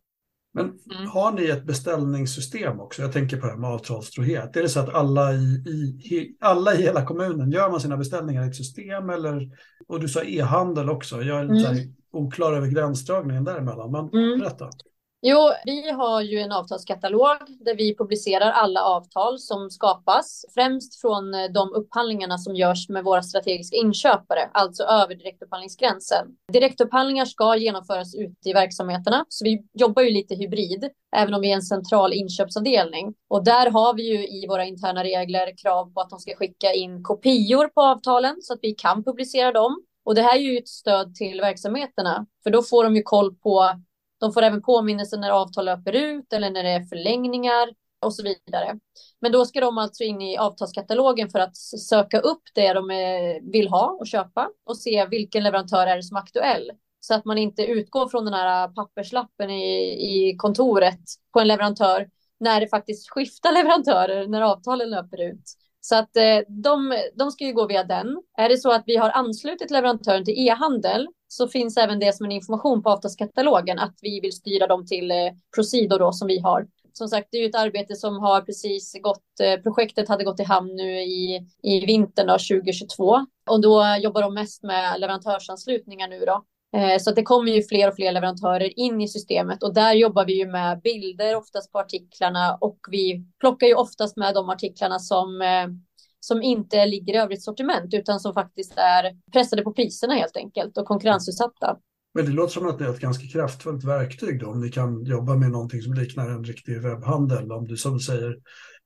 Men 0.54 0.66
mm. 0.66 1.08
har 1.08 1.32
ni 1.32 1.50
ett 1.50 1.66
beställningssystem 1.66 2.80
också? 2.80 3.02
Jag 3.02 3.14
tänker 3.14 3.38
på 3.38 3.46
det 3.46 3.52
här 3.52 3.60
med 3.60 3.70
avtalstrohet. 3.70 4.56
Är 4.56 4.62
det 4.62 4.70
så 4.70 4.80
att 4.80 4.94
alla 4.94 5.34
i, 5.34 5.38
i, 5.38 6.38
alla 6.40 6.74
i 6.74 6.82
hela 6.82 7.06
kommunen, 7.06 7.52
gör 7.52 7.72
man 7.72 7.82
sina 7.82 7.98
beställningar 7.98 8.44
i 8.44 8.48
ett 8.48 8.56
system? 8.56 9.10
Eller, 9.10 9.50
och 9.88 10.00
du 10.00 10.08
sa 10.08 10.24
e-handel 10.24 10.90
också. 10.90 11.22
Jag 11.22 11.40
är 11.40 11.44
lite 11.44 11.70
mm. 11.70 11.96
oklar 12.12 12.54
över 12.54 12.68
gränsdragningen 12.68 13.44
däremellan. 13.44 13.92
Men 13.92 14.10
mm. 14.10 14.40
berätta. 14.40 14.70
Jo, 15.30 15.52
vi 15.66 15.92
har 15.92 16.22
ju 16.22 16.40
en 16.40 16.52
avtalskatalog 16.52 17.38
där 17.60 17.76
vi 17.76 17.96
publicerar 17.96 18.52
alla 18.52 18.84
avtal 18.84 19.40
som 19.40 19.70
skapas, 19.70 20.46
främst 20.54 21.02
från 21.02 21.34
eh, 21.34 21.52
de 21.54 21.74
upphandlingarna 21.74 22.38
som 22.38 22.56
görs 22.56 22.90
med 22.90 23.04
våra 23.04 23.24
strategiska 23.24 23.78
inköpare, 23.78 24.50
alltså 24.54 24.84
över 24.84 25.16
direktupphandlingsgränsen. 25.16 26.28
Direktupphandlingar 26.54 27.26
ska 27.26 27.56
genomföras 27.56 28.16
ute 28.16 28.50
i 28.50 28.54
verksamheterna, 28.54 29.26
så 29.30 29.46
vi 29.46 29.64
jobbar 29.74 30.02
ju 30.02 30.10
lite 30.10 30.36
hybrid, 30.36 30.90
även 31.16 31.34
om 31.34 31.42
vi 31.42 31.52
är 31.52 31.56
en 31.56 31.62
central 31.62 32.14
inköpsavdelning. 32.14 33.14
Och 33.28 33.44
där 33.44 33.72
har 33.72 33.94
vi 33.94 34.04
ju 34.04 34.28
i 34.28 34.48
våra 34.48 34.66
interna 34.66 35.04
regler 35.04 35.58
krav 35.58 35.94
på 35.94 36.02
att 36.02 36.10
de 36.10 36.20
ska 36.20 36.36
skicka 36.36 36.74
in 36.74 37.04
kopior 37.04 37.68
på 37.68 37.82
avtalen 37.82 38.36
så 38.42 38.54
att 38.54 38.60
vi 38.62 38.72
kan 38.72 39.04
publicera 39.04 39.52
dem. 39.52 39.84
Och 40.06 40.16
det 40.16 40.22
här 40.22 40.36
är 40.36 40.42
ju 40.42 40.58
ett 40.58 40.68
stöd 40.68 41.16
till 41.16 41.42
verksamheterna, 41.42 42.26
för 42.44 42.50
då 42.50 42.64
får 42.64 42.84
de 42.84 42.96
ju 42.96 43.04
koll 43.04 43.36
på 43.36 43.72
de 44.20 44.34
får 44.34 44.42
även 44.42 44.62
påminnelser 44.62 45.18
när 45.18 45.30
avtal 45.30 45.66
löper 45.66 45.94
ut 45.94 46.34
eller 46.34 46.50
när 46.50 46.64
det 46.64 46.70
är 46.70 46.84
förlängningar 46.84 47.70
och 48.00 48.14
så 48.14 48.24
vidare. 48.24 48.80
Men 49.22 49.32
då 49.32 49.46
ska 49.46 49.62
de 49.62 49.78
alltså 49.78 50.04
in 50.04 50.22
i 50.22 50.38
avtalskatalogen 50.38 51.30
för 51.30 51.40
att 51.40 51.58
söka 51.58 52.20
upp 52.20 52.44
det 52.54 52.74
de 52.74 52.92
eh, 52.92 53.52
vill 53.52 53.68
ha 53.68 53.98
och 54.00 54.08
köpa 54.08 54.50
och 54.66 54.78
se 54.78 55.06
vilken 55.06 55.44
leverantör 55.44 55.88
är 55.88 55.96
det 55.96 56.04
som 56.04 56.18
är 56.18 56.22
aktuell. 56.22 56.72
Så 57.00 57.14
att 57.14 57.26
man 57.26 57.38
inte 57.38 57.66
utgår 57.66 58.08
från 58.08 58.26
den 58.26 58.34
här 58.34 58.68
eh, 58.68 58.74
papperslappen 58.74 59.50
i, 59.50 60.30
i 60.30 60.36
kontoret 60.38 61.00
på 61.34 61.40
en 61.40 61.48
leverantör 61.48 62.10
när 62.40 62.62
det 62.62 62.68
faktiskt 62.68 63.10
skiftar 63.10 63.52
leverantörer 63.54 64.28
när 64.28 64.42
avtalen 64.42 64.90
löper 64.90 65.22
ut. 65.22 65.44
Så 65.90 65.96
att 65.96 66.18
eh, 66.18 66.40
de, 66.48 66.98
de 67.16 67.32
ska 67.32 67.46
ju 67.46 67.54
gå 67.54 67.68
via 67.68 67.84
den. 67.84 68.22
Är 68.38 68.50
det 68.50 68.58
så 68.58 68.72
att 68.72 68.84
vi 68.86 68.96
har 68.96 69.10
anslutit 69.10 69.72
leverantören 69.72 70.26
till 70.26 70.48
e-handel 70.48 71.08
så 71.28 71.48
finns 71.48 71.78
även 71.78 72.00
det 72.00 72.16
som 72.16 72.26
en 72.26 72.32
information 72.32 72.84
på 72.84 72.90
avtalskatalogen 72.90 73.80
att 73.80 73.96
vi 74.02 74.20
vill 74.20 74.32
styra 74.32 74.68
dem 74.68 74.86
till 74.86 75.12
eh, 75.12 75.18
Procido 75.56 75.98
då 75.98 76.12
som 76.12 76.28
vi 76.28 76.40
har. 76.40 76.68
som 76.94 77.08
sagt, 77.08 77.28
det 77.32 77.38
är 77.38 77.42
ju 77.42 77.50
ett 77.50 77.56
arbete 77.56 77.96
som 77.96 78.20
har 78.20 78.42
precis 78.42 78.96
gått, 79.02 79.40
eh, 79.42 79.62
projektet 79.62 80.10
hade 80.10 80.24
gått 80.24 80.40
i 80.40 80.44
hamn 80.44 80.76
nu 80.76 81.02
i, 81.02 81.48
i 81.64 81.86
vintern 81.86 82.28
2022 82.28 83.26
och 83.50 83.62
då 83.62 83.84
jobbar 84.00 84.22
de 84.22 84.34
mest 84.34 84.64
med 84.64 85.00
leverantörsanslutningar 85.00 86.08
nu 86.08 86.20
då. 86.20 86.44
Eh, 86.76 87.00
så 87.00 87.10
att 87.10 87.16
det 87.16 87.24
kommer 87.24 87.52
ju 87.52 87.64
fler 87.64 87.88
och 87.88 87.96
fler 87.96 88.12
leverantörer 88.12 88.80
in 88.80 89.02
i 89.02 89.08
systemet 89.08 89.64
och 89.64 89.74
där 89.74 89.94
jobbar 89.94 90.26
vi 90.26 90.38
ju 90.38 90.48
med 90.48 90.82
bilder 90.82 91.36
oftast 91.36 91.72
på 91.72 91.80
artiklarna 91.80 92.58
och 92.62 92.80
vi 92.92 93.26
plockar 93.40 93.68
ju 93.68 93.74
oftast 93.74 94.18
med 94.18 94.34
de 94.34 94.50
artiklarna 94.50 95.00
som 95.00 95.42
eh, 95.42 95.68
som 96.20 96.42
inte 96.42 96.86
ligger 96.86 97.14
i 97.14 97.18
övrigt 97.18 97.44
sortiment 97.44 97.94
utan 97.94 98.20
som 98.20 98.34
faktiskt 98.34 98.74
är 98.78 99.18
pressade 99.34 99.62
på 99.62 99.74
priserna 99.74 100.14
helt 100.14 100.38
enkelt 100.38 100.78
och 100.78 100.86
konkurrensutsatta. 100.86 101.78
Men 102.14 102.26
det 102.26 102.32
låter 102.32 102.54
som 102.54 102.68
att 102.68 102.80
det 102.80 102.86
är 102.86 102.90
ett 102.90 103.00
ganska 103.00 103.28
kraftfullt 103.28 103.84
verktyg 103.84 104.40
då, 104.40 104.48
om 104.48 104.62
ni 104.62 104.70
kan 104.70 105.04
jobba 105.04 105.36
med 105.36 105.52
någonting 105.52 105.82
som 105.82 105.94
liknar 105.94 106.30
en 106.30 106.44
riktig 106.44 106.82
webbhandel. 106.82 107.52
Om 107.52 107.68
du 107.68 107.78
som 107.78 108.00
säger 108.00 108.36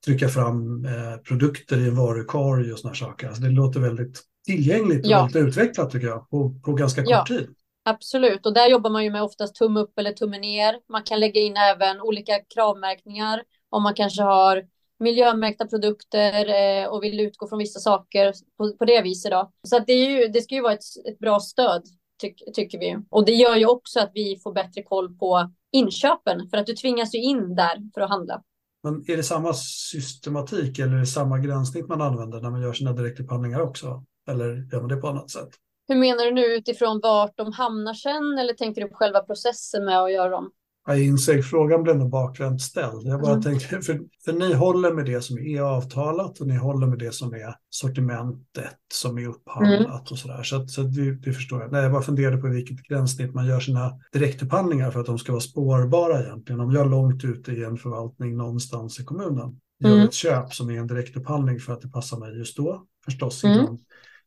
trycka 0.05 0.27
fram 0.27 0.85
eh, 0.85 1.17
produkter 1.27 1.77
i 1.77 1.87
en 1.87 1.95
varukorg 1.95 2.73
och 2.73 2.79
sådana 2.79 2.95
saker. 2.95 3.27
Alltså 3.27 3.43
det 3.43 3.49
låter 3.49 3.79
väldigt 3.79 4.21
tillgängligt 4.45 5.05
och 5.05 5.11
ja. 5.11 5.29
väldigt 5.33 5.47
utvecklat 5.47 5.91
tycker 5.91 6.07
jag 6.07 6.29
på, 6.29 6.59
på 6.65 6.73
ganska 6.73 7.01
kort 7.01 7.11
ja. 7.11 7.25
tid. 7.27 7.47
Absolut, 7.83 8.45
och 8.45 8.53
där 8.53 8.69
jobbar 8.69 8.89
man 8.89 9.03
ju 9.03 9.11
med 9.11 9.23
oftast 9.23 9.55
tumme 9.55 9.79
upp 9.79 9.99
eller 9.99 10.11
tumme 10.11 10.39
ner. 10.39 10.79
Man 10.89 11.03
kan 11.03 11.19
lägga 11.19 11.41
in 11.41 11.57
även 11.57 12.01
olika 12.01 12.39
kravmärkningar 12.53 13.43
om 13.69 13.83
man 13.83 13.93
kanske 13.93 14.21
har 14.21 14.63
miljömärkta 14.99 15.67
produkter 15.67 16.49
eh, 16.49 16.87
och 16.87 17.03
vill 17.03 17.19
utgå 17.19 17.47
från 17.47 17.59
vissa 17.59 17.79
saker 17.79 18.33
på, 18.57 18.77
på 18.77 18.85
det 18.85 19.01
viset. 19.01 19.31
Då. 19.31 19.51
Så 19.67 19.77
att 19.77 19.87
det, 19.87 19.93
är 19.93 20.09
ju, 20.09 20.27
det 20.27 20.41
ska 20.41 20.55
ju 20.55 20.61
vara 20.61 20.73
ett, 20.73 21.07
ett 21.09 21.19
bra 21.19 21.39
stöd 21.39 21.83
tyck, 22.21 22.43
tycker 22.53 22.79
vi. 22.79 22.97
Och 23.09 23.25
det 23.25 23.33
gör 23.33 23.55
ju 23.55 23.65
också 23.65 23.99
att 23.99 24.11
vi 24.13 24.39
får 24.43 24.53
bättre 24.53 24.83
koll 24.83 25.17
på 25.17 25.51
inköpen 25.71 26.49
för 26.49 26.57
att 26.57 26.65
du 26.65 26.73
tvingas 26.73 27.15
ju 27.15 27.19
in 27.19 27.55
där 27.55 27.91
för 27.93 28.01
att 28.01 28.09
handla. 28.09 28.43
Men 28.83 29.03
är 29.07 29.17
det 29.17 29.23
samma 29.23 29.53
systematik 29.53 30.79
eller 30.79 30.93
är 30.93 30.99
det 30.99 31.05
samma 31.05 31.39
gränssnitt 31.39 31.87
man 31.87 32.01
använder 32.01 32.41
när 32.41 32.49
man 32.49 32.61
gör 32.61 32.73
sina 32.73 32.93
direktupphandlingar 32.93 33.59
också? 33.59 34.03
Eller 34.29 34.69
gör 34.71 34.79
man 34.79 34.89
det 34.89 34.95
på 34.95 35.07
annat 35.07 35.29
sätt? 35.29 35.49
Hur 35.91 35.97
menar 35.97 36.25
du 36.25 36.31
nu 36.31 36.45
utifrån 36.45 36.99
vart 37.03 37.37
de 37.37 37.53
hamnar 37.53 37.93
sen 37.93 38.37
eller 38.39 38.53
tänker 38.53 38.81
du 38.81 38.87
på 38.87 38.95
själva 38.95 39.19
processen 39.19 39.85
med 39.85 40.03
att 40.03 40.11
göra 40.11 40.29
dem? 40.29 40.51
Jag 40.87 41.03
inser, 41.03 41.41
frågan 41.41 41.83
blev 41.83 41.97
nog 41.97 42.09
bakvänt 42.09 42.61
ställd. 42.61 43.07
Jag 43.07 43.21
bara 43.21 43.31
mm. 43.31 43.43
tänkte, 43.43 43.81
för, 43.81 43.99
för 44.25 44.33
ni 44.33 44.53
håller 44.53 44.91
med 44.91 45.05
det 45.05 45.21
som 45.21 45.37
är 45.37 45.61
avtalat 45.61 46.39
och 46.39 46.47
ni 46.47 46.55
håller 46.55 46.87
med 46.87 46.99
det 46.99 47.11
som 47.11 47.33
är 47.33 47.55
sortimentet 47.69 48.77
som 48.93 49.17
är 49.17 49.27
upphandlat 49.27 49.85
mm. 49.85 50.11
och 50.11 50.17
sådär. 50.17 50.43
Så, 50.43 50.67
så 50.67 50.81
det, 50.81 51.11
det, 51.11 51.33
förstår 51.33 51.61
jag. 51.61 51.71
Nej, 51.71 51.83
jag 51.83 51.91
bara 51.91 52.01
funderade 52.01 52.37
på 52.37 52.47
vilket 52.47 52.83
gränssnitt 52.83 53.33
man 53.33 53.47
gör 53.47 53.59
sina 53.59 53.91
direktupphandlingar 54.13 54.91
för 54.91 54.99
att 54.99 55.05
de 55.05 55.19
ska 55.19 55.31
vara 55.31 55.41
spårbara 55.41 56.23
egentligen. 56.23 56.61
Om 56.61 56.71
jag 56.71 56.85
är 56.85 56.89
långt 56.89 57.23
ute 57.23 57.51
i 57.51 57.63
en 57.63 57.77
förvaltning 57.77 58.37
någonstans 58.37 58.99
i 58.99 59.03
kommunen, 59.03 59.59
gör 59.79 59.91
mm. 59.91 60.07
ett 60.07 60.13
köp 60.13 60.53
som 60.53 60.69
är 60.69 60.77
en 60.77 60.87
direktupphandling 60.87 61.59
för 61.59 61.73
att 61.73 61.81
det 61.81 61.89
passar 61.89 62.17
mig 62.17 62.37
just 62.37 62.57
då, 62.57 62.85
förstås 63.05 63.43
mm. 63.43 63.77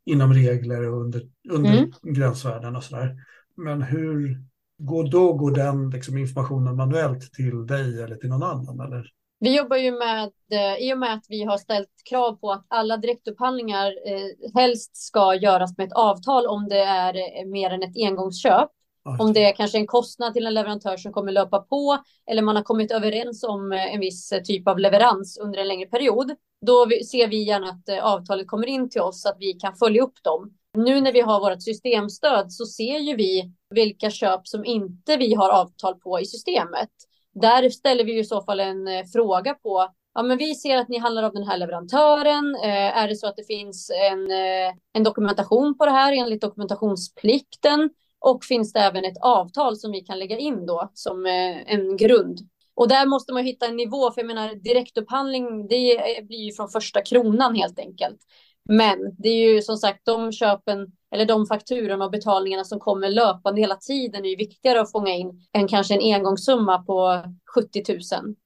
Inom 0.04 0.34
regler 0.34 0.88
och 0.88 1.00
under, 1.00 1.22
under 1.50 1.70
mm. 1.70 1.90
gränsvärden 2.02 2.76
och 2.76 2.84
sådär. 2.84 3.16
Men 3.56 3.82
hur 3.82 4.38
går, 4.78 5.10
då 5.10 5.32
går 5.32 5.50
den 5.50 5.90
liksom, 5.90 6.18
informationen 6.18 6.76
manuellt 6.76 7.32
till 7.32 7.66
dig 7.66 8.02
eller 8.02 8.16
till 8.16 8.28
någon 8.28 8.42
annan? 8.42 8.80
Eller? 8.80 9.10
Vi 9.38 9.56
jobbar 9.56 9.76
ju 9.76 9.90
med, 9.90 10.32
eh, 10.52 10.88
i 10.88 10.94
och 10.94 10.98
med 10.98 11.14
att 11.14 11.24
vi 11.28 11.44
har 11.44 11.58
ställt 11.58 11.90
krav 12.10 12.32
på 12.32 12.52
att 12.52 12.66
alla 12.68 12.96
direktupphandlingar 12.96 13.86
eh, 13.86 14.52
helst 14.54 14.96
ska 14.96 15.34
göras 15.34 15.78
med 15.78 15.86
ett 15.86 15.92
avtal 15.92 16.46
om 16.46 16.68
det 16.68 16.80
är 16.80 17.14
eh, 17.16 17.46
mer 17.46 17.70
än 17.70 17.82
ett 17.82 17.96
engångsköp. 17.96 18.70
Om 19.18 19.32
det 19.32 19.44
är 19.44 19.54
kanske 19.54 19.78
en 19.78 19.86
kostnad 19.86 20.34
till 20.34 20.46
en 20.46 20.54
leverantör 20.54 20.96
som 20.96 21.12
kommer 21.12 21.32
löpa 21.32 21.58
på 21.58 21.98
eller 22.30 22.42
man 22.42 22.56
har 22.56 22.62
kommit 22.62 22.92
överens 22.92 23.44
om 23.44 23.72
en 23.72 24.00
viss 24.00 24.32
typ 24.44 24.68
av 24.68 24.78
leverans 24.78 25.38
under 25.38 25.58
en 25.58 25.68
längre 25.68 25.88
period. 25.88 26.32
Då 26.66 26.88
ser 27.10 27.28
vi 27.28 27.44
gärna 27.44 27.68
att 27.68 27.88
eh, 27.88 28.04
avtalet 28.04 28.46
kommer 28.46 28.66
in 28.66 28.90
till 28.90 29.00
oss 29.00 29.22
så 29.22 29.28
att 29.28 29.36
vi 29.38 29.52
kan 29.52 29.76
följa 29.76 30.02
upp 30.02 30.22
dem. 30.22 30.52
Nu 30.74 31.00
när 31.00 31.12
vi 31.12 31.20
har 31.20 31.40
vårt 31.40 31.62
systemstöd 31.62 32.52
så 32.52 32.66
ser 32.66 32.98
ju 32.98 33.16
vi 33.16 33.52
vilka 33.70 34.10
köp 34.10 34.46
som 34.46 34.64
inte 34.64 35.16
vi 35.16 35.34
har 35.34 35.48
avtal 35.48 35.94
på 35.94 36.20
i 36.20 36.24
systemet. 36.24 36.90
Där 37.34 37.70
ställer 37.70 38.04
vi 38.04 38.18
i 38.18 38.24
så 38.24 38.42
fall 38.42 38.60
en 38.60 38.88
eh, 38.88 39.04
fråga 39.12 39.54
på 39.54 39.88
Ja, 40.14 40.22
men 40.22 40.38
vi 40.38 40.54
ser 40.54 40.76
att 40.76 40.88
ni 40.88 40.98
handlar 40.98 41.22
av 41.22 41.32
den 41.32 41.46
här 41.46 41.58
leverantören. 41.58 42.54
Eh, 42.54 42.98
är 42.98 43.08
det 43.08 43.16
så 43.16 43.26
att 43.26 43.36
det 43.36 43.46
finns 43.46 43.90
en, 44.10 44.30
eh, 44.30 44.74
en 44.92 45.02
dokumentation 45.02 45.78
på 45.78 45.84
det 45.84 45.90
här 45.90 46.12
enligt 46.12 46.40
dokumentationsplikten? 46.40 47.90
Och 48.18 48.44
finns 48.44 48.72
det 48.72 48.80
även 48.80 49.04
ett 49.04 49.16
avtal 49.22 49.76
som 49.76 49.92
vi 49.92 50.00
kan 50.00 50.18
lägga 50.18 50.38
in 50.38 50.66
då 50.66 50.90
som 50.94 51.26
eh, 51.26 51.72
en 51.72 51.96
grund? 51.96 52.38
Och 52.74 52.88
där 52.88 53.06
måste 53.06 53.32
man 53.32 53.44
hitta 53.44 53.66
en 53.66 53.76
nivå, 53.76 54.10
för 54.10 54.20
jag 54.20 54.26
menar 54.26 54.54
direktupphandling, 54.54 55.68
det 55.68 55.98
blir 56.28 56.44
ju 56.44 56.52
från 56.52 56.68
första 56.68 57.02
kronan 57.02 57.54
helt 57.54 57.78
enkelt. 57.78 58.18
Men 58.68 58.98
det 59.18 59.28
är 59.28 59.54
ju 59.54 59.62
som 59.62 59.76
sagt 59.76 60.00
de 60.04 60.32
köpen 60.32 60.86
eller 61.14 61.26
de 61.26 61.46
fakturorna 61.46 62.04
och 62.04 62.10
betalningarna 62.10 62.64
som 62.64 62.80
kommer 62.80 63.08
löpande 63.08 63.60
hela 63.60 63.76
tiden 63.76 64.24
är 64.24 64.28
ju 64.28 64.36
viktigare 64.36 64.80
att 64.80 64.92
fånga 64.92 65.10
in 65.10 65.42
än 65.52 65.68
kanske 65.68 65.94
en 65.94 66.14
engångssumma 66.14 66.82
på 66.82 67.24
70 67.54 67.84
000. 67.88 68.00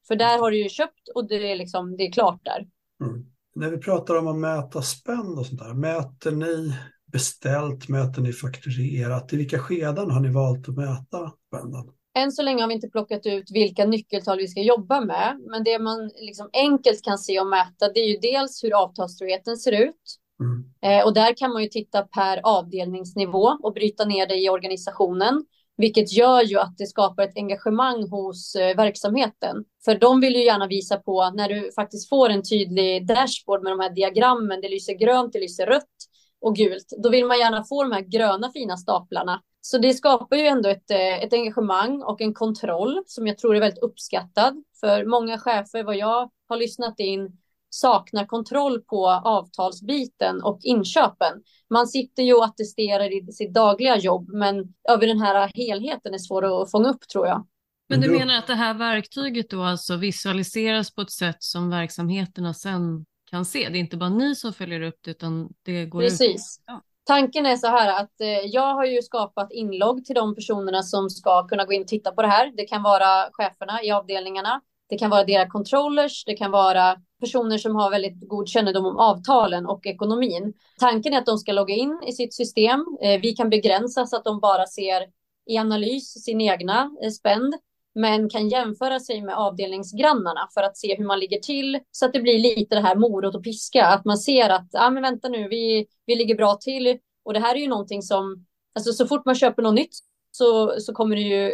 För 0.09 0.17
där 0.17 0.39
har 0.39 0.51
du 0.51 0.63
ju 0.63 0.69
köpt 0.69 1.09
och 1.15 1.29
det 1.29 1.53
är, 1.53 1.57
liksom, 1.57 1.97
det 1.97 2.03
är 2.03 2.13
klart 2.13 2.45
där. 2.45 2.67
Mm. 3.05 3.27
När 3.55 3.71
vi 3.71 3.79
pratar 3.79 4.19
om 4.19 4.27
att 4.27 4.37
mäta 4.37 4.83
spänn 4.83 5.39
och 5.39 5.47
sånt 5.47 5.61
där, 5.61 5.75
mäter 5.75 6.31
ni 6.31 6.75
beställt, 7.13 7.89
mäter 7.89 8.23
ni 8.23 8.33
fakturerat? 8.33 9.33
I 9.33 9.37
vilka 9.37 9.59
skeden 9.59 10.11
har 10.11 10.21
ni 10.21 10.33
valt 10.33 10.69
att 10.69 10.77
mäta 10.77 11.33
spännen? 11.49 11.98
Än 12.17 12.33
så 12.33 12.43
länge 12.43 12.63
har 12.63 12.69
vi 12.69 12.75
inte 12.75 12.89
plockat 12.89 13.27
ut 13.27 13.51
vilka 13.51 13.85
nyckeltal 13.85 14.39
vi 14.39 14.49
ska 14.49 14.61
jobba 14.61 15.01
med, 15.01 15.41
men 15.51 15.65
det 15.65 15.79
man 15.79 16.11
liksom 16.15 16.51
enkelt 16.53 17.05
kan 17.05 17.19
se 17.19 17.41
och 17.41 17.47
mäta, 17.47 17.93
det 17.95 18.01
är 18.01 18.09
ju 18.09 18.17
dels 18.17 18.65
hur 18.65 18.83
avtalstroheten 18.83 19.57
ser 19.57 19.73
ut. 19.73 20.19
Mm. 20.41 20.65
Eh, 20.83 21.05
och 21.05 21.15
där 21.15 21.37
kan 21.37 21.53
man 21.53 21.63
ju 21.63 21.69
titta 21.69 22.03
per 22.03 22.41
avdelningsnivå 22.43 23.59
och 23.63 23.73
bryta 23.73 24.05
ner 24.05 24.27
det 24.27 24.35
i 24.35 24.49
organisationen, 24.49 25.45
vilket 25.77 26.13
gör 26.13 26.43
ju 26.43 26.59
att 26.59 26.79
det 26.79 26.87
skapar 26.87 27.23
ett 27.23 27.37
engagemang 27.37 28.09
hos 28.11 28.55
eh, 28.55 28.77
verksamheten. 28.77 29.65
För 29.85 29.95
de 29.95 30.21
vill 30.21 30.35
ju 30.35 30.45
gärna 30.45 30.67
visa 30.67 30.97
på 30.97 31.31
när 31.31 31.49
du 31.49 31.73
faktiskt 31.75 32.09
får 32.09 32.29
en 32.29 32.43
tydlig 32.43 33.07
dashboard 33.07 33.63
med 33.63 33.73
de 33.73 33.81
här 33.81 33.91
diagrammen, 33.91 34.61
det 34.61 34.69
lyser 34.69 34.95
grönt, 34.95 35.33
det 35.33 35.41
lyser 35.41 35.67
rött 35.67 36.08
och 36.41 36.57
gult, 36.57 36.93
då 37.03 37.11
vill 37.11 37.27
man 37.27 37.39
gärna 37.39 37.65
få 37.65 37.83
de 37.83 37.93
här 37.93 38.01
gröna 38.01 38.51
fina 38.53 38.77
staplarna 38.77 39.43
så 39.61 39.79
det 39.79 39.95
skapar 39.95 40.37
ju 40.37 40.47
ändå 40.47 40.69
ett, 40.69 40.91
eh, 40.91 41.23
ett 41.23 41.33
engagemang 41.33 42.03
och 42.03 42.21
en 42.21 42.35
kontroll 42.35 43.03
som 43.07 43.27
jag 43.27 43.39
tror 43.39 43.57
är 43.57 43.61
väldigt 43.61 43.83
uppskattad. 43.83 44.65
För 44.81 45.05
många 45.05 45.39
chefer, 45.39 45.85
vad 45.85 45.97
jag 45.97 46.31
har 46.49 46.57
lyssnat 46.57 47.01
in, 47.01 47.33
saknar 47.71 48.27
kontroll 48.27 48.81
på 48.81 49.09
avtalsbiten 49.09 50.43
och 50.43 50.59
inköpen. 50.63 51.43
Man 51.71 51.87
sitter 51.87 52.23
ju 52.23 52.35
och 52.35 52.45
attesterar 52.45 53.13
i 53.13 53.33
sitt 53.33 53.55
dagliga 53.55 53.97
jobb, 53.97 54.29
men 54.29 54.75
över 54.89 55.07
den 55.07 55.21
här 55.21 55.51
helheten 55.55 56.15
är 56.15 56.19
svår 56.19 56.63
att 56.63 56.71
fånga 56.71 56.91
upp 56.91 57.09
tror 57.13 57.27
jag. 57.27 57.47
Men 57.89 58.01
du 58.01 58.11
menar 58.11 58.39
att 58.39 58.47
det 58.47 58.55
här 58.55 58.75
verktyget 58.75 59.51
då 59.51 59.63
alltså 59.63 59.97
visualiseras 59.97 60.95
på 60.95 61.01
ett 61.01 61.11
sätt 61.11 61.43
som 61.43 61.71
verksamheterna 61.71 62.55
sen 62.55 63.05
kan 63.31 63.45
se? 63.45 63.69
Det 63.69 63.79
är 63.79 63.81
inte 63.81 63.97
bara 63.97 64.11
ni 64.11 64.35
som 64.35 64.53
följer 64.53 64.81
upp 64.81 64.99
det, 65.05 65.11
utan 65.11 65.49
det 65.63 65.87
går 65.87 66.01
Precis. 66.01 66.59
ut? 66.59 66.65
Ja. 66.67 66.83
Tanken 67.05 67.47
är 67.47 67.57
så 67.57 67.67
här 67.67 68.01
att 68.01 68.21
eh, 68.21 68.29
jag 68.29 68.75
har 68.75 68.85
ju 68.85 69.03
skapat 69.03 69.53
inlogg 69.53 70.05
till 70.05 70.15
de 70.15 70.35
personerna 70.35 70.83
som 70.83 71.11
ska 71.11 71.47
kunna 71.47 71.65
gå 71.65 71.73
in 71.73 71.83
och 71.83 71.89
titta 71.89 72.13
på 72.13 72.23
det 72.23 72.29
här. 72.29 72.53
Det 72.57 72.65
kan 72.65 72.83
vara 72.83 73.29
cheferna 73.33 73.83
i 73.83 73.91
avdelningarna. 73.91 74.61
Det 74.89 74.99
kan 74.99 75.11
vara 75.11 75.25
deras 75.25 75.53
controllers. 75.53 76.25
Det 76.25 76.37
kan 76.37 76.51
vara 76.51 76.97
personer 77.21 77.59
som 77.59 77.77
har 77.77 77.91
väldigt 77.91 78.29
god 78.29 78.49
kännedom 78.49 78.87
om 78.87 78.97
avtalen 78.97 79.67
och 79.67 79.87
ekonomin. 79.87 80.53
Tanken 80.81 81.13
är 81.13 81.19
att 81.19 81.27
de 81.27 81.39
ska 81.39 81.53
logga 81.53 81.75
in 81.75 82.03
i 82.07 82.13
sitt 82.13 82.35
system. 82.35 82.87
Eh, 83.03 83.21
vi 83.21 83.33
kan 83.33 83.51
begränsa 83.51 84.07
så 84.07 84.17
att 84.17 84.25
de 84.25 84.41
bara 84.41 84.67
ser 84.67 85.03
i 85.47 85.59
analys 85.59 86.25
sin 86.25 86.41
egna 86.41 86.91
eh, 87.03 87.11
spänd 87.11 87.55
men 87.99 88.29
kan 88.29 88.49
jämföra 88.49 89.01
sig 89.01 89.23
med 89.23 89.37
avdelningsgrannarna 89.37 90.49
för 90.55 90.63
att 90.63 90.77
se 90.77 90.97
hur 90.97 91.05
man 91.05 91.21
ligger 91.21 91.39
till 91.39 91.81
så 91.91 92.07
att 92.07 92.13
det 92.13 92.21
blir 92.21 92.39
lite 92.39 92.75
det 92.75 92.81
här 92.81 92.97
morot 92.97 93.35
och 93.35 93.45
piska, 93.45 93.87
att 93.87 94.05
man 94.05 94.19
ser 94.19 94.49
att 94.51 94.75
ah, 94.75 94.91
men 94.91 95.03
vänta 95.03 95.29
nu, 95.29 95.49
vi, 95.49 95.87
vi 96.07 96.17
ligger 96.17 96.35
bra 96.35 96.55
till 96.55 96.99
och 97.25 97.35
det 97.35 97.41
här 97.41 97.55
är 97.55 97.59
ju 97.59 97.69
någonting 97.69 98.03
som, 98.03 98.47
alltså 98.75 98.93
så 98.93 99.07
fort 99.07 99.25
man 99.25 99.35
köper 99.35 99.63
något 99.63 99.75
nytt 99.75 99.99
så, 100.31 100.81
så 100.81 100.95
kommer 100.95 101.17
det 101.17 101.23
ju 101.23 101.53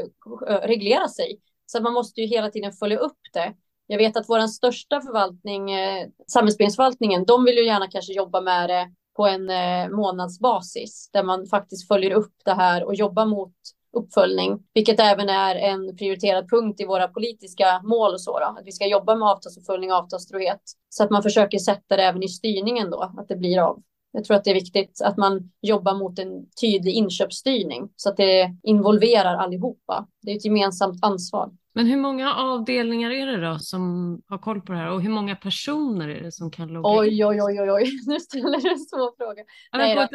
eh, 0.48 0.60
reglera 0.60 1.08
sig. 1.08 1.40
Så 1.66 1.82
man 1.82 1.92
måste 1.92 2.20
ju 2.20 2.26
hela 2.26 2.50
tiden 2.50 2.72
följa 2.72 2.98
upp 2.98 3.18
det. 3.32 3.54
Jag 3.86 3.98
vet 3.98 4.16
att 4.16 4.28
vår 4.28 4.46
största 4.46 5.00
förvaltning, 5.00 5.70
eh, 5.70 6.06
samhällsbyggnadsförvaltningen, 6.26 7.24
de 7.24 7.44
vill 7.44 7.56
ju 7.56 7.66
gärna 7.66 7.90
kanske 7.90 8.12
jobba 8.12 8.40
med 8.40 8.70
det 8.70 8.92
på 9.16 9.26
en 9.26 9.50
eh, 9.50 9.88
månadsbasis 9.96 11.10
där 11.12 11.22
man 11.22 11.46
faktiskt 11.46 11.88
följer 11.88 12.10
upp 12.10 12.34
det 12.44 12.54
här 12.54 12.84
och 12.84 12.94
jobbar 12.94 13.26
mot 13.26 13.54
uppföljning, 13.94 14.62
vilket 14.74 15.00
även 15.00 15.28
är 15.28 15.54
en 15.54 15.96
prioriterad 15.96 16.50
punkt 16.50 16.80
i 16.80 16.84
våra 16.84 17.08
politiska 17.08 17.80
mål 17.82 18.12
och 18.12 18.20
så 18.20 18.38
då, 18.38 18.44
att 18.44 18.66
vi 18.66 18.72
ska 18.72 18.86
jobba 18.86 19.14
med 19.14 19.28
avtalsuppföljning 19.28 19.92
och 19.92 19.98
avtalstrohet 19.98 20.60
så 20.88 21.04
att 21.04 21.10
man 21.10 21.22
försöker 21.22 21.58
sätta 21.58 21.96
det 21.96 22.02
även 22.02 22.22
i 22.22 22.28
styrningen 22.28 22.90
då, 22.90 23.02
att 23.02 23.28
det 23.28 23.36
blir 23.36 23.58
av. 23.58 23.82
Jag 24.12 24.24
tror 24.24 24.36
att 24.36 24.44
det 24.44 24.50
är 24.50 24.54
viktigt 24.54 25.00
att 25.04 25.16
man 25.16 25.52
jobbar 25.62 25.94
mot 25.94 26.18
en 26.18 26.46
tydlig 26.60 26.92
inköpsstyrning 26.92 27.88
så 27.96 28.08
att 28.08 28.16
det 28.16 28.56
involverar 28.62 29.36
allihopa. 29.36 30.06
Det 30.22 30.30
är 30.30 30.36
ett 30.36 30.44
gemensamt 30.44 31.04
ansvar. 31.04 31.50
Men 31.76 31.86
hur 31.86 31.96
många 31.96 32.34
avdelningar 32.34 33.10
är 33.10 33.26
det 33.26 33.46
då 33.46 33.58
som 33.58 33.82
har 34.26 34.38
koll 34.38 34.60
på 34.60 34.72
det 34.72 34.78
här 34.78 34.90
och 34.90 35.02
hur 35.02 35.10
många 35.10 35.36
personer 35.36 36.08
är 36.08 36.22
det 36.22 36.32
som 36.32 36.50
kan 36.50 36.68
logga 36.68 36.88
in? 36.88 36.98
Oj, 36.98 37.24
oj, 37.26 37.42
oj, 37.42 37.60
oj, 37.60 37.70
oj. 37.70 37.92
nu 38.06 38.20
ställer 38.20 38.60
du 38.60 38.70
en 38.70 38.78
svår 38.78 39.16
fråga. 39.16 39.42
Nej. 39.72 40.08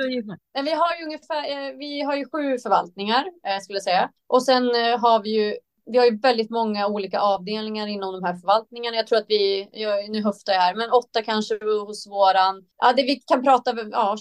Men 0.54 0.66
vi 0.66 0.72
har 0.72 0.98
ju 1.00 1.04
ungefär, 1.06 1.70
eh, 1.70 1.78
vi 1.78 2.02
har 2.02 2.16
ju 2.16 2.26
sju 2.26 2.58
förvaltningar 2.58 3.26
eh, 3.48 3.60
skulle 3.62 3.76
jag 3.76 3.84
säga. 3.84 4.10
Och 4.28 4.44
sen 4.44 4.64
eh, 4.64 5.00
har 5.00 5.24
vi 5.24 5.30
ju, 5.30 5.56
vi 5.92 5.98
har 5.98 6.06
ju 6.06 6.20
väldigt 6.20 6.50
många 6.50 6.88
olika 6.88 7.20
avdelningar 7.20 7.88
inom 7.88 8.14
de 8.14 8.24
här 8.24 8.36
förvaltningarna. 8.36 8.98
Jag 8.98 9.08
tror 9.08 9.20
att 9.20 9.26
vi, 9.28 9.70
jag, 9.72 10.10
nu 10.10 10.24
höftar 10.24 10.54
jag 10.54 10.62
här, 10.62 10.76
men 10.76 10.92
åtta 10.92 11.22
kanske 11.22 11.54
hos 11.88 12.08
våran. 12.08 12.64
Ja, 12.78 12.94
det 12.94 13.04
vi 13.04 13.16
kan 13.16 13.44
prata, 13.44 13.74
ja, 13.92 14.16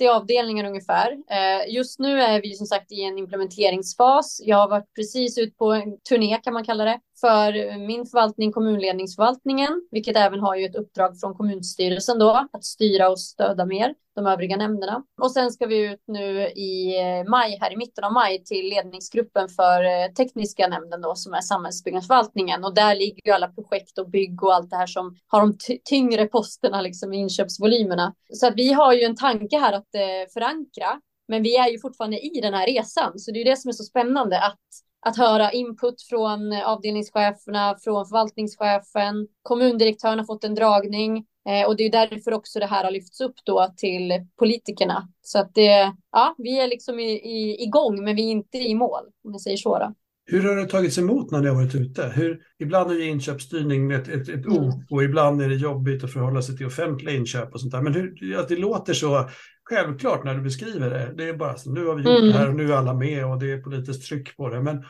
20-30 0.00 0.08
avdelningar 0.10 0.64
ungefär. 0.64 1.12
Eh, 1.12 1.74
just 1.74 1.98
nu 1.98 2.20
är 2.20 2.42
vi 2.42 2.54
som 2.54 2.66
sagt 2.66 2.92
i 2.92 3.02
en 3.02 3.18
implementeringsfas. 3.18 4.40
Jag 4.44 4.56
har 4.56 4.68
varit 4.68 4.94
precis 4.94 5.38
ut 5.38 5.58
på 5.58 5.72
en 5.72 6.00
turné 6.08 6.40
kan 6.42 6.52
man 6.52 6.64
kalla 6.64 6.84
det 6.84 7.00
för 7.24 7.78
min 7.78 8.06
förvaltning, 8.06 8.52
kommunledningsförvaltningen, 8.52 9.88
vilket 9.90 10.16
även 10.16 10.40
har 10.40 10.56
ju 10.56 10.66
ett 10.66 10.76
uppdrag 10.76 11.20
från 11.20 11.34
kommunstyrelsen 11.34 12.18
då 12.18 12.48
att 12.52 12.64
styra 12.64 13.08
och 13.10 13.20
stödja 13.20 13.64
mer 13.64 13.94
de 14.14 14.26
övriga 14.26 14.56
nämnderna. 14.56 15.02
Och 15.20 15.30
sen 15.30 15.50
ska 15.50 15.66
vi 15.66 15.92
ut 15.92 16.02
nu 16.06 16.48
i 16.48 17.00
eh, 17.00 17.30
maj, 17.30 17.58
här 17.60 17.72
i 17.72 17.76
mitten 17.76 18.04
av 18.04 18.12
maj, 18.12 18.44
till 18.44 18.68
ledningsgruppen 18.68 19.48
för 19.48 19.84
eh, 19.84 20.12
tekniska 20.12 20.68
nämnden 20.68 21.00
då, 21.00 21.14
som 21.14 21.34
är 21.34 21.40
samhällsbyggnadsförvaltningen. 21.40 22.64
Och 22.64 22.74
där 22.74 22.94
ligger 22.94 23.26
ju 23.26 23.32
alla 23.32 23.48
projekt 23.48 23.98
och 23.98 24.10
bygg 24.10 24.42
och 24.42 24.54
allt 24.54 24.70
det 24.70 24.76
här 24.76 24.86
som 24.86 25.16
har 25.26 25.40
de 25.40 25.56
tyngre 25.84 26.26
posterna, 26.26 26.80
liksom 26.80 27.12
inköpsvolymerna. 27.12 28.14
Så 28.32 28.46
att 28.46 28.54
vi 28.56 28.72
har 28.72 28.92
ju 28.92 29.02
en 29.02 29.16
tanke 29.16 29.58
här 29.58 29.72
att 29.72 29.94
eh, 29.94 30.32
förankra, 30.32 31.00
men 31.28 31.42
vi 31.42 31.56
är 31.56 31.68
ju 31.68 31.78
fortfarande 31.80 32.18
i 32.18 32.40
den 32.42 32.54
här 32.54 32.66
resan. 32.66 33.18
Så 33.18 33.30
det 33.30 33.38
är 33.38 33.44
ju 33.44 33.50
det 33.50 33.56
som 33.56 33.68
är 33.68 33.72
så 33.72 33.84
spännande, 33.84 34.40
att 34.40 34.58
att 35.04 35.16
höra 35.16 35.52
input 35.52 36.02
från 36.02 36.52
avdelningscheferna, 36.52 37.76
från 37.84 38.06
förvaltningschefen. 38.06 39.28
Kommundirektören 39.42 40.18
har 40.18 40.26
fått 40.26 40.44
en 40.44 40.54
dragning 40.54 41.16
eh, 41.48 41.66
och 41.66 41.76
det 41.76 41.84
är 41.84 41.90
därför 41.90 42.32
också 42.32 42.58
det 42.58 42.66
här 42.66 42.84
har 42.84 42.90
lyfts 42.90 43.20
upp 43.20 43.34
då 43.44 43.72
till 43.76 44.12
politikerna. 44.38 45.08
Så 45.22 45.38
att 45.38 45.54
det, 45.54 45.92
ja, 46.12 46.34
vi 46.38 46.60
är 46.60 46.68
liksom 46.68 47.00
i, 47.00 47.12
i, 47.12 47.62
igång, 47.62 48.04
men 48.04 48.16
vi 48.16 48.26
är 48.26 48.30
inte 48.30 48.58
i 48.58 48.74
mål 48.74 49.02
om 49.24 49.32
jag 49.32 49.40
säger 49.40 49.56
så. 49.56 49.78
Då. 49.78 49.94
Hur 50.26 50.48
har 50.48 50.56
det 50.56 50.66
tagits 50.66 50.98
emot 50.98 51.30
när 51.30 51.40
ni 51.40 51.48
har 51.48 51.54
varit 51.54 51.74
ute? 51.74 52.12
Hur, 52.14 52.40
ibland 52.58 52.90
är 52.90 52.94
ju 52.94 53.04
inköpsstyrning 53.04 53.92
ett, 53.92 54.08
ett, 54.08 54.28
ett 54.28 54.46
mm. 54.46 54.58
ok 54.58 54.74
och 54.90 55.04
ibland 55.04 55.42
är 55.42 55.48
det 55.48 55.54
jobbigt 55.54 56.04
att 56.04 56.12
förhålla 56.12 56.42
sig 56.42 56.56
till 56.56 56.66
offentliga 56.66 57.16
inköp 57.16 57.54
och 57.54 57.60
sånt 57.60 57.72
där. 57.72 57.82
Men 57.82 57.94
hur, 57.94 58.38
att 58.38 58.48
det 58.48 58.56
låter 58.56 58.94
så 58.94 59.28
självklart 59.64 60.24
när 60.24 60.34
du 60.34 60.40
beskriver 60.40 60.90
det. 60.90 61.12
Det 61.16 61.28
är 61.28 61.34
bara 61.34 61.56
så, 61.56 61.70
nu 61.70 61.86
har 61.86 61.94
vi 61.94 62.02
gjort 62.02 62.18
mm. 62.18 62.32
det 62.32 62.38
här 62.38 62.48
och 62.48 62.54
nu 62.54 62.72
är 62.72 62.76
alla 62.76 62.94
med 62.94 63.26
och 63.26 63.38
det 63.38 63.52
är 63.52 63.58
politiskt 63.58 64.08
tryck 64.08 64.36
på 64.36 64.48
det. 64.48 64.60
Men 64.60 64.76
hur, 64.76 64.84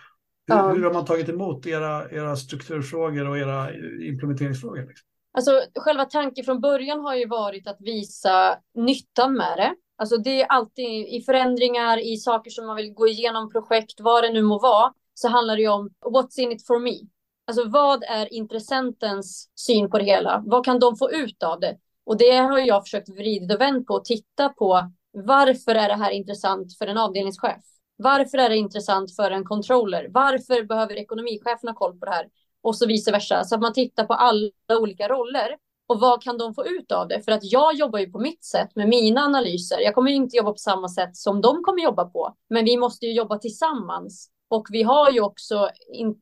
ja. 0.55 0.69
hur 0.69 0.85
har 0.85 0.93
man 0.93 1.05
tagit 1.05 1.29
emot 1.29 1.67
era, 1.67 2.11
era 2.11 2.37
strukturfrågor 2.37 3.29
och 3.29 3.39
era 3.39 3.75
implementeringsfrågor? 4.01 4.87
Liksom? 4.87 5.09
Alltså, 5.33 5.63
själva 5.77 6.05
tanken 6.05 6.45
från 6.45 6.61
början 6.61 7.01
har 7.01 7.15
ju 7.15 7.27
varit 7.27 7.69
att 7.69 7.77
visa 7.81 8.59
nyttan 8.75 9.33
med 9.33 9.57
det. 9.57 9.75
Alltså 9.97 10.17
det 10.17 10.43
är 10.43 10.47
alltid 10.47 11.09
i 11.09 11.23
förändringar, 11.27 11.99
i 11.99 12.17
saker 12.17 12.51
som 12.51 12.67
man 12.67 12.77
vill 12.77 12.93
gå 12.93 13.09
igenom 13.09 13.51
projekt, 13.51 14.01
vad 14.01 14.25
det 14.25 14.33
nu 14.33 14.43
må 14.43 14.59
vara, 14.59 14.93
så 15.15 15.29
handlar 15.29 15.57
det 15.57 15.63
ju 15.63 15.69
om 15.69 15.91
what's 16.05 16.39
in 16.39 16.53
it 16.53 16.67
for 16.67 16.81
me. 16.81 17.09
Alltså 17.47 17.69
vad 17.69 18.03
är 18.03 18.35
intressentens 18.35 19.51
syn 19.55 19.91
på 19.91 19.99
det 19.99 20.05
hela? 20.05 20.43
Vad 20.47 20.65
kan 20.65 20.79
de 20.79 20.97
få 20.97 21.11
ut 21.11 21.43
av 21.43 21.61
det? 21.61 21.77
Och 22.07 22.17
det 22.17 22.37
har 22.37 22.59
jag 22.59 22.83
försökt 22.83 23.09
vrida 23.09 23.55
och 23.55 23.61
vänt 23.61 23.87
på 23.87 23.95
och 23.95 24.05
titta 24.05 24.49
på. 24.49 24.91
Varför 25.13 25.75
är 25.75 25.89
det 25.89 25.95
här 25.95 26.11
intressant 26.11 26.79
för 26.79 26.87
en 26.87 26.99
avdelningschef? 26.99 27.63
Varför 27.97 28.39
är 28.39 28.49
det 28.49 28.57
intressant 28.57 29.17
för 29.17 29.31
en 29.31 29.45
controller? 29.45 30.09
Varför 30.11 30.63
behöver 30.63 30.97
ekonomichefen 30.97 31.69
ha 31.69 31.75
koll 31.75 31.99
på 31.99 32.05
det 32.05 32.11
här? 32.11 32.27
Och 32.63 32.77
så 32.77 32.87
vice 32.87 33.13
versa. 33.13 33.45
Så 33.45 33.55
att 33.55 33.61
man 33.61 33.73
tittar 33.73 34.05
på 34.05 34.15
alla 34.15 34.51
olika 34.81 35.09
roller. 35.09 35.57
Och 35.87 36.01
vad 36.01 36.23
kan 36.23 36.39
de 36.39 36.55
få 36.55 36.67
ut 36.67 36.93
av 36.93 37.09
det? 37.09 37.23
För 37.23 37.33
att 37.33 37.45
jag 37.45 37.75
jobbar 37.75 37.99
ju 37.99 38.11
på 38.11 38.19
mitt 38.19 38.45
sätt 38.45 38.69
med 38.75 38.89
mina 38.89 39.21
analyser. 39.21 39.81
Jag 39.81 39.95
kommer 39.95 40.11
ju 40.11 40.17
inte 40.17 40.37
jobba 40.37 40.51
på 40.51 40.59
samma 40.59 40.89
sätt 40.89 41.17
som 41.17 41.41
de 41.41 41.63
kommer 41.63 41.83
jobba 41.83 42.05
på. 42.05 42.35
Men 42.49 42.65
vi 42.65 42.77
måste 42.77 43.07
ju 43.07 43.13
jobba 43.13 43.39
tillsammans. 43.39 44.31
Och 44.49 44.67
vi 44.71 44.83
har 44.83 45.11
ju 45.11 45.21
också, 45.21 45.69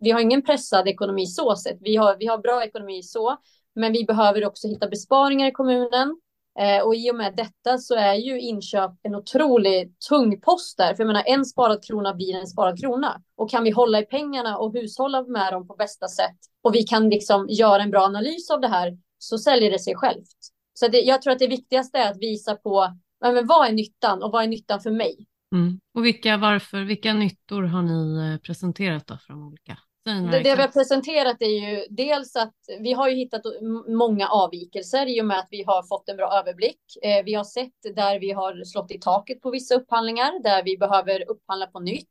vi 0.01 0.11
har 0.11 0.21
ingen 0.21 0.43
pressad 0.43 0.89
ekonomi 0.89 1.27
så 1.27 1.57
sett. 1.57 1.77
Vi 1.81 1.97
har, 1.97 2.17
vi 2.17 2.27
har 2.27 2.39
bra 2.39 2.65
ekonomi 2.65 3.03
så. 3.03 3.37
Men 3.75 3.93
vi 3.93 4.05
behöver 4.05 4.47
också 4.47 4.69
hitta 4.69 4.89
besparingar 4.89 5.49
i 5.49 5.53
kommunen. 5.53 6.21
Eh, 6.59 6.85
och 6.85 6.95
i 6.95 7.11
och 7.11 7.15
med 7.15 7.37
detta 7.37 7.79
så 7.79 7.95
är 7.95 8.15
ju 8.15 8.41
inköp 8.41 8.91
en 9.03 9.15
otroligt 9.15 10.01
tung 10.09 10.41
post 10.41 10.79
där. 10.79 10.95
För 10.95 11.03
jag 11.03 11.07
menar, 11.07 11.25
en 11.27 11.45
sparad 11.45 11.85
krona 11.85 12.15
blir 12.15 12.35
en 12.35 12.47
sparad 12.47 12.81
krona. 12.81 13.23
Och 13.37 13.51
kan 13.51 13.65
vi 13.65 13.71
hålla 13.71 13.99
i 13.99 14.07
pengarna 14.07 14.59
och 14.59 14.73
hushålla 14.73 15.23
med 15.23 15.53
dem 15.53 15.69
på 15.69 15.75
bästa 15.75 16.09
sätt 16.09 16.39
och 16.63 16.75
vi 16.75 16.83
kan 16.83 17.09
liksom 17.09 17.47
göra 17.49 17.83
en 17.83 17.91
bra 17.91 18.03
analys 18.03 18.51
av 18.51 18.61
det 18.61 18.69
här 18.69 18.99
så 19.19 19.39
säljer 19.39 19.71
det 19.71 19.79
sig 19.79 19.95
självt. 19.95 20.37
Så 20.75 20.89
det, 20.89 21.01
jag 21.01 21.23
tror 21.23 21.33
att 21.33 21.39
det 21.39 21.47
viktigaste 21.47 21.99
är 21.99 22.11
att 22.11 22.19
visa 22.19 22.55
på 22.55 22.97
men 23.21 23.47
vad 23.47 23.69
är 23.69 23.73
nyttan 23.73 24.23
och 24.23 24.33
vad 24.33 24.43
är 24.43 24.49
nyttan 24.49 24.81
för 24.81 24.91
mig? 24.91 25.27
Mm. 25.55 25.81
Och 25.95 26.05
vilka, 26.05 26.37
varför, 26.37 26.85
vilka 26.85 27.15
nyttor 27.15 27.63
har 27.63 27.83
ni 27.83 28.33
eh, 28.33 28.41
presenterat 28.41 29.07
då 29.07 29.19
för 29.19 29.33
de 29.33 29.47
olika? 29.47 29.79
Det, 30.05 30.43
det, 30.43 30.55
vi 30.57 30.61
har 30.63 30.69
presenterat 30.69 31.43
är 31.43 31.47
ju 31.47 31.87
dels 31.91 32.37
att 32.37 32.55
vi 32.81 32.93
har 32.93 33.09
ju 33.09 33.17
hittat 33.17 33.43
många 33.89 34.29
avvikelser 34.29 35.07
i 35.07 35.21
och 35.21 35.27
med 35.27 35.39
att 35.39 35.49
vi 35.51 35.63
har 35.63 35.83
fått 35.83 36.09
en 36.09 36.17
bra 36.17 36.33
överblick. 36.39 36.81
Eh, 37.03 37.25
vi 37.25 37.35
har 37.35 37.45
sett 37.45 37.95
där 37.95 38.21
vi 38.21 38.31
har 38.31 38.65
slått 38.65 38.91
i 38.91 38.99
taket 38.99 39.41
på 39.41 39.51
vissa 39.51 39.75
upphandlingar, 39.75 40.43
där 40.43 40.63
vi 40.65 40.79
behöver 40.79 41.31
upphandla 41.31 41.67
på 41.67 41.81
nytt. 41.81 42.09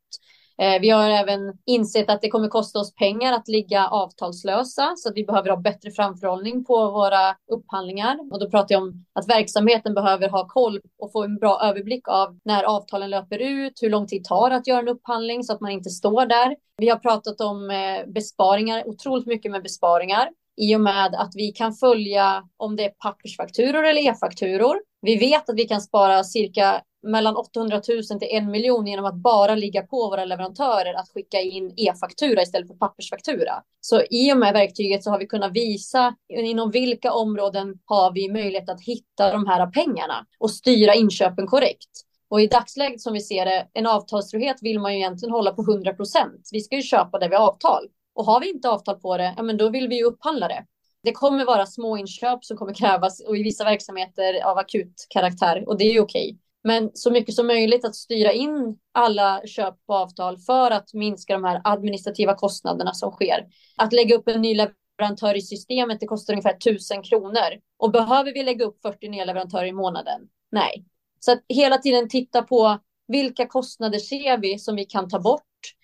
Eh, 0.61 0.81
vi 0.81 0.89
har 0.89 1.09
även 1.09 1.53
insett 1.65 2.09
att 2.09 2.21
det 2.21 2.29
kommer 2.29 2.47
kosta 2.47 2.79
oss 2.79 2.95
pengar 2.95 3.33
att 3.33 3.47
ligga 3.47 3.87
avtalslösa 3.87 4.93
så 4.97 5.09
att 5.09 5.15
vi 5.15 5.23
behöver 5.23 5.49
ha 5.49 5.57
bättre 5.57 5.91
framförhållning 5.91 6.65
på 6.65 6.91
våra 6.91 7.35
upphandlingar. 7.51 8.17
Och 8.31 8.39
då 8.39 8.49
pratar 8.49 8.75
jag 8.75 8.83
om 8.83 9.05
att 9.13 9.29
verksamheten 9.29 9.93
behöver 9.93 10.29
ha 10.29 10.47
koll 10.47 10.81
och 10.99 11.11
få 11.11 11.23
en 11.23 11.35
bra 11.35 11.59
överblick 11.63 12.07
av 12.07 12.39
när 12.45 12.63
avtalen 12.63 13.09
löper 13.09 13.39
ut, 13.39 13.73
hur 13.81 13.89
lång 13.89 14.07
tid 14.07 14.23
tar 14.23 14.49
det 14.49 14.55
att 14.55 14.67
göra 14.67 14.79
en 14.79 14.87
upphandling 14.87 15.43
så 15.43 15.53
att 15.53 15.61
man 15.61 15.71
inte 15.71 15.89
står 15.89 16.25
där. 16.25 16.55
Vi 16.77 16.89
har 16.89 16.97
pratat 16.97 17.41
om 17.41 17.69
eh, 17.69 18.11
besparingar, 18.11 18.87
otroligt 18.87 19.27
mycket 19.27 19.51
med 19.51 19.63
besparingar 19.63 20.29
i 20.57 20.75
och 20.75 20.81
med 20.81 21.15
att 21.15 21.31
vi 21.35 21.51
kan 21.51 21.73
följa 21.73 22.43
om 22.57 22.75
det 22.75 22.85
är 22.85 22.89
pappersfakturor 22.89 23.83
eller 23.83 24.01
e-fakturor. 24.01 24.75
Vi 25.01 25.15
vet 25.15 25.49
att 25.49 25.55
vi 25.55 25.67
kan 25.67 25.81
spara 25.81 26.23
cirka 26.23 26.81
mellan 27.03 27.35
800 27.35 27.81
000 27.89 28.19
till 28.19 28.27
en 28.31 28.51
miljon 28.51 28.87
genom 28.87 29.05
att 29.05 29.15
bara 29.15 29.55
ligga 29.55 29.81
på 29.81 30.09
våra 30.09 30.25
leverantörer 30.25 30.93
att 30.93 31.09
skicka 31.09 31.41
in 31.41 31.73
e-faktura 31.77 32.41
istället 32.41 32.67
för 32.67 32.75
pappersfaktura. 32.75 33.63
Så 33.81 34.01
i 34.09 34.33
och 34.33 34.37
med 34.37 34.53
verktyget 34.53 35.03
så 35.03 35.09
har 35.09 35.19
vi 35.19 35.27
kunnat 35.27 35.51
visa 35.51 36.15
inom 36.29 36.71
vilka 36.71 37.13
områden 37.13 37.79
har 37.85 38.13
vi 38.13 38.31
möjlighet 38.31 38.69
att 38.69 38.81
hitta 38.81 39.31
de 39.31 39.47
här 39.47 39.67
pengarna 39.67 40.25
och 40.39 40.51
styra 40.51 40.95
inköpen 40.95 41.47
korrekt. 41.47 41.89
Och 42.29 42.41
i 42.41 42.47
dagsläget 42.47 43.01
som 43.01 43.13
vi 43.13 43.21
ser 43.21 43.45
det, 43.45 43.67
en 43.73 43.87
avtalstrohet 43.87 44.57
vill 44.61 44.79
man 44.79 44.93
ju 44.93 44.99
egentligen 44.99 45.31
hålla 45.31 45.51
på 45.51 45.61
100 45.61 45.93
procent. 45.93 46.49
Vi 46.51 46.61
ska 46.61 46.75
ju 46.75 46.81
köpa 46.81 47.19
det 47.19 47.27
vi 47.27 47.35
har 47.35 47.47
avtal. 47.47 47.87
Och 48.13 48.25
har 48.25 48.39
vi 48.39 48.49
inte 48.49 48.69
avtal 48.69 48.99
på 48.99 49.17
det, 49.17 49.33
ja 49.37 49.43
men 49.43 49.57
då 49.57 49.69
vill 49.69 49.87
vi 49.87 49.97
ju 49.97 50.03
upphandla 50.03 50.47
det. 50.47 50.65
Det 51.03 51.11
kommer 51.11 51.45
vara 51.45 51.65
små 51.65 51.97
inköp 51.97 52.45
som 52.45 52.57
kommer 52.57 52.73
krävas 52.73 53.19
och 53.19 53.37
i 53.37 53.43
vissa 53.43 53.63
verksamheter 53.63 54.43
av 54.43 54.57
akut 54.57 55.07
karaktär 55.09 55.63
och 55.67 55.77
det 55.77 55.83
är 55.83 55.93
ju 55.93 55.99
okej. 55.99 56.37
Men 56.63 56.91
så 56.93 57.11
mycket 57.11 57.35
som 57.35 57.47
möjligt 57.47 57.85
att 57.85 57.95
styra 57.95 58.31
in 58.31 58.77
alla 58.91 59.41
köp 59.45 59.85
på 59.85 59.93
avtal 59.93 60.37
för 60.37 60.71
att 60.71 60.93
minska 60.93 61.33
de 61.33 61.43
här 61.43 61.61
administrativa 61.63 62.35
kostnaderna 62.35 62.93
som 62.93 63.11
sker. 63.11 63.47
Att 63.75 63.93
lägga 63.93 64.15
upp 64.15 64.27
en 64.27 64.41
ny 64.41 64.55
leverantör 64.55 65.37
i 65.37 65.41
systemet, 65.41 65.99
det 65.99 66.07
kostar 66.07 66.33
ungefär 66.33 66.57
1000 66.57 67.03
kronor. 67.03 67.59
Och 67.77 67.91
behöver 67.91 68.33
vi 68.33 68.43
lägga 68.43 68.65
upp 68.65 68.81
40 68.81 69.09
nya 69.09 69.25
leverantörer 69.25 69.65
i 69.65 69.73
månaden? 69.73 70.21
Nej. 70.51 70.85
Så 71.19 71.31
att 71.31 71.39
hela 71.49 71.77
tiden 71.77 72.09
titta 72.09 72.41
på 72.41 72.79
vilka 73.07 73.47
kostnader 73.47 73.99
ser 73.99 74.37
vi 74.37 74.59
som 74.59 74.75
vi 74.75 74.85
kan 74.85 75.09
ta 75.09 75.19
bort 75.19 75.41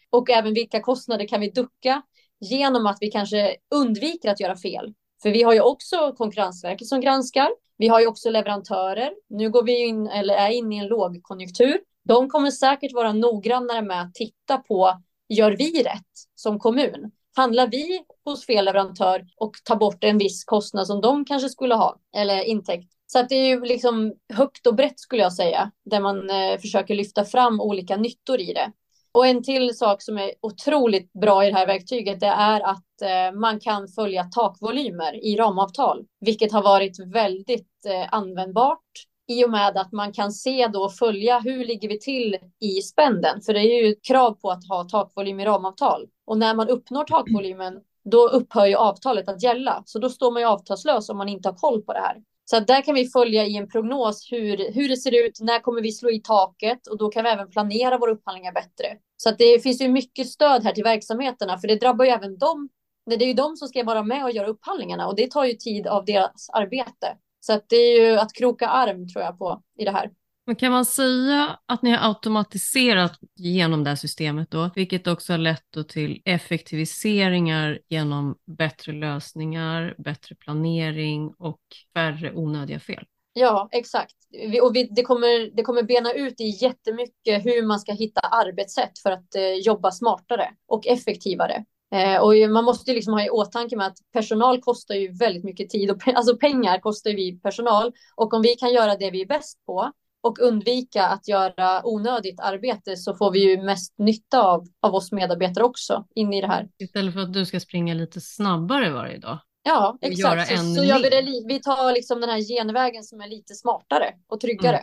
och 0.10 0.30
även 0.30 0.54
vilka 0.54 0.82
kostnader 0.82 1.28
kan 1.28 1.42
vi 1.42 1.50
ducka 1.50 2.02
genom 2.40 2.86
att 2.86 2.98
vi 3.02 3.12
kanske 3.12 3.56
undviker 3.76 4.32
att 4.32 4.40
göra 4.40 4.56
fel. 4.56 4.94
För 5.22 5.32
vi 5.32 5.44
har 5.44 5.54
ju 5.54 5.62
också 5.62 6.14
Konkurrensverket 6.18 6.88
som 6.88 7.02
granskar. 7.02 7.50
Vi 7.78 7.88
har 7.88 8.00
ju 8.00 8.08
också 8.08 8.30
leverantörer. 8.30 9.12
Nu 9.30 9.50
går 9.50 9.64
vi 9.64 9.86
in, 9.86 10.08
eller 10.08 10.34
är 10.34 10.50
inne 10.50 10.76
i 10.76 10.80
en 10.80 10.88
lågkonjunktur. 10.88 11.80
De 12.06 12.30
kommer 12.30 12.52
säkert 12.52 12.94
vara 12.94 13.14
noggrannare 13.14 13.82
med 13.82 14.02
att 14.02 14.14
titta 14.14 14.58
på, 14.58 15.02
gör 15.30 15.52
vi 15.52 15.84
rätt 15.84 16.04
som 16.36 16.60
kommun? 16.60 17.12
Handlar 17.36 17.68
vi 17.68 18.02
hos 18.26 18.46
fel 18.46 18.66
leverantör 18.66 19.26
och 19.38 19.52
tar 19.64 19.76
bort 19.76 20.04
en 20.04 20.18
viss 20.18 20.44
kostnad 20.44 20.88
som 20.88 21.02
de 21.02 21.26
kanske 21.26 21.50
skulle 21.50 21.76
ha, 21.76 22.00
eller 22.16 22.44
intäkt? 22.44 22.92
Så 23.08 23.20
att 23.20 23.30
det 23.30 23.36
är 23.36 23.48
ju 23.48 23.66
liksom 23.66 24.14
högt 24.34 24.68
och 24.68 24.76
brett 24.76 25.00
skulle 25.00 25.22
jag 25.22 25.34
säga, 25.34 25.72
där 25.86 26.00
man 26.00 26.30
eh, 26.30 26.60
försöker 26.62 26.96
lyfta 26.96 27.26
fram 27.26 27.62
olika 27.62 27.98
nyttor 27.98 28.40
i 28.40 28.54
det. 28.54 28.72
Och 29.18 29.28
en 29.28 29.44
till 29.44 29.78
sak 29.78 30.02
som 30.02 30.18
är 30.18 30.32
otroligt 30.42 31.14
bra 31.14 31.46
i 31.46 31.50
det 31.50 31.58
här 31.58 31.68
verktyget, 31.68 32.20
det 32.20 32.28
är 32.28 32.62
att 32.62 33.02
eh, 33.02 33.40
man 33.40 33.60
kan 33.60 33.88
följa 33.88 34.24
takvolymer 34.24 35.26
i 35.26 35.36
ramavtal, 35.36 36.06
vilket 36.20 36.52
har 36.52 36.64
varit 36.64 37.00
väldigt 37.14 37.86
eh, 37.88 38.14
användbart. 38.14 38.84
i 39.28 39.46
och 39.46 39.50
med 39.50 39.78
att 39.78 39.92
man 39.92 40.14
kan 40.14 40.32
se 40.32 40.68
då 40.68 40.84
och 40.84 40.94
följa 40.94 41.40
hur 41.40 41.66
ligger 41.66 41.90
vi 41.90 42.00
till 42.00 42.38
i 42.60 42.82
spänden. 42.82 43.42
För 43.42 43.54
det 43.54 43.60
är 43.60 43.84
ju 43.84 43.92
ett 43.92 44.04
krav 44.04 44.32
på 44.32 44.52
att 44.52 44.68
ha 44.68 44.84
takvolym 44.84 45.40
i 45.40 45.46
ramavtal. 45.46 46.08
Och 46.26 46.38
när 46.38 46.56
man 46.56 46.70
uppnår 46.70 47.04
takvolymen 47.04 47.74
då 48.04 48.28
upphör 48.28 48.66
ju 48.66 48.76
avtalet 48.76 49.30
att 49.30 49.44
gälla. 49.44 49.84
Så 49.86 50.00
då 50.00 50.10
står 50.10 50.32
man 50.32 50.42
ju 50.42 50.48
avtalslös 50.48 51.10
om 51.10 51.18
man 51.18 51.30
inte 51.30 51.50
har 51.50 51.56
koll 51.56 51.82
på 51.82 51.94
det 51.94 52.00
här. 52.00 52.18
Så 52.46 52.60
där 52.60 52.82
kan 52.82 52.96
vi 52.96 53.10
följa 53.10 53.46
i 53.46 53.58
en 53.58 53.70
prognos 53.70 54.32
hur, 54.32 54.74
hur 54.74 54.90
det 54.90 54.98
ser 54.98 55.26
ut, 55.26 55.40
när 55.42 55.60
kommer 55.60 55.82
vi 55.82 55.92
slå 55.92 56.10
i 56.10 56.22
taket 56.22 56.88
och 56.88 56.98
då 56.98 57.10
kan 57.10 57.24
vi 57.24 57.30
även 57.30 57.50
planera 57.50 57.98
våra 57.98 58.12
upphandlingar 58.12 58.54
bättre. 58.54 58.98
Så 59.18 59.30
att 59.30 59.38
det 59.38 59.64
finns 59.64 59.82
ju 59.82 59.88
mycket 59.88 60.28
stöd 60.28 60.64
här 60.64 60.72
till 60.72 60.84
verksamheterna 60.84 61.58
för 61.58 61.68
det 61.68 61.76
drabbar 61.76 62.06
ju 62.06 62.12
även 62.12 62.38
dem. 62.38 62.70
Det 63.06 63.16
är 63.16 63.28
ju 63.28 63.34
de 63.34 63.58
som 63.58 63.68
ska 63.68 63.84
vara 63.84 64.04
med 64.04 64.24
och 64.24 64.32
göra 64.32 64.48
upphandlingarna 64.48 65.08
och 65.08 65.16
det 65.16 65.32
tar 65.32 65.46
ju 65.46 65.54
tid 65.54 65.88
av 65.88 66.06
deras 66.06 66.50
arbete. 66.50 67.18
Så 67.40 67.54
att 67.54 67.70
det 67.70 67.76
är 67.76 68.02
ju 68.02 68.18
att 68.18 68.34
kroka 68.34 68.68
arm 68.68 69.08
tror 69.08 69.24
jag 69.24 69.40
på 69.40 69.64
i 69.80 69.86
det 69.86 69.92
här. 69.92 70.12
Men 70.46 70.56
kan 70.56 70.72
man 70.72 70.86
säga 70.86 71.60
att 71.66 71.82
ni 71.82 71.92
har 71.92 72.08
automatiserat 72.08 73.20
genom 73.36 73.84
det 73.84 73.90
här 73.90 73.96
systemet 73.96 74.52
då, 74.52 74.70
vilket 74.76 75.08
också 75.08 75.34
har 75.34 75.38
lett 75.38 75.88
till 75.88 76.22
effektiviseringar 76.26 77.80
genom 77.88 78.36
bättre 78.46 78.92
lösningar, 78.92 79.96
bättre 79.98 80.36
planering 80.36 81.34
och 81.38 81.62
färre 81.94 82.34
onödiga 82.34 82.80
fel? 82.80 83.06
Ja, 83.34 83.70
exakt. 83.72 84.16
Och 84.62 84.76
vi, 84.76 84.84
det, 84.84 85.02
kommer, 85.02 85.56
det 85.56 85.64
kommer 85.64 85.84
bena 85.84 86.14
ut 86.14 86.42
i 86.42 86.58
jättemycket 86.62 87.46
hur 87.46 87.68
man 87.68 87.80
ska 87.80 87.94
hitta 87.94 88.20
arbetssätt 88.20 89.00
för 89.04 89.12
att 89.12 89.36
eh, 89.36 89.54
jobba 89.54 89.92
smartare 89.92 90.50
och 90.68 90.88
effektivare. 90.88 91.66
Eh, 91.96 92.22
och 92.22 92.50
man 92.50 92.64
måste 92.64 92.94
liksom 92.94 93.14
ha 93.14 93.26
i 93.26 93.30
åtanke 93.30 93.78
med 93.78 93.88
att 93.88 93.98
personal 94.14 94.62
kostar 94.62 94.96
ju 94.96 95.12
väldigt 95.12 95.44
mycket 95.44 95.70
tid 95.70 95.92
och 95.92 96.08
alltså 96.08 96.38
pengar 96.38 96.80
kostar 96.80 97.12
vi 97.12 97.40
personal. 97.40 97.92
Och 98.16 98.34
om 98.34 98.42
vi 98.42 98.56
kan 98.56 98.74
göra 98.74 98.96
det 98.96 99.12
vi 99.12 99.22
är 99.22 99.28
bäst 99.28 99.66
på 99.66 99.92
och 100.22 100.40
undvika 100.40 101.08
att 101.08 101.28
göra 101.28 101.82
onödigt 101.86 102.40
arbete 102.40 102.98
så 102.98 103.16
får 103.16 103.32
vi 103.32 103.50
ju 103.50 103.64
mest 103.64 103.94
nytta 103.98 104.42
av, 104.42 104.68
av 104.82 104.96
oss 104.96 105.12
medarbetare 105.12 105.64
också 105.64 106.06
in 106.16 106.34
i 106.34 106.42
det 106.42 106.48
här. 106.48 106.70
Istället 106.80 107.14
för 107.14 107.22
att 107.22 107.34
du 107.34 107.46
ska 107.46 107.60
springa 107.60 107.94
lite 107.94 108.22
snabbare 108.22 108.90
varje 108.90 109.18
dag. 109.18 109.40
Ja, 109.68 109.98
exakt. 110.02 110.50
Så, 110.50 110.76
så 110.76 110.84
gör 110.84 110.98
vi, 110.98 111.10
det, 111.10 111.44
vi 111.48 111.62
tar 111.62 111.94
liksom 111.94 112.22
den 112.22 112.30
här 112.30 112.42
genvägen 112.42 113.04
som 113.04 113.22
är 113.22 113.28
lite 113.28 113.56
smartare 113.56 114.14
och 114.28 114.40
tryggare. 114.40 114.82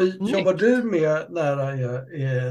Mm. 0.00 0.26
Jobbar 0.26 0.54
du 0.54 0.82
med 0.82 1.26
nära 1.30 1.72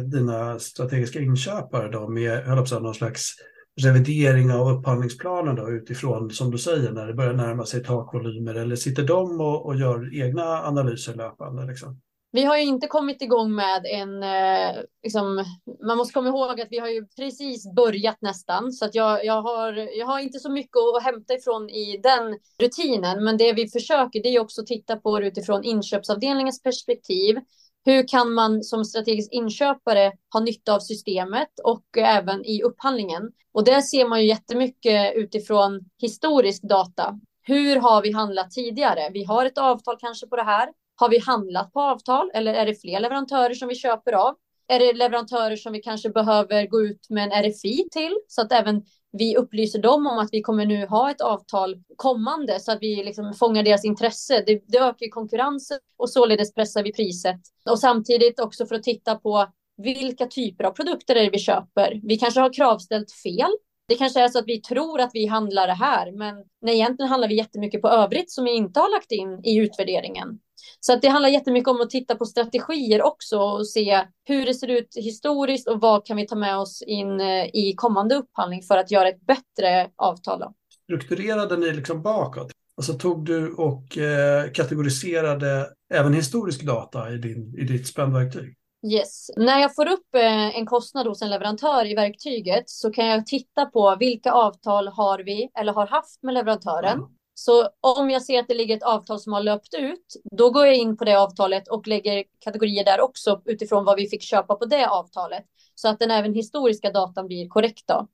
dina 0.02 0.60
strategiska 0.60 1.20
inköpare 1.20 1.92
då 1.92 2.10
med 2.10 2.44
höll 2.44 2.66
på 2.68 2.80
någon 2.80 2.94
slags 2.94 3.36
revidering 3.82 4.52
av 4.52 4.78
upphandlingsplanen 4.78 5.56
då, 5.56 5.70
utifrån, 5.70 6.30
som 6.30 6.52
du 6.52 6.58
säger, 6.58 6.92
när 6.92 7.08
det 7.08 7.14
börjar 7.14 7.34
närma 7.34 7.66
sig 7.66 7.84
takvolymer? 7.84 8.56
Eller 8.56 8.76
sitter 8.76 9.04
de 9.04 9.42
och, 9.42 9.66
och 9.66 9.76
gör 9.76 10.24
egna 10.24 10.44
analyser 10.44 11.16
löpande? 11.16 11.66
Liksom? 11.66 12.02
Vi 12.34 12.44
har 12.44 12.58
ju 12.58 12.64
inte 12.64 12.88
kommit 12.88 13.22
igång 13.22 13.56
med 13.56 13.86
en, 13.86 14.24
eh, 14.24 14.82
liksom, 15.04 15.46
man 15.86 15.98
måste 15.98 16.14
komma 16.14 16.30
ihåg 16.30 16.62
att 16.62 16.68
vi 16.72 16.80
har 16.80 16.88
ju 16.88 17.08
precis 17.08 17.74
börjat 17.76 18.18
nästan, 18.22 18.72
så 18.72 18.86
att 18.86 18.96
jag, 18.96 19.26
jag, 19.26 19.42
har, 19.42 19.74
jag 19.74 20.06
har 20.06 20.20
inte 20.20 20.40
så 20.40 20.52
mycket 20.52 20.78
att 20.78 21.04
hämta 21.04 21.34
ifrån 21.34 21.70
i 21.70 22.00
den 22.04 22.40
rutinen, 22.62 23.24
men 23.24 23.38
det 23.38 23.54
vi 23.54 23.68
försöker 23.68 24.24
det 24.24 24.30
är 24.36 24.40
också 24.40 24.62
att 24.62 24.68
titta 24.68 24.96
på 24.96 25.20
det 25.20 25.28
utifrån 25.28 25.64
inköpsavdelningens 25.64 26.64
perspektiv. 26.64 27.38
Hur 27.86 28.08
kan 28.08 28.34
man 28.34 28.64
som 28.64 28.86
strategisk 28.86 29.32
inköpare 29.32 30.12
ha 30.34 30.40
nytta 30.40 30.76
av 30.76 30.80
systemet 30.80 31.50
och 31.64 31.98
även 31.98 32.46
i 32.46 32.64
upphandlingen? 32.64 33.32
Och 33.54 33.64
där 33.64 33.82
ser 33.82 34.08
man 34.08 34.22
ju 34.22 34.28
jättemycket 34.28 35.16
utifrån 35.16 35.80
historisk 36.02 36.64
data. 36.64 37.20
Hur 37.44 37.76
har 37.76 38.02
vi 38.02 38.12
handlat 38.12 38.52
tidigare? 38.52 39.10
Vi 39.14 39.24
har 39.24 39.46
ett 39.46 39.58
avtal 39.58 39.98
kanske 40.00 40.28
på 40.28 40.36
det 40.36 40.44
här. 40.44 40.70
Har 41.02 41.10
vi 41.10 41.20
handlat 41.20 41.74
på 41.74 41.82
avtal 41.82 42.32
eller 42.34 42.54
är 42.54 42.66
det 42.66 42.76
fler 42.76 43.00
leverantörer 43.00 43.54
som 43.54 43.68
vi 43.68 43.76
köper 43.76 44.14
av? 44.14 44.36
Är 44.68 44.80
det 44.80 44.94
leverantörer 44.94 45.56
som 45.56 45.74
vi 45.74 45.82
kanske 45.82 46.10
behöver 46.10 46.68
gå 46.68 46.82
ut 46.82 47.10
med 47.10 47.24
en 47.24 47.44
RFI 47.44 47.88
till 47.92 48.18
så 48.28 48.42
att 48.42 48.52
även 48.52 48.84
vi 49.12 49.38
upplyser 49.38 49.80
dem 49.80 50.08
om 50.08 50.20
att 50.20 50.30
vi 50.32 50.42
kommer 50.42 50.66
nu 50.66 50.86
ha 50.86 51.12
ett 51.12 51.22
avtal 51.22 51.84
kommande 51.96 52.60
så 52.60 52.72
att 52.72 52.78
vi 52.82 53.04
liksom 53.04 53.34
fångar 53.34 53.64
deras 53.64 53.86
intresse. 53.86 54.44
Det, 54.46 54.64
det 54.68 54.78
ökar 54.78 55.10
konkurrensen 55.10 55.80
och 55.98 56.10
således 56.10 56.54
pressar 56.54 56.84
vi 56.84 56.94
priset. 56.94 57.42
Och 57.70 57.80
samtidigt 57.80 58.40
också 58.40 58.66
för 58.66 58.76
att 58.76 58.84
titta 58.84 59.16
på 59.16 59.48
vilka 59.78 60.28
typer 60.28 60.64
av 60.64 60.72
produkter 60.72 61.16
är 61.16 61.24
det 61.24 61.30
vi 61.30 61.40
köper. 61.40 62.00
Vi 62.04 62.18
kanske 62.18 62.40
har 62.40 62.54
kravställt 62.54 63.12
fel. 63.12 63.52
Det 63.92 63.98
kanske 63.98 64.22
är 64.22 64.28
så 64.28 64.40
att 64.40 64.48
vi 64.48 64.62
tror 64.62 65.02
att 65.02 65.10
vi 65.14 65.26
handlar 65.26 65.68
det 65.68 65.74
här, 65.74 66.12
men 66.12 66.36
nej, 66.62 66.76
egentligen 66.76 67.10
handlar 67.10 67.28
vi 67.28 67.38
jättemycket 67.38 67.82
på 67.82 67.88
övrigt 67.88 68.32
som 68.32 68.44
vi 68.44 68.52
inte 68.52 68.80
har 68.80 68.92
lagt 68.92 69.12
in 69.12 69.40
i 69.44 69.58
utvärderingen. 69.58 70.40
Så 70.80 70.94
att 70.94 71.02
det 71.02 71.08
handlar 71.08 71.30
jättemycket 71.30 71.68
om 71.68 71.82
att 71.82 71.90
titta 71.90 72.16
på 72.16 72.26
strategier 72.26 73.02
också 73.02 73.40
och 73.40 73.68
se 73.68 74.02
hur 74.24 74.46
det 74.46 74.54
ser 74.54 74.68
ut 74.68 74.88
historiskt 74.96 75.68
och 75.68 75.82
vad 75.82 76.06
kan 76.06 76.18
vi 76.18 76.28
ta 76.28 76.36
med 76.36 76.58
oss 76.58 76.82
in 76.82 77.22
eh, 77.22 77.46
i 77.46 77.74
kommande 77.78 78.16
upphandling 78.16 78.62
för 78.62 78.78
att 78.78 78.92
göra 78.92 79.10
ett 79.10 79.26
bättre 79.26 79.90
avtal. 79.96 80.40
Då. 80.40 80.54
Strukturerade 80.84 81.58
ni 81.58 81.74
liksom 81.74 82.02
bakåt? 82.02 82.52
Alltså 82.78 82.94
tog 82.94 83.26
du 83.26 83.54
och 83.54 83.98
eh, 83.98 84.52
kategoriserade 84.52 85.70
även 85.94 86.14
historisk 86.14 86.64
data 86.64 87.12
i, 87.12 87.18
din, 87.18 87.56
i 87.58 87.64
ditt 87.64 87.88
spännverktyg? 87.88 88.56
Yes. 88.84 89.32
När 89.36 89.60
jag 89.60 89.76
får 89.76 89.88
upp 89.88 90.16
eh, 90.16 90.58
en 90.58 90.66
kostnad 90.66 91.08
hos 91.08 91.22
en 91.22 91.30
leverantör 91.30 91.86
i 91.86 91.96
verktyget 91.96 92.70
så 92.70 92.92
kan 92.92 93.06
jag 93.06 93.26
titta 93.26 93.66
på 93.66 93.96
vilka 94.00 94.32
avtal 94.32 94.88
har 94.88 95.20
vi 95.20 95.50
eller 95.60 95.74
har 95.74 95.88
haft 95.88 96.24
med 96.24 96.34
leverantören. 96.34 96.98
Mm. 96.98 97.10
Så 97.34 97.70
om 97.82 98.10
jag 98.10 98.22
ser 98.22 98.40
att 98.40 98.48
det 98.48 98.54
ligger 98.54 98.78
ett 98.78 98.84
avtal 98.84 99.20
som 99.20 99.34
har 99.34 99.42
löpt 99.42 99.74
ut, 99.74 100.06
då 100.38 100.50
går 100.50 100.66
jag 100.66 100.76
in 100.76 100.98
på 100.98 101.06
det 101.06 101.20
avtalet 101.20 101.68
och 101.68 101.88
lägger 101.88 102.24
kategorier 102.40 102.86
där 102.86 103.02
också 103.02 103.42
utifrån 103.46 103.86
vad 103.86 103.96
vi 103.96 104.08
fick 104.08 104.22
köpa 104.22 104.56
på 104.56 104.66
det 104.66 104.88
avtalet. 104.88 105.46
Så 105.76 105.88
att 105.88 106.00
den 106.00 106.12
även 106.12 106.34
historiska 106.34 106.92
datan 106.92 107.28
blir 107.28 107.48
korrekt 107.48 107.88
då. 107.88 108.08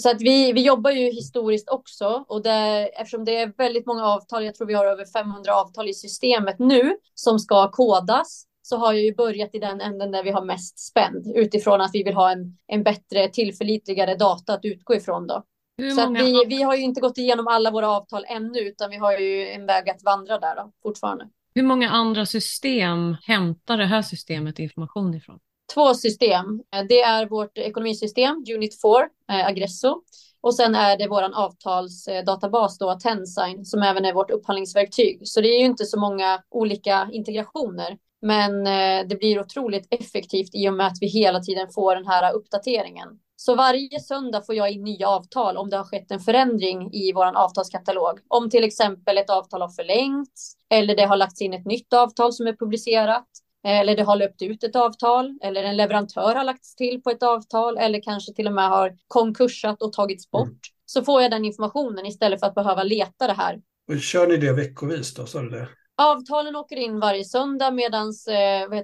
Så 0.00 0.10
att 0.10 0.22
vi, 0.22 0.52
vi 0.52 0.62
jobbar 0.62 0.90
ju 0.90 1.10
historiskt 1.10 1.68
också 1.68 2.24
och 2.28 2.42
det, 2.42 2.90
eftersom 2.94 3.24
det 3.24 3.36
är 3.36 3.52
väldigt 3.56 3.86
många 3.86 4.06
avtal, 4.06 4.44
jag 4.44 4.54
tror 4.54 4.66
vi 4.66 4.74
har 4.74 4.86
över 4.86 5.04
500 5.04 5.54
avtal 5.54 5.88
i 5.88 5.94
systemet 5.94 6.58
nu 6.58 6.96
som 7.14 7.38
ska 7.38 7.70
kodas, 7.70 8.44
så 8.70 8.76
har 8.76 8.92
jag 8.92 9.02
ju 9.02 9.14
börjat 9.14 9.54
i 9.54 9.58
den 9.58 9.80
änden 9.80 10.10
där 10.10 10.22
vi 10.24 10.30
har 10.30 10.44
mest 10.44 10.78
spänd 10.78 11.32
utifrån 11.34 11.80
att 11.80 11.90
vi 11.92 12.02
vill 12.02 12.14
ha 12.14 12.32
en, 12.32 12.56
en 12.66 12.82
bättre 12.82 13.28
tillförlitligare 13.28 14.14
data 14.14 14.54
att 14.54 14.64
utgå 14.64 14.94
ifrån 14.94 15.26
då. 15.26 15.44
Hur 15.78 15.90
så 15.90 16.00
många... 16.00 16.22
vi, 16.22 16.44
vi 16.46 16.62
har 16.62 16.76
ju 16.76 16.82
inte 16.82 17.00
gått 17.00 17.18
igenom 17.18 17.46
alla 17.48 17.70
våra 17.70 17.88
avtal 17.88 18.24
ännu, 18.28 18.58
utan 18.58 18.90
vi 18.90 18.96
har 18.96 19.18
ju 19.18 19.48
en 19.48 19.66
väg 19.66 19.90
att 19.90 20.02
vandra 20.04 20.38
där 20.38 20.56
då, 20.56 20.72
fortfarande. 20.82 21.28
Hur 21.54 21.62
många 21.62 21.90
andra 21.90 22.26
system 22.26 23.16
hämtar 23.22 23.76
det 23.76 23.86
här 23.86 24.02
systemet 24.02 24.58
information 24.58 25.14
ifrån? 25.14 25.38
Två 25.74 25.94
system. 25.94 26.62
Det 26.88 27.00
är 27.00 27.28
vårt 27.28 27.58
ekonomisystem, 27.58 28.44
Unit 28.54 28.82
4, 28.82 29.08
eh, 29.30 29.46
Agresso. 29.46 30.02
Och 30.40 30.54
sen 30.54 30.74
är 30.74 30.98
det 30.98 31.08
vår 31.08 31.22
avtalsdatabas 31.22 32.78
då, 32.78 32.94
Tensign, 32.94 33.64
som 33.64 33.82
även 33.82 34.04
är 34.04 34.12
vårt 34.12 34.30
upphandlingsverktyg. 34.30 35.20
Så 35.24 35.40
det 35.40 35.48
är 35.48 35.58
ju 35.58 35.66
inte 35.66 35.84
så 35.84 36.00
många 36.00 36.42
olika 36.50 37.08
integrationer. 37.12 37.98
Men 38.22 38.66
eh, 38.66 39.08
det 39.08 39.18
blir 39.18 39.40
otroligt 39.40 39.86
effektivt 39.90 40.50
i 40.52 40.68
och 40.68 40.74
med 40.74 40.86
att 40.86 40.98
vi 41.00 41.06
hela 41.06 41.40
tiden 41.40 41.68
får 41.74 41.94
den 41.94 42.06
här 42.06 42.34
uppdateringen. 42.34 43.08
Så 43.36 43.54
varje 43.54 44.00
söndag 44.00 44.42
får 44.42 44.54
jag 44.54 44.70
in 44.70 44.84
nya 44.84 45.08
avtal 45.08 45.56
om 45.56 45.70
det 45.70 45.76
har 45.76 45.84
skett 45.84 46.10
en 46.10 46.20
förändring 46.20 46.92
i 46.92 47.12
vår 47.12 47.36
avtalskatalog. 47.36 48.18
Om 48.28 48.50
till 48.50 48.64
exempel 48.64 49.18
ett 49.18 49.30
avtal 49.30 49.60
har 49.60 49.68
förlängts 49.68 50.56
eller 50.70 50.96
det 50.96 51.04
har 51.04 51.16
lagts 51.16 51.40
in 51.40 51.54
ett 51.54 51.66
nytt 51.66 51.92
avtal 51.92 52.32
som 52.32 52.46
är 52.46 52.52
publicerat 52.52 53.26
eller 53.64 53.96
det 53.96 54.02
har 54.02 54.16
löpt 54.16 54.42
ut 54.42 54.64
ett 54.64 54.76
avtal 54.76 55.38
eller 55.42 55.64
en 55.64 55.76
leverantör 55.76 56.34
har 56.34 56.44
lagts 56.44 56.76
till 56.76 57.02
på 57.02 57.10
ett 57.10 57.22
avtal 57.22 57.78
eller 57.78 58.02
kanske 58.02 58.34
till 58.34 58.46
och 58.46 58.52
med 58.52 58.68
har 58.68 58.96
konkursat 59.08 59.82
och 59.82 59.92
tagits 59.92 60.30
bort. 60.30 60.46
Mm. 60.46 60.58
Så 60.86 61.04
får 61.04 61.22
jag 61.22 61.30
den 61.30 61.44
informationen 61.44 62.06
istället 62.06 62.40
för 62.40 62.46
att 62.46 62.54
behöva 62.54 62.82
leta 62.82 63.26
det 63.26 63.32
här. 63.32 63.60
Och 63.88 64.00
kör 64.00 64.26
ni 64.26 64.36
det 64.36 64.52
veckovis 64.52 65.14
då? 65.14 65.24
Du 65.40 65.50
det? 65.50 65.68
Avtalen 66.02 66.56
åker 66.56 66.76
in 66.76 67.00
varje 67.00 67.24
söndag 67.24 67.70
medan 67.70 68.12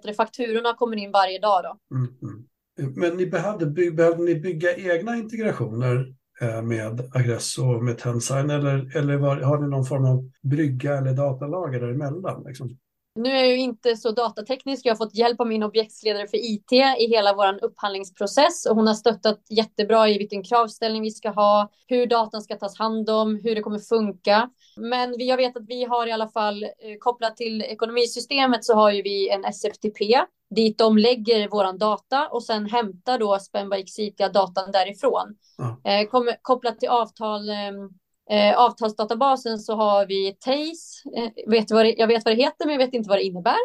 eh, 0.04 0.14
fakturorna 0.16 0.74
kommer 0.74 0.96
in 0.96 1.10
varje 1.10 1.38
dag. 1.38 1.64
Då. 1.64 1.96
Mm, 1.96 2.14
mm. 2.22 2.44
Men 2.94 3.16
ni 3.16 3.26
behövde, 3.26 3.66
by, 3.66 3.90
behövde 3.90 4.22
ni 4.22 4.34
bygga 4.34 4.76
egna 4.76 5.16
integrationer 5.16 6.14
eh, 6.40 6.62
med 6.62 7.10
Agresso 7.14 7.74
och 7.74 7.84
med 7.84 7.98
Tensign 7.98 8.50
eller, 8.50 8.96
eller 8.96 9.16
var, 9.16 9.36
har 9.36 9.58
ni 9.58 9.68
någon 9.68 9.84
form 9.84 10.04
av 10.04 10.30
brygga 10.42 10.98
eller 10.98 11.12
datalager 11.12 11.80
däremellan? 11.80 12.44
Liksom? 12.46 12.78
Nu 13.16 13.30
är 13.30 13.44
jag 13.44 13.48
ju 13.48 13.58
inte 13.58 13.96
så 13.96 14.10
datateknisk. 14.10 14.86
Jag 14.86 14.92
har 14.92 14.96
fått 14.96 15.14
hjälp 15.14 15.40
av 15.40 15.46
min 15.46 15.62
objektsledare 15.62 16.26
för 16.26 16.36
IT 16.36 16.72
i 16.72 17.06
hela 17.08 17.34
vår 17.34 17.64
upphandlingsprocess 17.64 18.66
och 18.66 18.76
hon 18.76 18.86
har 18.86 18.94
stöttat 18.94 19.40
jättebra 19.50 20.08
i 20.08 20.18
vilken 20.18 20.42
kravställning 20.42 21.02
vi 21.02 21.10
ska 21.10 21.30
ha, 21.30 21.70
hur 21.86 22.06
datan 22.06 22.42
ska 22.42 22.56
tas 22.56 22.78
hand 22.78 23.10
om, 23.10 23.40
hur 23.44 23.54
det 23.54 23.60
kommer 23.60 23.78
funka. 23.78 24.50
Men 24.76 25.14
jag 25.18 25.36
vet 25.36 25.56
att 25.56 25.68
vi 25.68 25.84
har 25.84 26.06
i 26.06 26.12
alla 26.12 26.28
fall 26.28 26.62
eh, 26.62 26.68
kopplat 27.00 27.36
till 27.36 27.62
ekonomisystemet 27.62 28.64
så 28.64 28.74
har 28.74 28.90
ju 28.90 29.02
vi 29.02 29.30
en 29.30 29.44
SFTP 29.44 30.20
dit 30.54 30.78
de 30.78 30.98
lägger 30.98 31.48
våran 31.48 31.78
data 31.78 32.28
och 32.28 32.42
sen 32.42 32.66
hämtar 32.66 33.18
då 33.18 33.38
Spendbike 33.38 33.90
City 33.90 34.24
datan 34.34 34.72
därifrån. 34.72 35.36
Eh, 35.84 36.08
kopplat 36.42 36.78
till 36.78 36.88
avtal 36.88 37.48
eh, 37.48 37.54
eh, 38.30 38.58
avtalsdatabasen 38.58 39.58
så 39.58 39.74
har 39.74 40.06
vi 40.06 40.36
TACE. 40.40 41.08
Eh, 41.16 41.50
vet 41.50 41.70
vad 41.70 41.84
det, 41.84 41.94
jag 41.98 42.06
vet 42.06 42.24
vad 42.24 42.36
det 42.36 42.42
heter, 42.42 42.66
men 42.66 42.74
jag 42.74 42.86
vet 42.86 42.94
inte 42.94 43.08
vad 43.08 43.18
det 43.18 43.24
innebär. 43.24 43.58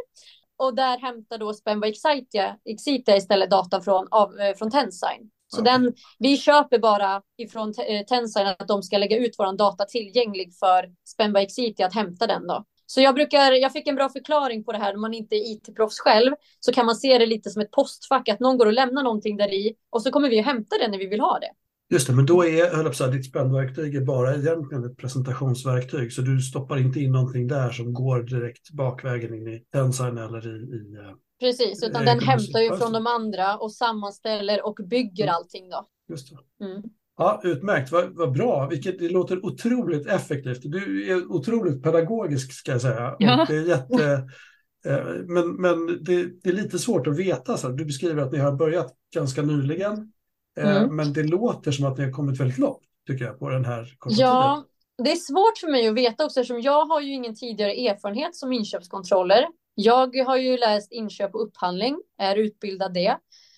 Och 0.58 0.76
där 0.76 0.98
hämtar 0.98 1.38
då 1.38 1.54
Spenva 1.54 1.88
Excitia, 1.88 2.58
Excitia 2.66 3.18
istället 3.18 3.52
data 3.52 3.82
från, 3.82 4.08
av, 4.12 4.40
eh, 4.40 4.56
från 4.56 4.72
Tensign. 4.72 5.30
Så 5.48 5.62
okay. 5.62 5.74
den, 5.74 5.94
vi 6.20 6.38
köper 6.38 6.80
bara 6.80 7.22
ifrån 7.38 7.74
eh, 7.88 8.06
Tensign 8.06 8.48
att 8.48 8.68
de 8.68 8.84
ska 8.84 8.98
lägga 8.98 9.18
ut 9.18 9.36
vår 9.38 9.58
data 9.58 9.86
tillgänglig 9.86 10.54
för 10.60 10.90
Spenva 11.08 11.42
Excitia 11.42 11.86
att 11.86 11.96
hämta 11.96 12.28
den 12.28 12.48
då. 12.48 12.66
Så 12.86 13.02
jag 13.02 13.16
brukar, 13.16 13.52
jag 13.52 13.74
fick 13.74 13.88
en 13.88 13.96
bra 13.96 14.10
förklaring 14.10 14.64
på 14.64 14.72
det 14.72 14.78
här. 14.78 14.94
När 14.94 15.00
man 15.00 15.14
inte 15.14 15.36
är 15.36 15.52
it-proffs 15.52 16.00
själv 16.00 16.34
så 16.60 16.74
kan 16.74 16.86
man 16.86 16.96
se 16.96 17.18
det 17.18 17.26
lite 17.26 17.50
som 17.50 17.62
ett 17.62 17.72
postfack, 17.72 18.30
att 18.30 18.40
någon 18.40 18.58
går 18.58 18.66
och 18.66 18.74
lämnar 18.74 19.04
någonting 19.04 19.38
där 19.38 19.54
i 19.54 19.76
och 19.90 20.02
så 20.02 20.12
kommer 20.12 20.30
vi 20.30 20.40
att 20.40 20.46
hämta 20.46 20.78
det 20.78 20.88
när 20.88 20.98
vi 20.98 21.08
vill 21.08 21.20
ha 21.20 21.40
det. 21.40 21.52
Just 21.92 22.08
det, 22.08 22.14
men 22.14 22.26
då 22.26 22.46
är 22.46 22.76
höll 22.76 22.94
jag 23.00 23.12
ditt 23.12 23.26
spännverktyg 23.26 23.96
är 23.96 24.02
bara 24.02 24.36
egentligen 24.36 24.84
ett 24.84 24.98
presentationsverktyg, 24.98 26.14
så 26.14 26.22
du 26.22 26.40
stoppar 26.42 26.78
inte 26.78 27.00
in 27.00 27.12
någonting 27.12 27.48
där 27.48 27.70
som 27.70 27.94
går 27.94 28.24
direkt 28.24 28.72
bakvägen 28.72 29.34
in 29.34 29.48
i 29.48 29.64
Tensign 29.72 30.18
eller 30.18 30.48
i... 30.48 30.76
i 30.76 30.96
eh, 30.96 31.16
Precis, 31.40 31.84
utan 31.84 32.06
den 32.06 32.20
hämtar 32.20 32.60
ju 32.60 32.78
från 32.78 32.94
de 32.94 33.08
andra 33.08 33.58
och 33.58 33.72
sammanställer 33.72 34.66
och 34.66 34.80
bygger 34.90 35.24
mm. 35.24 35.36
allting 35.36 35.70
då. 35.70 35.88
Just 36.10 36.30
det. 36.30 36.66
Mm. 36.66 36.82
Ja, 37.18 37.42
utmärkt, 37.44 37.92
vad, 37.92 38.16
vad 38.16 38.32
bra. 38.32 38.68
Vilket, 38.68 39.00
det 39.00 39.10
låter 39.10 39.46
otroligt 39.46 40.08
effektivt. 40.08 40.60
Du 40.64 41.12
är 41.12 41.32
otroligt 41.32 41.84
pedagogisk 41.84 42.54
ska 42.54 42.72
jag 42.72 42.82
säga. 42.82 43.16
Ja. 43.20 43.46
det 43.50 43.56
är 43.56 43.68
jätte, 43.68 44.14
eh, 44.86 45.06
men 45.28 45.62
men 45.62 45.88
det, 45.88 46.44
det, 46.44 46.50
är 46.50 46.54
lite 46.54 46.80
svårt 46.80 47.08
att 47.08 47.18
veta. 47.18 47.58
Så 47.58 47.70
du 47.70 47.86
beskriver 47.86 48.22
att 48.22 48.32
ni 48.32 48.38
har 48.38 48.52
börjat 48.52 48.94
ganska 49.14 49.42
nyligen. 49.42 50.12
Eh, 50.58 50.78
mm. 50.78 50.96
Men 50.96 51.14
det 51.14 51.24
låter 51.24 51.72
som 51.72 51.86
att 51.86 51.98
ni 51.98 52.04
har 52.04 52.12
kommit 52.12 52.40
väldigt 52.40 52.58
långt 52.58 52.84
tycker 53.08 53.26
jag 53.26 53.40
på 53.40 53.50
den 53.50 53.66
här 53.66 53.96
korta 53.98 54.16
Ja, 54.20 54.64
det 55.04 55.12
är 55.12 55.16
svårt 55.16 55.58
för 55.58 55.72
mig 55.72 55.88
att 55.88 55.96
veta 55.96 56.26
också 56.26 56.40
eftersom 56.40 56.62
jag 56.62 56.86
har 56.86 57.02
ju 57.02 57.14
ingen 57.14 57.36
tidigare 57.36 57.72
erfarenhet 57.72 58.36
som 58.36 58.54
inköpskontroller. 58.54 59.48
Jag 59.76 60.18
har 60.18 60.38
ju 60.38 60.58
läst 60.58 60.92
inköp 60.92 61.36
och 61.36 61.44
upphandling, 61.44 61.98
är 62.18 62.36
utbildad 62.36 62.94
det. 62.94 63.18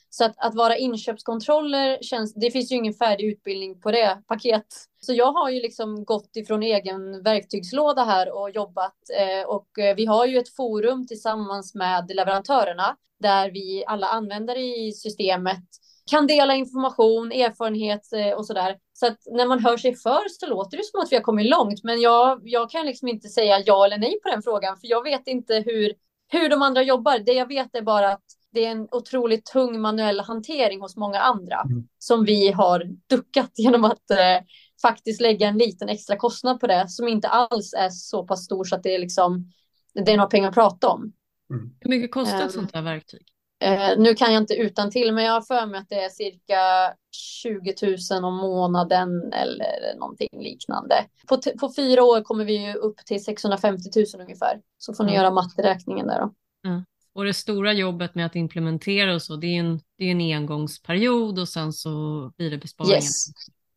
Så 0.10 0.26
att, 0.26 0.34
att 0.38 0.56
vara 0.56 0.78
inköpskontroller 0.78 1.98
känns, 2.02 2.34
det 2.34 2.52
finns 2.52 2.72
ju 2.72 2.76
ingen 2.76 2.94
färdig 2.94 3.26
utbildning 3.26 3.82
på 3.82 3.92
det 3.92 4.24
paket. 4.28 4.66
Så 5.00 5.14
jag 5.14 5.32
har 5.32 5.50
ju 5.50 5.62
liksom 5.62 6.06
gått 6.06 6.36
ifrån 6.36 6.64
egen 6.64 7.24
verktygslåda 7.24 8.04
här 8.04 8.38
och 8.38 8.50
jobbat 8.50 8.96
eh, 9.20 9.50
och 9.50 9.80
eh, 9.80 9.96
vi 9.96 10.06
har 10.06 10.26
ju 10.26 10.38
ett 10.38 10.56
forum 10.56 11.08
tillsammans 11.08 11.76
med 11.76 12.12
leverantörerna 12.16 12.96
där 13.20 13.52
vi 13.52 13.84
alla 13.88 14.08
användare 14.08 14.60
i 14.60 14.92
systemet 14.92 15.64
kan 16.10 16.28
dela 16.28 16.56
information, 16.56 17.32
erfarenhet 17.32 18.14
eh, 18.14 18.32
och 18.32 18.46
sådär. 18.46 18.78
Så 18.94 19.08
att 19.08 19.18
när 19.26 19.48
man 19.48 19.60
hör 19.60 19.78
sig 19.78 19.96
för 19.96 20.30
så 20.40 20.48
låter 20.48 20.78
det 20.78 20.84
som 20.86 21.02
att 21.02 21.12
vi 21.12 21.16
har 21.16 21.24
kommit 21.24 21.50
långt. 21.50 21.84
Men 21.84 22.02
jag, 22.02 22.42
jag 22.44 22.70
kan 22.70 22.86
liksom 22.86 23.08
inte 23.08 23.30
säga 23.30 23.64
ja 23.66 23.86
eller 23.86 23.98
nej 23.98 24.20
på 24.24 24.30
den 24.30 24.42
frågan, 24.42 24.78
för 24.78 24.88
jag 24.88 25.04
vet 25.04 25.28
inte 25.28 25.64
hur, 25.66 25.94
hur 26.32 26.50
de 26.50 26.62
andra 26.62 26.84
jobbar. 26.84 27.20
Det 27.20 27.34
jag 27.34 27.48
vet 27.48 27.76
är 27.76 27.82
bara 27.82 28.12
att 28.12 28.24
det 28.52 28.66
är 28.66 28.72
en 28.72 28.88
otroligt 28.92 29.46
tung 29.46 29.82
manuell 29.82 30.20
hantering 30.20 30.82
hos 30.82 30.96
många 30.96 31.20
andra 31.20 31.62
mm. 31.62 31.88
som 31.98 32.26
vi 32.26 32.52
har 32.52 32.84
duckat 33.10 33.52
genom 33.56 33.84
att 33.84 34.12
eh, 34.12 34.46
faktiskt 34.82 35.22
lägga 35.22 35.48
en 35.48 35.58
liten 35.58 35.90
extra 35.90 36.18
kostnad 36.18 36.60
på 36.60 36.68
det 36.68 36.90
som 36.90 37.08
inte 37.08 37.28
alls 37.28 37.74
är 37.74 37.90
så 37.90 38.28
pass 38.28 38.46
stor 38.46 38.64
så 38.64 38.76
att 38.76 38.84
det 38.84 38.96
är 38.96 39.00
liksom 39.00 39.52
det 39.94 40.12
är 40.12 40.18
några 40.18 40.30
pengar 40.30 40.50
att 40.50 40.56
prata 40.56 40.88
om. 40.90 41.14
Mm. 41.50 41.76
Hur 41.80 41.90
mycket 41.90 42.12
kostar 42.12 42.38
ett 42.38 42.44
um, 42.44 42.50
sånt 42.50 42.76
här 42.76 42.82
verktyg? 42.82 43.33
Eh, 43.64 43.98
nu 43.98 44.16
kan 44.16 44.34
jag 44.34 44.44
inte 44.44 44.54
utan 44.54 44.92
till, 44.92 45.14
men 45.14 45.24
jag 45.24 45.34
har 45.34 45.42
för 45.42 45.66
mig 45.66 45.80
att 45.80 45.90
det 45.90 46.04
är 46.04 46.10
cirka 46.10 46.94
20 47.12 47.74
000 48.12 48.24
om 48.24 48.38
månaden 48.38 49.34
eller 49.34 50.00
någonting 50.00 50.28
liknande. 50.32 50.96
På, 51.28 51.38
på 51.60 51.74
fyra 51.76 52.04
år 52.04 52.22
kommer 52.22 52.46
vi 52.46 52.66
ju 52.68 52.74
upp 52.74 52.98
till 53.06 53.24
650 53.24 53.90
000 53.96 54.22
ungefär. 54.22 54.62
Så 54.78 54.94
får 54.94 55.04
ni 55.04 55.12
mm. 55.12 55.22
göra 55.22 55.34
matteräkningen 55.34 56.08
där 56.08 56.20
då. 56.22 56.34
Mm. 56.70 56.86
Och 57.14 57.26
det 57.26 57.34
stora 57.34 57.74
jobbet 57.74 58.16
med 58.16 58.26
att 58.26 58.36
implementera 58.36 59.16
och 59.16 59.22
så, 59.22 59.36
det 59.36 59.48
är 59.48 59.60
en, 59.60 59.80
det 59.98 60.06
är 60.06 60.12
en 60.12 60.22
engångsperiod 60.22 61.40
och 61.40 61.50
sen 61.50 61.74
så 61.74 61.90
blir 62.38 62.52
det 62.52 62.58
besparingar. 62.58 62.96
Yes. 62.96 63.26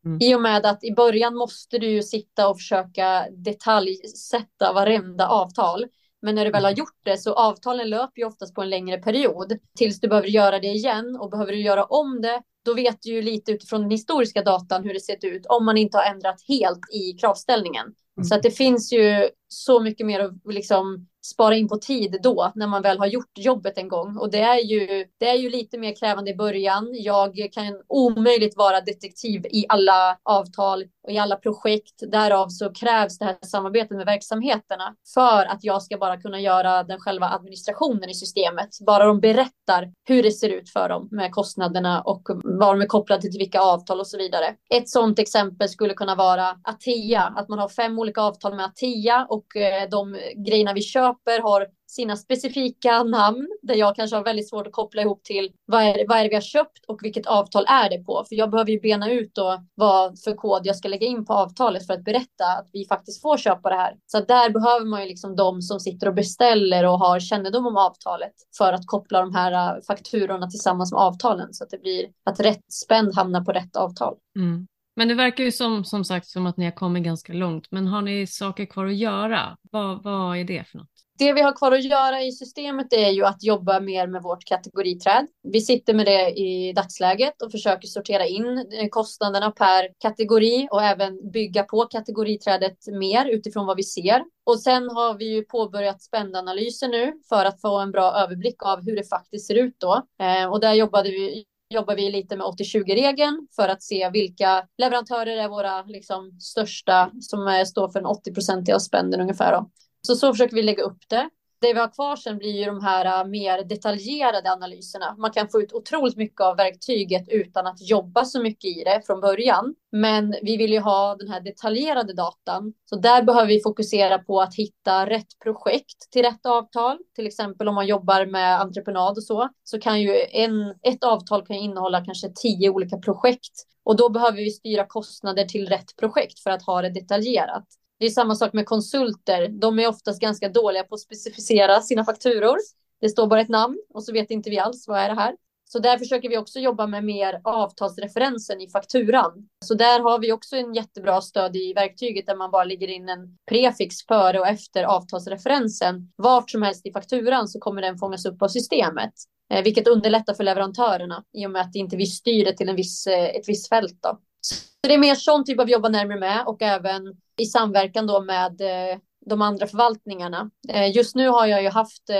Mm. 0.05 0.17
I 0.21 0.35
och 0.35 0.41
med 0.41 0.65
att 0.65 0.83
i 0.83 0.93
början 0.93 1.35
måste 1.35 1.77
du 1.77 1.89
ju 1.89 2.03
sitta 2.03 2.47
och 2.49 2.57
försöka 2.57 3.27
detaljsätta 3.31 4.73
varenda 4.73 5.27
avtal. 5.27 5.85
Men 6.21 6.35
när 6.35 6.45
du 6.45 6.51
väl 6.51 6.63
har 6.63 6.71
mm. 6.71 6.79
gjort 6.79 6.99
det 7.03 7.17
så 7.17 7.33
avtalen 7.33 7.89
löper 7.89 8.21
ju 8.21 8.25
oftast 8.25 8.55
på 8.55 8.61
en 8.61 8.69
längre 8.69 8.97
period 8.97 9.57
tills 9.77 9.99
du 9.99 10.07
behöver 10.07 10.27
göra 10.27 10.59
det 10.59 10.67
igen 10.67 11.17
och 11.19 11.29
behöver 11.29 11.51
du 11.51 11.61
göra 11.61 11.83
om 11.83 12.21
det 12.21 12.41
då 12.67 12.73
vet 12.73 12.97
du 13.01 13.09
ju 13.09 13.21
lite 13.21 13.51
utifrån 13.51 13.81
den 13.81 13.91
historiska 13.91 14.43
datan 14.43 14.83
hur 14.83 14.93
det 14.93 14.99
sett 14.99 15.23
ut 15.23 15.45
om 15.45 15.65
man 15.65 15.77
inte 15.77 15.97
har 15.97 16.05
ändrat 16.05 16.41
helt 16.47 16.93
i 16.93 17.13
kravställningen. 17.13 17.85
Mm. 18.17 18.25
Så 18.25 18.35
att 18.35 18.43
det 18.43 18.51
finns 18.51 18.93
ju 18.93 19.29
så 19.47 19.79
mycket 19.79 20.05
mer 20.05 20.19
att 20.19 20.33
liksom 20.45 21.07
spara 21.27 21.55
in 21.55 21.67
på 21.67 21.77
tid 21.77 22.19
då 22.23 22.51
när 22.55 22.67
man 22.67 22.81
väl 22.81 22.99
har 22.99 23.05
gjort 23.05 23.37
jobbet 23.37 23.77
en 23.77 23.87
gång. 23.87 24.17
Och 24.17 24.31
det 24.31 24.41
är 24.41 24.59
ju, 24.59 25.05
det 25.17 25.29
är 25.29 25.35
ju 25.35 25.49
lite 25.49 25.77
mer 25.77 25.95
krävande 25.95 26.31
i 26.31 26.35
början. 26.35 26.89
Jag 26.93 27.53
kan 27.53 27.81
omöjligt 27.87 28.57
vara 28.57 28.81
detektiv 28.81 29.45
i 29.45 29.65
alla 29.69 30.17
avtal 30.23 30.83
och 31.03 31.11
i 31.11 31.17
alla 31.17 31.35
projekt. 31.35 32.11
Därav 32.11 32.47
så 32.49 32.73
krävs 32.73 33.17
det 33.17 33.25
här 33.25 33.37
samarbetet 33.41 33.97
med 33.97 34.05
verksamheterna 34.05 34.95
för 35.13 35.45
att 35.45 35.63
jag 35.63 35.83
ska 35.83 35.97
bara 35.97 36.17
kunna 36.17 36.39
göra 36.39 36.83
den 36.83 36.99
själva 36.99 37.29
administrationen 37.29 38.09
i 38.09 38.13
systemet. 38.13 38.69
Bara 38.85 39.05
de 39.05 39.19
berättar 39.19 39.93
hur 40.07 40.23
det 40.23 40.31
ser 40.31 40.49
ut 40.49 40.69
för 40.69 40.89
dem 40.89 41.07
med 41.11 41.31
kostnaderna 41.31 42.01
och 42.01 42.21
vad 42.43 42.75
de 42.75 42.81
är 42.81 42.85
kopplade 42.85 43.21
till 43.21 43.39
vilka 43.39 43.61
avtal 43.61 43.99
och 43.99 44.07
så 44.07 44.17
vidare. 44.17 44.55
Ett 44.73 44.89
sådant 44.89 45.19
exempel 45.19 45.69
skulle 45.69 45.93
kunna 45.93 46.15
vara 46.15 46.55
Atea, 46.63 47.23
att 47.23 47.49
man 47.49 47.59
har 47.59 47.69
fem 47.69 47.99
olika 47.99 48.21
avtal 48.21 48.55
med 48.55 48.65
Atea 48.65 49.25
och 49.29 49.36
och 49.37 49.55
eh, 49.55 49.89
de 49.89 50.17
grejerna 50.35 50.73
vi 50.73 50.81
köper 50.81 51.41
har 51.41 51.67
sina 51.87 52.15
specifika 52.15 53.03
namn 53.03 53.47
där 53.61 53.75
jag 53.75 53.95
kanske 53.95 54.15
har 54.15 54.23
väldigt 54.23 54.49
svårt 54.49 54.67
att 54.67 54.73
koppla 54.73 55.01
ihop 55.01 55.23
till 55.23 55.51
vad 55.65 55.83
är, 55.83 56.07
vad 56.07 56.17
är 56.17 56.23
det 56.23 56.29
vi 56.29 56.35
har 56.35 56.41
köpt 56.41 56.85
och 56.87 56.99
vilket 57.03 57.27
avtal 57.27 57.65
är 57.67 57.89
det 57.89 58.03
på? 58.03 58.25
För 58.29 58.35
jag 58.35 58.49
behöver 58.49 58.71
ju 58.71 58.79
bena 58.79 59.11
ut 59.11 59.35
då 59.35 59.63
vad 59.75 60.19
för 60.19 60.35
kod 60.35 60.61
jag 60.63 60.75
ska 60.75 60.87
lägga 60.87 61.07
in 61.07 61.25
på 61.25 61.33
avtalet 61.33 61.87
för 61.87 61.93
att 61.93 62.03
berätta 62.03 62.45
att 62.45 62.69
vi 62.73 62.85
faktiskt 62.85 63.21
får 63.21 63.37
köpa 63.37 63.69
det 63.69 63.75
här. 63.75 63.95
Så 64.05 64.19
där 64.19 64.49
behöver 64.49 64.85
man 64.85 65.01
ju 65.01 65.07
liksom 65.07 65.35
de 65.35 65.61
som 65.61 65.79
sitter 65.79 66.07
och 66.07 66.13
beställer 66.15 66.85
och 66.85 66.99
har 66.99 67.19
kännedom 67.19 67.65
om 67.65 67.77
avtalet 67.77 68.33
för 68.57 68.73
att 68.73 68.85
koppla 68.85 69.21
de 69.21 69.35
här 69.35 69.51
eh, 69.51 69.81
fakturorna 69.87 70.47
tillsammans 70.49 70.91
med 70.91 71.01
avtalen 71.01 71.53
så 71.53 71.63
att 71.63 71.69
det 71.69 71.81
blir 71.81 72.05
att 72.23 72.39
rätt 72.39 72.71
spänd 72.71 73.15
hamnar 73.15 73.41
på 73.41 73.51
rätt 73.51 73.75
avtal. 73.75 74.15
Mm. 74.39 74.67
Men 74.97 75.07
det 75.07 75.13
verkar 75.13 75.43
ju 75.43 75.51
som, 75.51 75.85
som 75.85 76.03
sagt 76.03 76.27
som 76.27 76.45
att 76.45 76.57
ni 76.57 76.65
har 76.65 76.71
kommit 76.71 77.03
ganska 77.03 77.33
långt. 77.33 77.71
Men 77.71 77.87
har 77.87 78.01
ni 78.01 78.27
saker 78.27 78.65
kvar 78.65 78.85
att 78.85 78.95
göra? 78.95 79.57
Vad, 79.71 80.03
vad 80.03 80.37
är 80.37 80.43
det 80.43 80.67
för 80.67 80.77
något? 80.77 80.89
Det 81.19 81.33
vi 81.33 81.41
har 81.41 81.57
kvar 81.57 81.71
att 81.71 81.83
göra 81.83 82.21
i 82.21 82.31
systemet 82.31 82.93
är 82.93 83.09
ju 83.09 83.25
att 83.25 83.43
jobba 83.43 83.79
mer 83.79 84.07
med 84.07 84.23
vårt 84.23 84.45
kategoriträd. 84.45 85.27
Vi 85.43 85.61
sitter 85.61 85.93
med 85.93 86.05
det 86.05 86.29
i 86.29 86.73
dagsläget 86.73 87.41
och 87.41 87.51
försöker 87.51 87.87
sortera 87.87 88.25
in 88.25 88.57
eh, 88.57 88.89
kostnaderna 88.89 89.51
per 89.51 89.89
kategori 89.99 90.67
och 90.71 90.83
även 90.83 91.31
bygga 91.31 91.63
på 91.63 91.85
kategoriträdet 91.85 92.77
mer 92.99 93.25
utifrån 93.25 93.65
vad 93.65 93.77
vi 93.77 93.83
ser. 93.83 94.23
Och 94.45 94.59
sen 94.59 94.89
har 94.89 95.17
vi 95.17 95.25
ju 95.25 95.41
påbörjat 95.43 96.01
spändanalyser 96.01 96.87
nu 96.87 97.13
för 97.29 97.45
att 97.45 97.61
få 97.61 97.79
en 97.79 97.91
bra 97.91 98.11
överblick 98.11 98.65
av 98.65 98.85
hur 98.85 98.95
det 98.95 99.09
faktiskt 99.09 99.47
ser 99.47 99.55
ut 99.55 99.75
då. 99.77 100.03
Eh, 100.21 100.51
och 100.51 100.59
där 100.59 100.73
jobbade 100.73 101.09
vi 101.09 101.45
jobbar 101.69 101.95
vi 101.95 102.11
lite 102.11 102.37
med 102.37 102.45
80-20-regeln 102.45 103.47
för 103.55 103.69
att 103.69 103.83
se 103.83 104.09
vilka 104.09 104.67
leverantörer 104.77 105.37
är 105.37 105.49
våra 105.49 105.81
liksom, 105.81 106.39
största 106.39 107.11
som 107.19 107.47
eh, 107.47 107.63
står 107.63 107.89
för 107.89 107.99
en 107.99 108.05
80 108.05 108.33
procentiga 108.33 108.75
av 108.75 108.79
spenden 108.79 109.21
ungefär. 109.21 109.51
Då. 109.51 109.69
Så 110.01 110.15
så 110.15 110.33
försöker 110.33 110.55
vi 110.55 110.63
lägga 110.63 110.83
upp 110.83 111.09
det. 111.09 111.29
Det 111.59 111.73
vi 111.73 111.79
har 111.79 111.93
kvar 111.93 112.15
sen 112.15 112.37
blir 112.37 112.51
ju 112.51 112.65
de 112.65 112.83
här 112.83 113.05
äh, 113.05 113.29
mer 113.29 113.63
detaljerade 113.63 114.51
analyserna. 114.51 115.15
Man 115.17 115.31
kan 115.31 115.49
få 115.49 115.61
ut 115.61 115.73
otroligt 115.73 116.17
mycket 116.17 116.41
av 116.41 116.57
verktyget 116.57 117.25
utan 117.27 117.67
att 117.67 117.89
jobba 117.89 118.25
så 118.25 118.41
mycket 118.41 118.77
i 118.77 118.83
det 118.83 119.01
från 119.05 119.21
början. 119.21 119.75
Men 119.91 120.35
vi 120.41 120.57
vill 120.57 120.71
ju 120.71 120.79
ha 120.79 121.15
den 121.15 121.27
här 121.27 121.41
detaljerade 121.41 122.13
datan. 122.13 122.73
Så 122.89 122.95
där 122.95 123.23
behöver 123.23 123.47
vi 123.47 123.61
fokusera 123.63 124.19
på 124.19 124.41
att 124.41 124.55
hitta 124.55 125.09
rätt 125.09 125.39
projekt 125.43 126.11
till 126.11 126.23
rätt 126.23 126.45
avtal. 126.45 126.97
Till 127.15 127.27
exempel 127.27 127.67
om 127.67 127.75
man 127.75 127.87
jobbar 127.87 128.25
med 128.25 128.61
entreprenad 128.61 129.17
och 129.17 129.23
så, 129.23 129.49
så 129.63 129.79
kan 129.79 130.01
ju 130.01 130.15
en, 130.31 130.75
ett 130.81 131.03
avtal 131.03 131.45
kan 131.45 131.55
innehålla 131.55 132.05
kanske 132.05 132.31
tio 132.35 132.69
olika 132.69 132.97
projekt. 132.97 133.53
Och 133.83 133.97
då 133.97 134.09
behöver 134.09 134.37
vi 134.37 134.51
styra 134.51 134.85
kostnader 134.85 135.45
till 135.45 135.67
rätt 135.67 135.95
projekt 135.99 136.39
för 136.39 136.49
att 136.49 136.63
ha 136.63 136.81
det 136.81 136.89
detaljerat. 136.89 137.65
Det 137.99 138.05
är 138.05 138.09
samma 138.09 138.35
sak 138.35 138.53
med 138.53 138.65
konsulter. 138.65 139.47
De 139.47 139.79
är 139.79 139.87
oftast 139.87 140.21
ganska 140.21 140.49
dåliga 140.49 140.83
på 140.83 140.95
att 140.95 141.01
specificera 141.01 141.81
sina 141.81 142.05
fakturor. 142.05 142.57
Det 143.01 143.09
står 143.09 143.27
bara 143.27 143.41
ett 143.41 143.49
namn 143.49 143.77
och 143.93 144.03
så 144.03 144.13
vet 144.13 144.31
inte 144.31 144.49
vi 144.49 144.59
alls 144.59 144.87
vad 144.87 144.99
är 144.99 145.09
det 145.09 145.15
här. 145.15 145.35
Så 145.69 145.79
där 145.79 145.97
försöker 145.97 146.29
vi 146.29 146.37
också 146.37 146.59
jobba 146.59 146.87
med 146.87 147.03
mer 147.03 147.41
avtalsreferensen 147.43 148.61
i 148.61 148.69
fakturan. 148.69 149.47
Så 149.65 149.73
där 149.73 149.99
har 149.99 150.19
vi 150.19 150.31
också 150.31 150.55
en 150.55 150.73
jättebra 150.73 151.21
stöd 151.21 151.55
i 151.55 151.73
verktyget 151.73 152.25
där 152.25 152.35
man 152.35 152.51
bara 152.51 152.63
lägger 152.63 152.87
in 152.87 153.09
en 153.09 153.37
prefix 153.49 153.95
före 154.07 154.39
och 154.39 154.47
efter 154.47 154.83
avtalsreferensen. 154.83 156.11
Vart 156.15 156.49
som 156.49 156.61
helst 156.61 156.85
i 156.85 156.91
fakturan 156.91 157.47
så 157.47 157.59
kommer 157.59 157.81
den 157.81 157.97
fångas 157.97 158.25
upp 158.25 158.41
av 158.41 158.47
systemet. 158.47 159.13
Eh, 159.53 159.63
vilket 159.63 159.87
underlättar 159.87 160.33
för 160.33 160.43
leverantörerna 160.43 161.23
i 161.33 161.45
och 161.45 161.51
med 161.51 161.61
att 161.61 161.75
inte 161.75 161.97
vi 161.97 162.05
styr 162.05 162.45
det 162.45 162.57
till 162.57 162.69
en 162.69 162.75
viss, 162.75 163.07
eh, 163.07 163.25
ett 163.25 163.49
visst 163.49 163.69
fält. 163.69 163.99
Då. 164.01 164.19
Så 164.41 164.55
det 164.81 164.93
är 164.93 164.97
mer 164.97 165.15
sånt 165.15 165.47
typ 165.47 165.59
av 165.59 165.69
jobba 165.69 165.89
närmare 165.89 166.19
med 166.19 166.43
och 166.47 166.61
även 166.61 167.03
i 167.37 167.45
samverkan 167.45 168.07
då 168.07 168.21
med 168.21 168.61
eh, 168.61 168.97
de 169.25 169.41
andra 169.41 169.67
förvaltningarna. 169.67 170.49
Eh, 170.69 170.95
just 170.95 171.15
nu 171.15 171.29
har 171.29 171.45
jag 171.45 171.63
ju 171.63 171.69
haft 171.69 172.09
eh, 172.09 172.15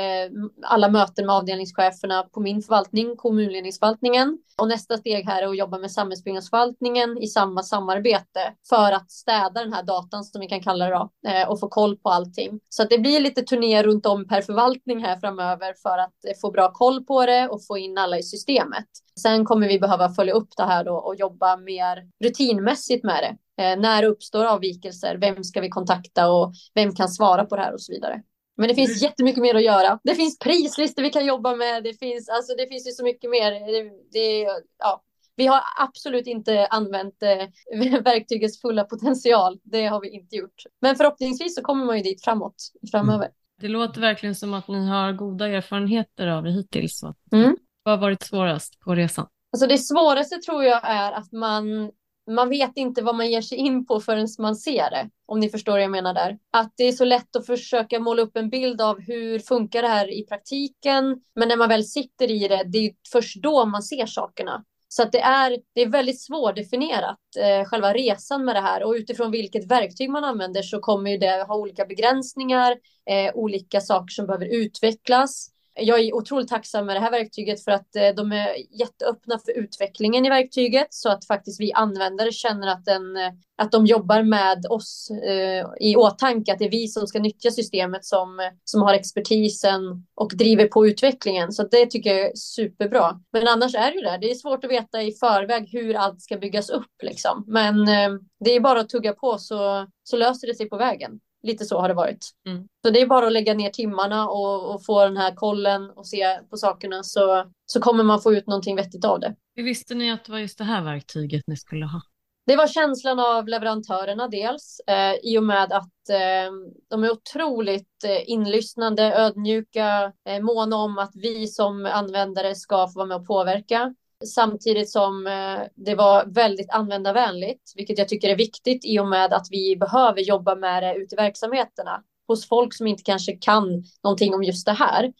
alla 0.63 0.89
möten 0.89 1.25
med 1.25 1.35
avdelningscheferna 1.35 2.23
på 2.23 2.39
min 2.39 2.61
förvaltning, 2.61 3.15
kommunledningsförvaltningen. 3.15 4.37
Och 4.57 4.67
nästa 4.67 4.97
steg 4.97 5.25
här 5.25 5.43
är 5.43 5.47
att 5.47 5.57
jobba 5.57 5.77
med 5.77 5.91
samhällsbyggnadsförvaltningen 5.91 7.17
i 7.17 7.27
samma 7.27 7.63
samarbete 7.63 8.53
för 8.69 8.91
att 8.91 9.11
städa 9.11 9.63
den 9.63 9.73
här 9.73 9.83
datan 9.83 10.23
som 10.23 10.41
vi 10.41 10.47
kan 10.47 10.61
kalla 10.61 10.85
det 10.85 10.95
då 10.95 11.09
och 11.47 11.59
få 11.59 11.67
koll 11.67 11.97
på 11.97 12.09
allting. 12.09 12.59
Så 12.69 12.83
att 12.83 12.89
det 12.89 12.97
blir 12.97 13.19
lite 13.19 13.41
turné 13.41 13.83
runt 13.83 14.05
om 14.05 14.27
per 14.27 14.41
förvaltning 14.41 15.03
här 15.03 15.19
framöver 15.19 15.73
för 15.83 15.97
att 15.97 16.39
få 16.41 16.51
bra 16.51 16.71
koll 16.71 17.03
på 17.03 17.25
det 17.25 17.47
och 17.47 17.65
få 17.67 17.77
in 17.77 17.97
alla 17.97 18.17
i 18.17 18.23
systemet. 18.23 18.85
Sen 19.21 19.45
kommer 19.45 19.67
vi 19.67 19.79
behöva 19.79 20.09
följa 20.09 20.33
upp 20.33 20.49
det 20.57 20.63
här 20.63 20.83
då 20.83 20.95
och 20.95 21.15
jobba 21.15 21.57
mer 21.57 22.03
rutinmässigt 22.23 23.03
med 23.03 23.23
det. 23.23 23.37
Eh, 23.57 23.79
när 23.79 24.03
uppstår 24.03 24.45
avvikelser? 24.45 25.17
Vem 25.17 25.43
ska 25.43 25.61
vi 25.61 25.69
kontakta 25.69 26.29
och 26.29 26.53
vem 26.73 26.95
kan 26.95 27.09
svara 27.09 27.45
på 27.45 27.55
det 27.55 27.61
här 27.61 27.73
och 27.73 27.81
så 27.81 27.93
vidare. 27.93 28.21
Men 28.57 28.67
det 28.67 28.75
finns 28.75 29.01
mm. 29.01 29.09
jättemycket 29.09 29.41
mer 29.41 29.55
att 29.55 29.63
göra. 29.63 29.99
Det 30.03 30.15
finns 30.15 30.39
prislistor 30.39 31.03
vi 31.03 31.09
kan 31.09 31.25
jobba 31.25 31.55
med. 31.55 31.83
Det 31.83 31.93
finns, 31.93 32.29
alltså, 32.29 32.55
det 32.55 32.67
finns 32.67 32.87
ju 32.87 32.91
så 32.91 33.03
mycket 33.03 33.29
mer. 33.29 33.51
Det, 33.51 33.91
det, 34.11 34.47
ja. 34.79 35.03
Vi 35.35 35.47
har 35.47 35.61
absolut 35.79 36.27
inte 36.27 36.67
använt 36.67 37.23
eh, 37.23 38.01
verktygets 38.03 38.61
fulla 38.61 38.83
potential. 38.83 39.59
Det 39.63 39.85
har 39.85 40.01
vi 40.01 40.09
inte 40.09 40.35
gjort. 40.35 40.63
Men 40.81 40.95
förhoppningsvis 40.95 41.55
så 41.55 41.61
kommer 41.61 41.85
man 41.85 41.97
ju 41.97 42.03
dit 42.03 42.23
framåt 42.23 42.55
framöver. 42.91 43.25
Mm. 43.25 43.31
Det 43.61 43.67
låter 43.67 44.01
verkligen 44.01 44.35
som 44.35 44.53
att 44.53 44.67
ni 44.67 44.87
har 44.87 45.13
goda 45.13 45.47
erfarenheter 45.47 46.27
av 46.27 46.43
det 46.43 46.51
hittills. 46.51 47.03
Mm. 47.31 47.57
Vad 47.83 47.93
har 47.93 48.01
varit 48.01 48.23
svårast 48.23 48.79
på 48.79 48.95
resan? 48.95 49.27
Alltså 49.51 49.67
det 49.67 49.77
svåraste 49.77 50.35
tror 50.35 50.63
jag 50.63 50.81
är 50.83 51.11
att 51.11 51.31
man 51.31 51.91
man 52.27 52.49
vet 52.49 52.71
inte 52.75 53.01
vad 53.01 53.15
man 53.15 53.31
ger 53.31 53.41
sig 53.41 53.57
in 53.57 53.85
på 53.85 53.99
förrän 53.99 54.27
man 54.39 54.55
ser 54.55 54.89
det. 54.89 55.09
Om 55.25 55.39
ni 55.39 55.49
förstår 55.49 55.71
vad 55.71 55.81
jag 55.81 55.91
menar 55.91 56.13
där. 56.13 56.37
Att 56.51 56.73
det 56.77 56.83
är 56.83 56.91
så 56.91 57.05
lätt 57.05 57.35
att 57.35 57.45
försöka 57.45 57.99
måla 57.99 58.21
upp 58.21 58.37
en 58.37 58.49
bild 58.49 58.81
av 58.81 58.99
hur 58.99 59.39
funkar 59.39 59.81
det 59.81 59.87
här 59.87 60.13
i 60.13 60.23
praktiken. 60.23 61.21
Men 61.35 61.47
när 61.47 61.57
man 61.57 61.69
väl 61.69 61.83
sitter 61.83 62.31
i 62.31 62.47
det, 62.47 62.63
det 62.63 62.77
är 62.77 62.91
först 63.11 63.41
då 63.41 63.65
man 63.65 63.83
ser 63.83 64.05
sakerna. 64.05 64.63
Så 64.87 65.03
att 65.03 65.11
det 65.11 65.19
är, 65.19 65.57
det 65.73 65.81
är 65.81 65.89
väldigt 65.89 66.21
svårdefinierat, 66.21 67.19
eh, 67.39 67.65
själva 67.65 67.93
resan 67.93 68.45
med 68.45 68.55
det 68.55 68.61
här. 68.61 68.83
Och 68.83 68.91
utifrån 68.91 69.31
vilket 69.31 69.71
verktyg 69.71 70.09
man 70.09 70.23
använder 70.23 70.61
så 70.61 70.79
kommer 70.79 71.11
ju 71.11 71.17
det 71.17 71.45
ha 71.47 71.55
olika 71.55 71.85
begränsningar, 71.85 72.71
eh, 73.09 73.35
olika 73.35 73.81
saker 73.81 74.13
som 74.13 74.25
behöver 74.25 74.45
utvecklas 74.45 75.49
jag 75.79 75.99
är 75.99 76.15
otroligt 76.15 76.47
tacksam 76.47 76.85
med 76.85 76.95
det 76.95 76.99
här 76.99 77.11
verktyget 77.11 77.63
för 77.63 77.71
att 77.71 77.95
eh, 77.95 78.09
de 78.15 78.31
är 78.31 78.79
jätteöppna 78.79 79.39
för 79.39 79.57
utvecklingen 79.57 80.25
i 80.25 80.29
verktyget 80.29 80.87
så 80.89 81.09
att 81.09 81.25
faktiskt 81.25 81.61
vi 81.61 81.73
användare 81.73 82.31
känner 82.31 82.67
att, 82.67 82.85
den, 82.85 83.17
eh, 83.17 83.31
att 83.57 83.71
de 83.71 83.85
jobbar 83.85 84.23
med 84.23 84.65
oss 84.69 85.11
eh, 85.11 85.65
i 85.79 85.95
åtanke, 85.95 86.53
att 86.53 86.59
det 86.59 86.65
är 86.65 86.71
vi 86.71 86.87
som 86.87 87.07
ska 87.07 87.19
nyttja 87.19 87.51
systemet 87.51 88.05
som, 88.05 88.51
som 88.63 88.81
har 88.81 88.93
expertisen 88.93 89.81
och 90.15 90.31
driver 90.35 90.67
på 90.67 90.87
utvecklingen. 90.87 91.51
Så 91.51 91.63
det 91.63 91.85
tycker 91.85 92.09
jag 92.09 92.25
är 92.25 92.35
superbra. 92.35 93.19
Men 93.31 93.47
annars 93.47 93.75
är 93.75 93.91
det 93.91 93.97
ju 93.97 94.03
det, 94.03 94.17
det 94.21 94.31
är 94.31 94.35
svårt 94.35 94.63
att 94.63 94.71
veta 94.71 95.01
i 95.01 95.11
förväg 95.11 95.69
hur 95.71 95.95
allt 95.95 96.21
ska 96.21 96.37
byggas 96.37 96.69
upp 96.69 97.03
liksom. 97.03 97.43
Men 97.47 97.87
eh, 97.87 98.19
det 98.39 98.55
är 98.55 98.59
bara 98.59 98.79
att 98.79 98.89
tugga 98.89 99.13
på 99.13 99.37
så, 99.37 99.87
så 100.03 100.17
löser 100.17 100.47
det 100.47 100.55
sig 100.55 100.69
på 100.69 100.77
vägen. 100.77 101.19
Lite 101.43 101.65
så 101.65 101.79
har 101.79 101.87
det 101.87 101.93
varit. 101.93 102.29
Mm. 102.47 102.67
Så 102.85 102.89
det 102.89 103.01
är 103.01 103.07
bara 103.07 103.27
att 103.27 103.33
lägga 103.33 103.53
ner 103.53 103.69
timmarna 103.69 104.29
och, 104.29 104.75
och, 104.75 104.85
få 104.85 105.03
den 105.03 105.17
här 105.17 105.35
kollen 105.35 105.89
och 105.89 106.07
se 106.07 106.39
på 106.49 106.57
sakerna 106.57 107.03
så, 107.03 107.51
så 107.65 107.81
kommer 107.81 108.03
man 108.03 108.21
få 108.21 108.33
ut 108.33 108.47
någonting 108.47 108.75
vettigt 108.75 109.05
av 109.05 109.19
det. 109.19 109.35
Hur 109.55 109.63
visste 109.63 109.95
ni 109.95 110.11
att 110.11 110.25
det 110.25 110.31
var 110.31 110.39
just 110.39 110.57
det 110.57 110.63
här 110.63 110.83
verktyget 110.83 111.43
ni 111.47 111.57
skulle 111.57 111.85
ha? 111.85 112.01
Det 112.47 112.55
var 112.55 112.67
känslan 112.67 113.19
av 113.19 113.47
leverantörerna 113.47 114.27
dels 114.27 114.81
eh, 114.87 115.13
i 115.23 115.37
och 115.37 115.43
med 115.43 115.71
att 115.71 116.09
eh, 116.09 116.51
de 116.89 117.03
är 117.03 117.11
otroligt 117.11 118.03
eh, 118.05 118.29
inlyssnande, 118.29 119.03
ödmjuka, 119.03 120.13
eh, 120.29 120.41
måna 120.41 120.75
om 120.75 120.97
att 120.97 121.11
vi 121.13 121.47
som 121.47 121.85
användare 121.85 122.55
ska 122.55 122.87
få 122.87 122.99
vara 122.99 123.05
med 123.05 123.17
och 123.17 123.27
påverka. 123.27 123.95
Samtidigt 124.25 124.89
som 124.89 125.27
eh, 125.27 125.59
det 125.75 125.95
var 125.95 126.25
väldigt 126.25 126.69
användarvänligt, 126.69 127.73
vilket 127.75 127.97
jag 127.97 128.09
tycker 128.09 128.29
är 128.29 128.35
viktigt 128.35 128.85
i 128.85 128.99
och 128.99 129.07
med 129.07 129.33
att 129.33 129.47
vi 129.51 129.75
behöver 129.75 130.21
jobba 130.21 130.55
med 130.55 130.83
det 130.83 130.95
ute 130.95 131.15
i 131.15 131.17
verksamheterna 131.17 132.03
hos 132.27 132.47
folk 132.47 132.73
som 132.73 132.87
inte 132.87 133.03
kanske 133.03 133.31
kan 133.31 133.83
någonting 134.03 134.33
om 134.33 134.43
just 134.43 134.65
det 134.65 134.73
här. 134.73 135.13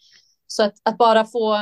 Så 0.46 0.62
att, 0.62 0.74
att 0.82 0.98
bara 0.98 1.24
få 1.24 1.54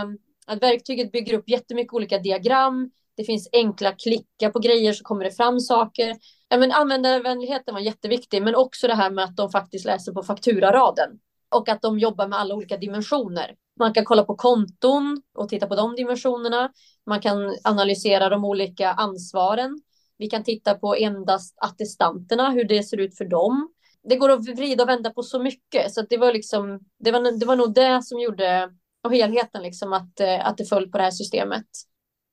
att 0.46 0.62
verktyget 0.62 1.12
bygger 1.12 1.34
upp 1.34 1.48
jättemycket 1.48 1.92
olika 1.92 2.18
diagram. 2.18 2.90
Det 3.16 3.24
finns 3.24 3.48
enkla 3.52 3.92
klickar 3.92 4.50
på 4.50 4.58
grejer 4.58 4.92
så 4.92 5.04
kommer 5.04 5.24
det 5.24 5.30
fram 5.30 5.60
saker. 5.60 6.16
Ja, 6.48 6.58
men 6.58 6.72
användarvänligheten 6.72 7.74
var 7.74 7.80
jätteviktig, 7.80 8.42
men 8.42 8.54
också 8.54 8.86
det 8.86 8.94
här 8.94 9.10
med 9.10 9.24
att 9.24 9.36
de 9.36 9.50
faktiskt 9.50 9.84
läser 9.84 10.12
på 10.12 10.22
fakturaraden 10.22 11.18
och 11.48 11.68
att 11.68 11.82
de 11.82 11.98
jobbar 11.98 12.28
med 12.28 12.38
alla 12.38 12.54
olika 12.54 12.76
dimensioner. 12.76 13.56
Man 13.78 13.92
kan 13.92 14.04
kolla 14.04 14.24
på 14.24 14.34
konton 14.34 15.22
och 15.34 15.48
titta 15.48 15.66
på 15.66 15.74
de 15.74 15.96
dimensionerna. 15.96 16.72
Man 17.06 17.20
kan 17.20 17.56
analysera 17.64 18.28
de 18.28 18.44
olika 18.44 18.92
ansvaren. 18.92 19.80
Vi 20.18 20.30
kan 20.30 20.44
titta 20.44 20.74
på 20.74 20.94
endast 20.94 21.54
attestanterna, 21.60 22.50
hur 22.50 22.64
det 22.64 22.82
ser 22.82 23.00
ut 23.00 23.16
för 23.16 23.24
dem. 23.24 23.72
Det 24.08 24.16
går 24.16 24.30
att 24.30 24.48
vrida 24.48 24.82
och 24.82 24.88
vända 24.88 25.10
på 25.10 25.22
så 25.22 25.42
mycket, 25.42 25.92
så 25.92 26.02
det 26.02 26.16
var 26.16 26.32
liksom, 26.32 26.80
det 26.98 27.10
var, 27.10 27.38
det 27.40 27.46
var 27.46 27.56
nog 27.56 27.74
det 27.74 28.02
som 28.02 28.20
gjorde, 28.20 28.70
och 29.02 29.14
helheten 29.14 29.62
liksom, 29.62 29.92
att, 29.92 30.20
eh, 30.20 30.46
att 30.46 30.56
det 30.56 30.64
föll 30.64 30.90
på 30.90 30.98
det 30.98 31.04
här 31.04 31.10
systemet. 31.10 31.66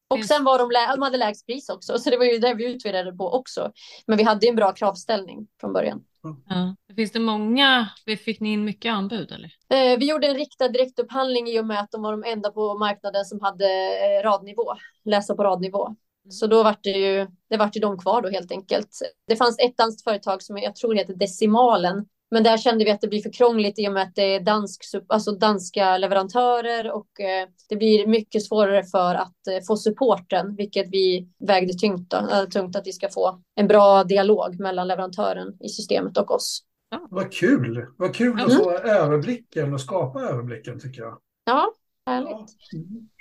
Och 0.07 0.25
sen 0.25 0.43
var 0.43 0.59
de, 0.59 0.69
de 0.95 1.01
hade 1.01 1.17
lägst 1.17 1.45
pris 1.45 1.69
också, 1.69 1.97
så 1.97 2.09
det 2.09 2.17
var 2.17 2.25
ju 2.25 2.37
det 2.37 2.53
vi 2.53 2.73
utvärderade 2.73 3.17
på 3.17 3.33
också. 3.33 3.71
Men 4.07 4.17
vi 4.17 4.23
hade 4.23 4.47
en 4.47 4.55
bra 4.55 4.71
kravställning 4.73 5.47
från 5.59 5.73
början. 5.73 6.03
Ja. 6.49 6.75
Finns 6.95 7.11
det 7.11 7.19
många, 7.19 7.89
fick 8.25 8.39
ni 8.39 8.53
in 8.53 8.65
mycket 8.65 8.93
anbud 8.93 9.31
eller? 9.31 9.51
Eh, 9.69 9.99
vi 9.99 10.09
gjorde 10.09 10.27
en 10.27 10.35
riktad 10.35 10.67
direktupphandling 10.67 11.47
i 11.47 11.59
och 11.59 11.65
med 11.65 11.79
att 11.79 11.91
de 11.91 12.01
var 12.01 12.11
de 12.11 12.23
enda 12.23 12.51
på 12.51 12.77
marknaden 12.77 13.25
som 13.25 13.41
hade 13.41 13.65
eh, 13.65 14.23
radnivå, 14.23 14.73
läsa 15.05 15.35
på 15.35 15.43
radnivå. 15.43 15.85
Mm. 15.85 16.31
Så 16.31 16.47
då 16.47 16.63
var 16.63 16.75
det 16.81 16.89
ju, 16.89 17.27
det 17.49 17.57
vart 17.57 17.75
ju 17.75 17.79
de 17.79 17.97
kvar 17.97 18.21
då 18.21 18.29
helt 18.29 18.51
enkelt. 18.51 18.89
Det 19.27 19.35
fanns 19.35 19.59
ett 19.59 19.77
danskt 19.77 20.03
företag 20.03 20.43
som 20.43 20.57
jag 20.57 20.75
tror 20.75 20.95
heter 20.95 21.13
Decimalen 21.13 22.05
men 22.33 22.43
där 22.43 22.57
kände 22.57 22.85
vi 22.85 22.91
att 22.91 23.01
det 23.01 23.07
blir 23.07 23.21
för 23.21 23.33
krångligt 23.33 23.79
i 23.79 23.87
och 23.87 23.93
med 23.93 24.03
att 24.03 24.15
det 24.15 24.35
är 24.35 24.39
dansk, 24.39 24.83
alltså 25.07 25.31
danska 25.31 25.97
leverantörer 25.97 26.91
och 26.91 27.19
eh, 27.19 27.47
det 27.69 27.75
blir 27.75 28.07
mycket 28.07 28.45
svårare 28.45 28.83
för 28.83 29.15
att 29.15 29.47
eh, 29.47 29.65
få 29.67 29.77
supporten, 29.77 30.55
vilket 30.55 30.89
vi 30.91 31.29
vägde 31.47 31.73
tungt, 31.73 32.09
då, 32.09 32.17
äh, 32.17 32.45
tungt 32.45 32.75
att 32.75 32.87
vi 32.87 32.91
ska 32.91 33.09
få 33.09 33.41
en 33.55 33.67
bra 33.67 34.03
dialog 34.03 34.59
mellan 34.59 34.87
leverantören 34.87 35.57
i 35.59 35.69
systemet 35.69 36.17
och 36.17 36.31
oss. 36.31 36.63
Ja. 36.89 37.07
Vad 37.11 37.31
kul! 37.31 37.87
Vad 37.97 38.15
kul 38.15 38.31
mm. 38.31 38.45
att 38.45 38.53
få 38.53 38.71
överblicken 38.71 39.73
och 39.73 39.81
skapa 39.81 40.21
överblicken 40.21 40.79
tycker 40.79 41.01
jag. 41.01 41.17
Ja, 41.45 41.73
härligt. 42.05 42.29
Ja, 42.31 42.47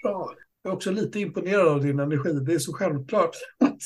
bra. 0.02 0.34
Jag 0.62 0.72
är 0.72 0.76
också 0.76 0.90
lite 0.90 1.20
imponerad 1.20 1.68
av 1.68 1.82
din 1.82 1.98
energi. 1.98 2.32
Det 2.32 2.54
är 2.54 2.58
så 2.58 2.72
självklart. 2.72 3.36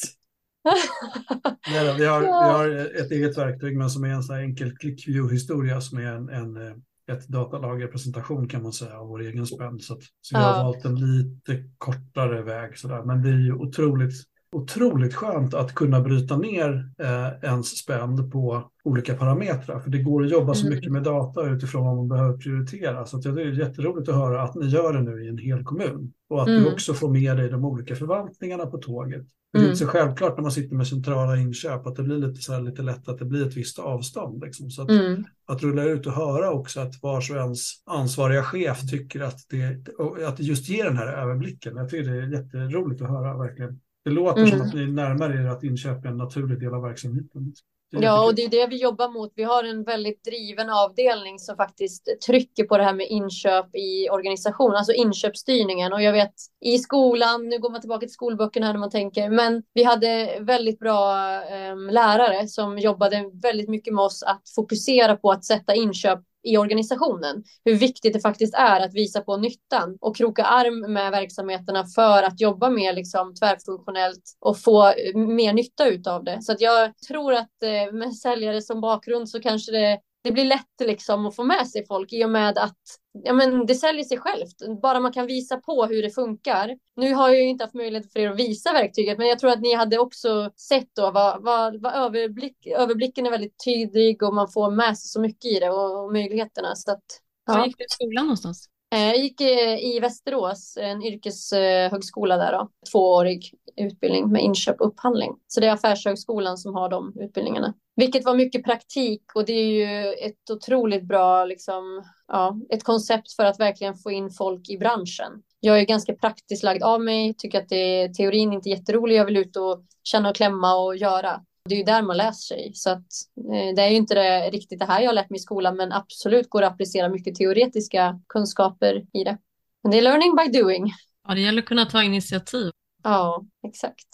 Nej, 1.70 1.94
vi, 1.98 2.04
har, 2.04 2.22
ja. 2.22 2.40
vi 2.46 2.52
har 2.52 3.00
ett 3.04 3.10
eget 3.10 3.38
verktyg 3.38 3.76
men 3.76 3.90
som 3.90 4.04
är 4.04 4.08
en 4.08 4.22
sån 4.22 4.36
här 4.36 4.42
enkel 4.42 4.76
ClickView-historia 4.76 5.80
som 5.80 5.98
är 5.98 6.12
en, 6.12 6.28
en, 6.28 6.56
eh, 6.56 6.72
ett 7.12 7.28
datalagerpresentation 7.28 8.48
kan 8.48 8.62
man 8.62 8.72
säga 8.72 8.98
av 8.98 9.08
vår 9.08 9.22
egen 9.22 9.46
spänn. 9.46 9.80
Så, 9.80 9.94
att, 9.94 10.02
så 10.20 10.38
vi 10.38 10.42
har 10.42 10.64
valt 10.64 10.84
en 10.84 10.94
lite 10.94 11.64
kortare 11.78 12.42
väg 12.42 12.78
sådär. 12.78 13.02
Men 13.02 13.22
det 13.22 13.28
är 13.28 13.38
ju 13.38 13.52
otroligt, 13.52 14.14
otroligt 14.52 15.14
skönt 15.14 15.54
att 15.54 15.74
kunna 15.74 16.00
bryta 16.00 16.36
ner 16.36 16.90
eh, 16.98 17.48
ens 17.48 17.78
spänd 17.78 18.32
på 18.32 18.70
olika 18.84 19.14
parametrar. 19.14 19.80
För 19.80 19.90
det 19.90 19.98
går 19.98 20.24
att 20.24 20.30
jobba 20.30 20.54
så 20.54 20.66
mm. 20.66 20.76
mycket 20.76 20.92
med 20.92 21.02
data 21.02 21.46
utifrån 21.46 21.86
vad 21.86 21.96
man 21.96 22.08
behöver 22.08 22.38
prioritera. 22.38 23.06
Så 23.06 23.16
det 23.16 23.42
är 23.42 23.58
jätteroligt 23.58 24.08
att 24.08 24.14
höra 24.14 24.42
att 24.42 24.54
ni 24.54 24.66
gör 24.66 24.92
det 24.92 25.02
nu 25.02 25.24
i 25.24 25.28
en 25.28 25.38
hel 25.38 25.64
kommun. 25.64 26.12
Och 26.28 26.42
att 26.42 26.48
mm. 26.48 26.62
du 26.62 26.72
också 26.72 26.94
får 26.94 27.10
med 27.10 27.36
dig 27.36 27.48
de 27.48 27.64
olika 27.64 27.96
förvaltningarna 27.96 28.66
på 28.66 28.78
tåget. 28.78 29.26
Det 29.52 29.58
är 29.58 29.62
inte 29.62 29.68
mm. 29.68 29.76
så 29.76 29.86
självklart 29.86 30.36
när 30.36 30.42
man 30.42 30.52
sitter 30.52 30.76
med 30.76 30.86
centrala 30.86 31.36
inköp 31.36 31.86
att 31.86 31.96
det 31.96 32.02
blir 32.02 32.18
lite, 32.18 32.42
så 32.42 32.52
här, 32.52 32.60
lite 32.60 32.82
lätt 32.82 33.08
att 33.08 33.18
det 33.18 33.24
blir 33.24 33.46
ett 33.46 33.56
visst 33.56 33.78
avstånd. 33.78 34.42
Liksom. 34.44 34.70
Så 34.70 34.82
att, 34.82 34.90
mm. 34.90 35.24
att 35.46 35.62
rulla 35.62 35.84
ut 35.84 36.06
och 36.06 36.12
höra 36.12 36.50
också 36.50 36.80
att 36.80 37.02
vars 37.02 37.30
och 37.30 37.36
ens 37.36 37.70
ansvariga 37.86 38.42
chef 38.42 38.90
tycker 38.90 39.20
att 39.20 39.38
det, 39.50 39.88
att 40.26 40.36
det 40.36 40.42
just 40.42 40.68
ger 40.68 40.84
den 40.84 40.96
här 40.96 41.06
överblicken. 41.06 41.76
Jag 41.76 41.88
tycker 41.88 42.10
det 42.10 42.22
är 42.22 42.32
jätteroligt 42.32 43.02
att 43.02 43.08
höra 43.08 43.38
verkligen. 43.38 43.80
Det 44.06 44.12
låter 44.12 44.40
mm. 44.40 44.50
som 44.50 44.60
att 44.60 44.74
ni 44.74 44.86
närmar 44.86 45.30
er 45.30 45.46
att 45.46 45.64
inköp 45.64 46.04
är 46.04 46.08
en 46.08 46.16
naturlig 46.16 46.60
del 46.60 46.74
av 46.74 46.82
verksamheten. 46.82 47.52
Ja, 47.90 48.26
och 48.26 48.34
det 48.34 48.42
är 48.42 48.48
det 48.48 48.66
vi 48.66 48.76
jobbar 48.76 49.08
mot. 49.08 49.32
Vi 49.36 49.42
har 49.42 49.64
en 49.64 49.84
väldigt 49.84 50.24
driven 50.24 50.70
avdelning 50.70 51.38
som 51.38 51.56
faktiskt 51.56 52.08
trycker 52.26 52.64
på 52.64 52.78
det 52.78 52.84
här 52.84 52.94
med 52.94 53.06
inköp 53.08 53.66
i 53.76 54.10
organisation, 54.10 54.74
alltså 54.74 54.92
inköpsstyrningen. 54.92 55.92
Och 55.92 56.02
jag 56.02 56.12
vet 56.12 56.34
i 56.64 56.78
skolan, 56.78 57.48
nu 57.48 57.58
går 57.58 57.70
man 57.70 57.80
tillbaka 57.80 58.00
till 58.00 58.12
skolböckerna 58.12 58.72
när 58.72 58.78
man 58.78 58.90
tänker, 58.90 59.30
men 59.30 59.62
vi 59.74 59.82
hade 59.82 60.38
väldigt 60.40 60.78
bra 60.78 61.32
eh, 61.44 61.92
lärare 61.92 62.48
som 62.48 62.78
jobbade 62.78 63.30
väldigt 63.42 63.68
mycket 63.68 63.94
med 63.94 64.04
oss 64.04 64.22
att 64.22 64.42
fokusera 64.54 65.16
på 65.16 65.30
att 65.30 65.44
sätta 65.44 65.74
inköp 65.74 66.20
i 66.46 66.56
organisationen. 66.58 67.44
Hur 67.64 67.74
viktigt 67.74 68.12
det 68.12 68.20
faktiskt 68.20 68.54
är 68.54 68.80
att 68.80 68.94
visa 68.94 69.20
på 69.20 69.36
nyttan 69.36 69.98
och 70.00 70.16
kroka 70.16 70.44
arm 70.44 70.92
med 70.92 71.10
verksamheterna 71.10 71.84
för 71.94 72.22
att 72.22 72.40
jobba 72.40 72.70
mer 72.70 72.92
liksom 72.92 73.34
tvärfunktionellt 73.34 74.22
och 74.40 74.58
få 74.58 74.86
eh, 74.86 75.16
mer 75.16 75.52
nytta 75.52 76.12
av 76.12 76.24
det. 76.24 76.42
Så 76.42 76.52
att 76.52 76.60
jag 76.60 76.98
tror 77.08 77.32
att 77.34 77.62
eh, 77.62 77.92
med 77.92 78.16
säljare 78.16 78.62
som 78.62 78.80
bakgrund 78.80 79.28
så 79.28 79.40
kanske 79.40 79.72
det 79.72 80.00
det 80.26 80.32
blir 80.32 80.44
lätt 80.44 80.80
liksom 80.80 81.26
att 81.26 81.36
få 81.36 81.44
med 81.44 81.68
sig 81.68 81.86
folk 81.86 82.12
i 82.12 82.24
och 82.24 82.30
med 82.30 82.58
att 82.58 82.78
ja, 83.24 83.32
men 83.32 83.66
det 83.66 83.74
säljer 83.74 84.04
sig 84.04 84.18
självt. 84.18 84.80
Bara 84.82 85.00
man 85.00 85.12
kan 85.12 85.26
visa 85.26 85.56
på 85.56 85.86
hur 85.86 86.02
det 86.02 86.10
funkar. 86.10 86.78
Nu 86.96 87.14
har 87.14 87.28
jag 87.28 87.38
ju 87.38 87.48
inte 87.48 87.64
haft 87.64 87.74
möjlighet 87.74 88.12
för 88.12 88.20
er 88.20 88.30
att 88.30 88.38
visa 88.38 88.72
verktyget, 88.72 89.18
men 89.18 89.26
jag 89.26 89.38
tror 89.38 89.50
att 89.50 89.60
ni 89.60 89.74
hade 89.74 89.98
också 89.98 90.50
sett 90.56 90.94
då 90.94 91.10
vad, 91.10 91.42
vad, 91.42 91.82
vad 91.82 91.94
överblick, 91.94 92.66
överblicken 92.66 93.26
är 93.26 93.30
väldigt 93.30 93.64
tydlig 93.64 94.22
och 94.22 94.34
man 94.34 94.48
får 94.48 94.70
med 94.70 94.98
sig 94.98 95.08
så 95.08 95.20
mycket 95.20 95.44
i 95.44 95.60
det 95.60 95.70
och, 95.70 96.04
och 96.04 96.12
möjligheterna. 96.12 96.74
Så 96.74 96.90
att, 96.90 97.04
ja. 97.46 97.52
Var 97.52 97.66
gick 97.66 97.78
du 97.78 97.84
i 97.84 97.88
skolan 97.88 98.24
någonstans? 98.24 98.70
Eh, 98.94 99.06
jag 99.06 99.18
gick 99.18 99.40
eh, 99.40 99.78
i 99.78 100.00
Västerås, 100.00 100.76
en 100.80 101.02
yrkeshögskola 101.02 102.36
där 102.36 102.52
då, 102.52 102.70
tvåårig 102.92 103.54
utbildning 103.76 104.32
med 104.32 104.42
inköp 104.42 104.80
och 104.80 104.86
upphandling. 104.86 105.32
Så 105.46 105.60
det 105.60 105.66
är 105.66 105.72
Affärshögskolan 105.72 106.58
som 106.58 106.74
har 106.74 106.88
de 106.88 107.12
utbildningarna. 107.20 107.74
Vilket 107.96 108.24
var 108.24 108.34
mycket 108.34 108.64
praktik 108.64 109.22
och 109.34 109.44
det 109.44 109.52
är 109.52 109.66
ju 109.66 110.12
ett 110.12 110.50
otroligt 110.50 111.04
bra, 111.04 111.44
liksom, 111.44 112.04
ja, 112.28 112.56
ett 112.70 112.84
koncept 112.84 113.32
för 113.32 113.44
att 113.44 113.60
verkligen 113.60 113.94
få 113.94 114.10
in 114.10 114.30
folk 114.30 114.68
i 114.68 114.78
branschen. 114.78 115.42
Jag 115.60 115.80
är 115.80 115.84
ganska 115.84 116.14
praktiskt 116.14 116.62
lagd 116.62 116.82
av 116.82 117.00
mig, 117.00 117.34
tycker 117.38 117.58
att 117.58 117.68
det, 117.68 118.14
teorin 118.14 118.52
inte 118.52 118.68
är 118.68 118.76
jätterolig, 118.76 119.16
jag 119.16 119.24
vill 119.24 119.36
ut 119.36 119.56
och 119.56 119.84
känna 120.02 120.30
och 120.30 120.36
klämma 120.36 120.74
och 120.74 120.96
göra. 120.96 121.40
Det 121.68 121.74
är 121.74 121.78
ju 121.78 121.84
där 121.84 122.02
man 122.02 122.16
läser 122.16 122.54
sig. 122.54 122.70
Så 122.74 122.90
att, 122.90 123.06
eh, 123.52 123.74
det 123.76 123.82
är 123.82 123.88
ju 123.88 123.96
inte 123.96 124.14
det, 124.14 124.50
riktigt 124.50 124.78
det 124.78 124.84
här 124.84 125.00
jag 125.00 125.08
har 125.08 125.14
lärt 125.14 125.30
mig 125.30 125.36
i 125.36 125.42
skolan, 125.42 125.76
men 125.76 125.92
absolut 125.92 126.50
går 126.50 126.60
det 126.60 126.66
att 126.66 126.72
applicera 126.72 127.08
mycket 127.08 127.34
teoretiska 127.34 128.20
kunskaper 128.28 129.06
i 129.12 129.24
det. 129.24 129.38
Men 129.82 129.90
det 129.90 129.98
är 129.98 130.02
learning 130.02 130.36
by 130.36 130.58
doing. 130.58 130.92
Ja, 131.28 131.34
det 131.34 131.40
gäller 131.40 131.62
att 131.62 131.68
kunna 131.68 131.86
ta 131.86 132.02
initiativ. 132.02 132.70
Ja, 133.02 133.44
exakt. 133.66 134.06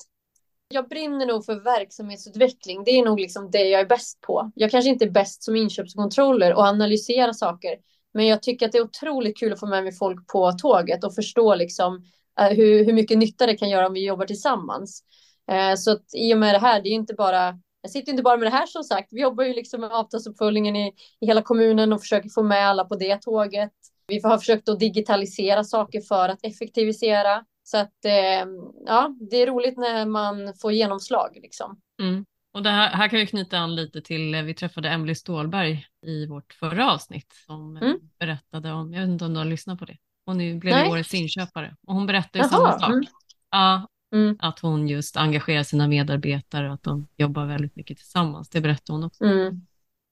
Jag 0.69 0.89
brinner 0.89 1.27
nog 1.27 1.45
för 1.45 1.55
verksamhetsutveckling. 1.55 2.85
Det 2.85 2.91
är 2.91 3.05
nog 3.05 3.21
liksom 3.21 3.51
det 3.51 3.65
jag 3.65 3.81
är 3.81 3.87
bäst 3.87 4.21
på. 4.21 4.53
Jag 4.55 4.71
kanske 4.71 4.91
inte 4.91 5.05
är 5.05 5.11
bäst 5.11 5.43
som 5.43 5.57
inköpskontroller 5.57 6.55
och 6.55 6.63
analysera 6.63 7.35
saker, 7.35 7.77
men 8.15 8.27
jag 8.27 8.43
tycker 8.43 8.67
att 8.67 8.73
det 8.73 8.79
är 8.79 8.83
otroligt 8.83 9.39
kul 9.39 9.53
att 9.53 9.61
få 9.61 9.67
med 9.67 9.85
mig 9.85 9.93
folk 9.93 10.27
på 10.27 10.53
tåget 10.53 11.05
och 11.05 11.15
förstå 11.15 11.55
liksom 11.55 12.05
eh, 12.41 12.49
hur, 12.49 12.85
hur 12.85 12.93
mycket 12.93 13.19
nytta 13.19 13.47
det 13.47 13.57
kan 13.57 13.69
göra 13.69 13.87
om 13.87 13.93
vi 13.93 14.07
jobbar 14.07 14.27
tillsammans. 14.27 15.05
Eh, 15.53 15.75
så 15.75 15.93
att 15.93 16.05
i 16.15 16.35
och 16.35 16.39
med 16.39 16.55
det 16.55 16.59
här, 16.59 16.83
det 16.83 16.89
är 16.89 16.93
inte 16.93 17.15
bara 17.15 17.59
jag 17.83 17.91
sitter 17.91 18.13
inte 18.13 18.23
bara 18.23 18.37
med 18.37 18.47
det 18.47 18.57
här 18.57 18.67
som 18.67 18.85
sagt. 18.85 19.09
Vi 19.11 19.23
jobbar 19.23 19.45
ju 19.45 19.55
liksom 19.55 19.81
med 19.81 19.91
avtalsuppföljningen 19.91 20.77
i, 20.77 20.95
i 21.21 21.27
hela 21.27 21.43
kommunen 21.43 21.93
och 21.93 22.01
försöker 22.01 22.29
få 22.29 22.43
med 22.43 22.69
alla 22.69 22.85
på 22.85 22.97
det 22.97 23.23
tåget. 23.23 23.73
Vi 24.07 24.21
har 24.25 24.39
försökt 24.39 24.69
att 24.69 24.81
digitalisera 24.81 25.65
saker 25.65 26.01
för 26.01 26.29
att 26.29 26.39
effektivisera. 26.43 27.45
Så 27.63 27.77
att 27.77 28.05
eh, 28.05 28.47
ja, 28.87 29.17
det 29.31 29.37
är 29.37 29.47
roligt 29.47 29.79
när 29.79 30.07
man 30.07 30.55
får 30.63 30.73
genomslag 30.73 31.39
liksom. 31.43 31.81
Mm. 32.03 32.25
Och 32.55 32.63
det 32.63 32.71
här, 32.71 32.89
här 32.89 33.09
kan 33.09 33.19
vi 33.19 33.27
knyta 33.27 33.59
an 33.59 33.75
lite 33.75 34.03
till, 34.03 34.35
eh, 34.35 34.43
vi 34.43 34.55
träffade 34.55 34.89
Emily 34.89 35.15
Stålberg 35.15 35.87
i 36.07 36.27
vårt 36.27 36.53
förra 36.53 36.93
avsnitt 36.93 37.33
som 37.47 37.77
mm. 37.77 37.99
berättade 38.19 38.73
om, 38.73 38.93
jag 38.93 39.01
vet 39.01 39.09
inte 39.09 39.25
om 39.25 39.33
du 39.33 39.39
har 39.39 39.45
lyssnat 39.45 39.79
på 39.79 39.85
det, 39.85 39.97
hon 40.27 40.59
blev 40.59 40.75
Nej. 40.75 40.91
årets 40.91 41.15
inköpare 41.15 41.77
och 41.87 41.95
hon 41.95 42.07
berättade 42.07 42.49
samma 42.49 42.79
sak. 42.79 42.91
Mm. 42.91 43.05
Ja, 43.51 43.89
Mm. 44.13 44.37
Att 44.39 44.59
hon 44.59 44.89
just 44.89 45.17
engagerar 45.17 45.63
sina 45.63 45.89
medarbetare 45.89 46.69
och 46.69 46.75
att 46.75 46.83
de 46.83 47.07
jobbar 47.17 47.47
väldigt 47.47 47.77
mycket 47.77 47.97
tillsammans. 47.97 48.49
Det 48.49 48.61
berättar 48.61 48.95
hon 48.95 49.05
också. 49.05 49.25
Mm. 49.25 49.61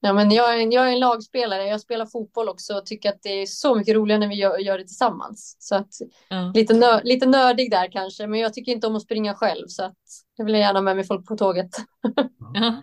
Ja, 0.03 0.13
men 0.13 0.31
jag, 0.31 0.61
är, 0.61 0.73
jag 0.73 0.87
är 0.87 0.91
en 0.91 0.99
lagspelare, 0.99 1.65
jag 1.65 1.81
spelar 1.81 2.05
fotboll 2.05 2.49
också 2.49 2.73
och 2.73 2.85
tycker 2.85 3.09
att 3.09 3.19
det 3.23 3.41
är 3.41 3.45
så 3.45 3.75
mycket 3.75 3.95
roligare 3.95 4.19
när 4.19 4.27
vi 4.27 4.35
gör, 4.35 4.57
gör 4.57 4.77
det 4.77 4.83
tillsammans. 4.83 5.57
Så 5.59 5.75
att, 5.75 5.89
ja. 6.29 6.51
lite, 6.55 6.73
nö, 6.73 7.01
lite 7.03 7.25
nördig 7.25 7.71
där 7.71 7.91
kanske, 7.91 8.27
men 8.27 8.39
jag 8.39 8.53
tycker 8.53 8.71
inte 8.71 8.87
om 8.87 8.95
att 8.95 9.01
springa 9.01 9.35
själv 9.35 9.67
så 9.67 9.83
att 9.83 9.97
jag 10.37 10.45
vill 10.45 10.55
gärna 10.55 10.81
med 10.81 10.95
mig 10.95 11.05
folk 11.05 11.25
på 11.25 11.37
tåget. 11.37 11.69
ja. 12.53 12.81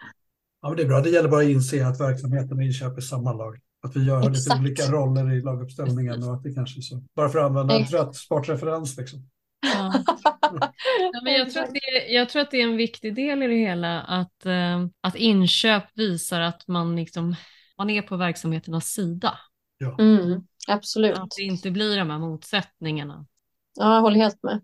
ja, 0.62 0.68
men 0.68 0.76
det 0.76 0.82
är 0.82 0.86
bra. 0.86 1.00
Det 1.00 1.10
gäller 1.10 1.28
bara 1.28 1.42
att 1.42 1.48
inse 1.48 1.86
att 1.86 2.00
verksamheten 2.00 2.56
och 2.56 2.62
inköp 2.62 2.96
är 2.96 3.00
samma 3.00 3.32
lag. 3.32 3.58
Att 3.82 3.96
vi 3.96 4.04
gör 4.04 4.30
Exakt. 4.30 4.36
lite 4.36 4.60
olika 4.60 4.82
roller 4.82 5.32
i 5.32 5.40
laguppställningen 5.40 6.22
och 6.22 6.34
att 6.34 6.42
det 6.42 6.54
kanske 6.54 6.80
är 6.80 6.82
så. 6.82 7.02
Bara 7.16 7.28
för 7.28 7.38
att 7.38 7.44
använda 7.44 7.74
en 7.74 7.84
rätt 7.84 8.16
sportreferens 8.16 8.96
liksom. 8.96 9.28
Ja. 9.74 9.94
ja. 11.12 11.20
men 11.24 11.32
jag, 11.32 11.50
tror 11.50 11.62
att 11.62 11.74
det, 11.74 12.06
jag 12.08 12.28
tror 12.28 12.42
att 12.42 12.50
det 12.50 12.60
är 12.60 12.64
en 12.64 12.76
viktig 12.76 13.14
del 13.14 13.42
i 13.42 13.46
det 13.46 13.54
hela 13.54 14.00
att, 14.00 14.46
äh, 14.46 14.86
att 15.00 15.16
inköp 15.16 15.84
visar 15.94 16.40
att 16.40 16.68
man, 16.68 16.96
liksom, 16.96 17.34
man 17.78 17.90
är 17.90 18.02
på 18.02 18.16
verksamheternas 18.16 18.86
sida. 18.86 19.38
Ja. 19.78 19.96
Mm, 19.98 20.40
absolut. 20.68 21.18
Att 21.18 21.30
det 21.36 21.42
inte 21.42 21.70
blir 21.70 21.96
de 21.98 22.10
här 22.10 22.18
motsättningarna. 22.18 23.26
Ja, 23.74 23.94
jag 23.94 24.00
håller 24.00 24.16
helt 24.16 24.42
med. 24.42 24.60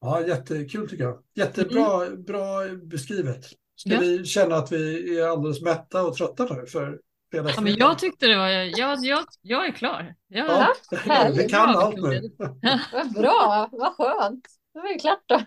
Ja, 0.00 0.26
jättekul 0.26 0.88
tycker 0.88 1.04
jag. 1.04 1.22
Jättebra 1.34 2.06
mm. 2.06 2.24
bra 2.24 2.68
beskrivet. 2.82 3.44
Ska 3.76 3.90
ja. 3.90 4.00
vi 4.00 4.24
känna 4.24 4.56
att 4.56 4.72
vi 4.72 5.18
är 5.18 5.26
alldeles 5.26 5.62
mätta 5.62 6.02
och 6.02 6.16
trötta 6.16 6.44
nu 6.44 6.66
för 6.66 6.98
Ja, 7.34 7.60
men 7.60 7.74
jag 7.74 7.98
tyckte 7.98 8.26
det 8.26 8.36
var, 8.36 8.48
jag, 8.48 8.98
jag, 9.04 9.24
jag 9.42 9.66
är 9.66 9.72
klar. 9.72 10.14
Jag, 10.28 10.46
ja, 10.48 11.30
vi 11.36 11.48
kan 11.48 11.68
allt 11.68 11.96
nu. 11.96 12.30
Vad 12.92 13.12
bra, 13.12 13.68
vad 13.72 13.94
skönt. 13.96 14.46
Det 14.74 14.80
var 14.80 14.88
ju 14.88 14.98
klart 14.98 15.22
då. 15.26 15.40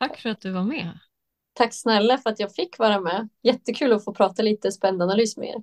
Tack 0.00 0.18
för 0.18 0.28
att 0.28 0.40
du 0.40 0.50
var 0.50 0.64
med. 0.64 0.98
Tack 1.52 1.74
snälla 1.74 2.18
för 2.18 2.30
att 2.30 2.40
jag 2.40 2.54
fick 2.54 2.78
vara 2.78 3.00
med. 3.00 3.28
Jättekul 3.42 3.92
att 3.92 4.04
få 4.04 4.14
prata 4.14 4.42
lite 4.42 4.72
spändanalys 4.72 5.36
med 5.36 5.48
er. 5.48 5.62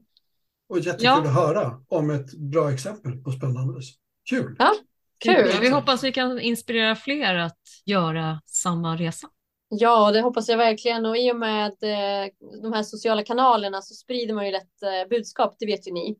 Och 0.69 0.79
jättekul 0.79 1.05
ja. 1.05 1.21
att 1.21 1.33
höra 1.33 1.81
om 1.87 2.09
ett 2.09 2.33
bra 2.33 2.71
exempel 2.71 3.23
på 3.23 3.31
spändanalys. 3.31 3.93
Kul! 4.29 4.55
Ja, 4.59 4.73
kul! 5.19 5.51
Vi 5.61 5.69
hoppas 5.69 6.03
vi 6.03 6.11
kan 6.11 6.39
inspirera 6.39 6.95
fler 6.95 7.35
att 7.35 7.59
göra 7.85 8.41
samma 8.45 8.95
resa. 8.95 9.27
Ja, 9.69 10.11
det 10.11 10.21
hoppas 10.21 10.49
jag 10.49 10.57
verkligen. 10.57 11.05
Och 11.05 11.17
i 11.17 11.31
och 11.31 11.35
med 11.35 11.71
eh, 11.83 12.31
de 12.61 12.73
här 12.73 12.83
sociala 12.83 13.23
kanalerna 13.23 13.81
så 13.81 13.93
sprider 13.93 14.33
man 14.33 14.45
ju 14.45 14.51
lätt 14.51 14.83
eh, 14.83 15.09
budskap, 15.09 15.55
det 15.59 15.65
vet 15.65 15.87
ju 15.87 15.91
ni. 15.91 16.17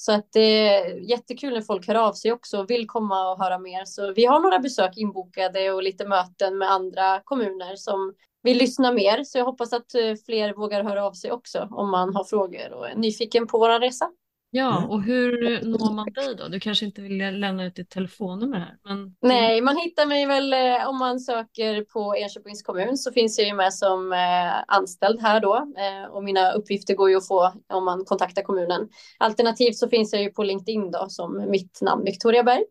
Så 0.00 0.12
att 0.12 0.32
det 0.32 0.68
är 0.68 0.96
jättekul 1.10 1.54
när 1.54 1.60
folk 1.60 1.88
hör 1.88 1.94
av 1.94 2.12
sig 2.12 2.32
också 2.32 2.58
och 2.58 2.70
vill 2.70 2.86
komma 2.86 3.30
och 3.30 3.38
höra 3.38 3.58
mer. 3.58 3.84
Så 3.84 4.12
vi 4.12 4.24
har 4.24 4.40
några 4.40 4.58
besök 4.58 4.96
inbokade 4.96 5.70
och 5.72 5.82
lite 5.82 6.08
möten 6.08 6.58
med 6.58 6.70
andra 6.70 7.20
kommuner 7.24 7.76
som 7.76 8.14
vill 8.42 8.58
lyssna 8.58 8.92
mer. 8.92 9.24
Så 9.24 9.38
jag 9.38 9.44
hoppas 9.44 9.72
att 9.72 9.94
eh, 9.94 10.14
fler 10.26 10.54
vågar 10.54 10.84
höra 10.84 11.06
av 11.06 11.12
sig 11.12 11.32
också 11.32 11.68
om 11.70 11.90
man 11.90 12.14
har 12.14 12.24
frågor 12.24 12.72
och 12.72 12.88
är 12.88 12.94
nyfiken 12.94 13.46
på 13.46 13.58
vår 13.58 13.80
resa. 13.80 14.10
Ja, 14.52 14.78
mm. 14.78 14.90
och 14.90 15.02
hur 15.02 15.62
når 15.64 15.92
man 15.92 16.12
dig 16.12 16.34
då? 16.36 16.48
Du 16.48 16.60
kanske 16.60 16.86
inte 16.86 17.02
vill 17.02 17.40
lämna 17.40 17.64
ut 17.64 17.74
ditt 17.74 17.90
telefonnummer 17.90 18.58
här? 18.58 18.76
Men... 18.84 19.16
Nej, 19.20 19.60
man 19.60 19.76
hittar 19.76 20.06
mig 20.06 20.26
väl 20.26 20.52
eh, 20.52 20.88
om 20.88 20.98
man 20.98 21.20
söker 21.20 21.84
på 21.84 22.16
Enköpings 22.16 22.62
kommun 22.62 22.96
så 22.96 23.12
finns 23.12 23.38
jag 23.38 23.46
ju 23.46 23.54
med 23.54 23.74
som 23.74 24.12
eh, 24.12 24.76
anställd 24.76 25.20
här 25.20 25.40
då 25.40 25.56
eh, 25.56 26.10
och 26.10 26.24
mina 26.24 26.52
uppgifter 26.52 26.94
går 26.94 27.10
ju 27.10 27.16
att 27.16 27.26
få 27.26 27.52
om 27.72 27.84
man 27.84 28.04
kontaktar 28.04 28.42
kommunen. 28.42 28.88
Alternativt 29.18 29.76
så 29.76 29.88
finns 29.88 30.12
jag 30.12 30.22
ju 30.22 30.30
på 30.30 30.42
LinkedIn 30.42 30.90
då 30.90 31.06
som 31.08 31.50
mitt 31.50 31.80
namn 31.80 32.04
Victoria 32.04 32.42
Berg. 32.42 32.64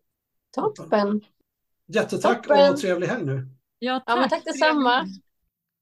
Toppen. 0.56 1.22
Jättetack 1.88 2.48
Toppen. 2.48 2.74
och 2.74 2.80
trevlig 2.80 3.08
helg 3.08 3.26
nu. 3.26 3.48
Ja, 3.80 4.00
tack. 4.00 4.04
Ja, 4.08 4.20
men 4.20 4.30
tack 4.30 4.46
detsamma. 4.46 5.08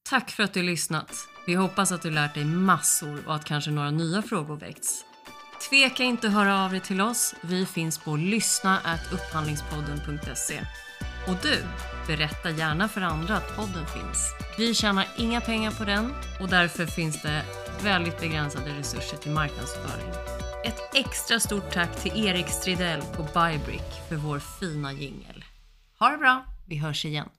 Tack 0.09 0.29
för 0.29 0.43
att 0.43 0.53
du 0.53 0.63
lyssnat. 0.63 1.11
Vi 1.47 1.53
hoppas 1.53 1.91
att 1.91 2.01
du 2.01 2.11
lärt 2.11 2.33
dig 2.33 2.45
massor 2.45 3.27
och 3.27 3.35
att 3.35 3.45
kanske 3.45 3.71
några 3.71 3.91
nya 3.91 4.21
frågor 4.21 4.55
väckts. 4.55 5.05
Tveka 5.59 6.03
inte 6.03 6.27
att 6.27 6.33
höra 6.33 6.65
av 6.65 6.71
dig 6.71 6.79
till 6.79 7.01
oss. 7.01 7.35
Vi 7.41 7.65
finns 7.65 7.97
på 7.97 8.15
lyssna.upphandlingspodden.se. 8.15 10.61
Och 11.27 11.35
du, 11.41 11.63
berätta 12.07 12.49
gärna 12.49 12.87
för 12.87 13.01
andra 13.01 13.37
att 13.37 13.55
podden 13.55 13.85
finns. 13.87 14.33
Vi 14.57 14.73
tjänar 14.73 15.07
inga 15.17 15.41
pengar 15.41 15.71
på 15.71 15.83
den 15.83 16.13
och 16.39 16.49
därför 16.49 16.85
finns 16.85 17.21
det 17.21 17.43
väldigt 17.83 18.19
begränsade 18.19 18.79
resurser 18.79 19.17
till 19.17 19.31
marknadsföring. 19.31 20.09
Ett 20.65 20.95
extra 20.95 21.39
stort 21.39 21.73
tack 21.73 21.95
till 21.95 22.25
Erik 22.25 22.47
Stridell 22.47 23.01
på 23.01 23.23
Bybrick 23.23 24.01
för 24.09 24.15
vår 24.15 24.39
fina 24.39 24.93
jingel. 24.93 25.45
Ha 25.99 26.09
det 26.09 26.17
bra, 26.17 26.45
vi 26.67 26.77
hörs 26.77 27.05
igen. 27.05 27.29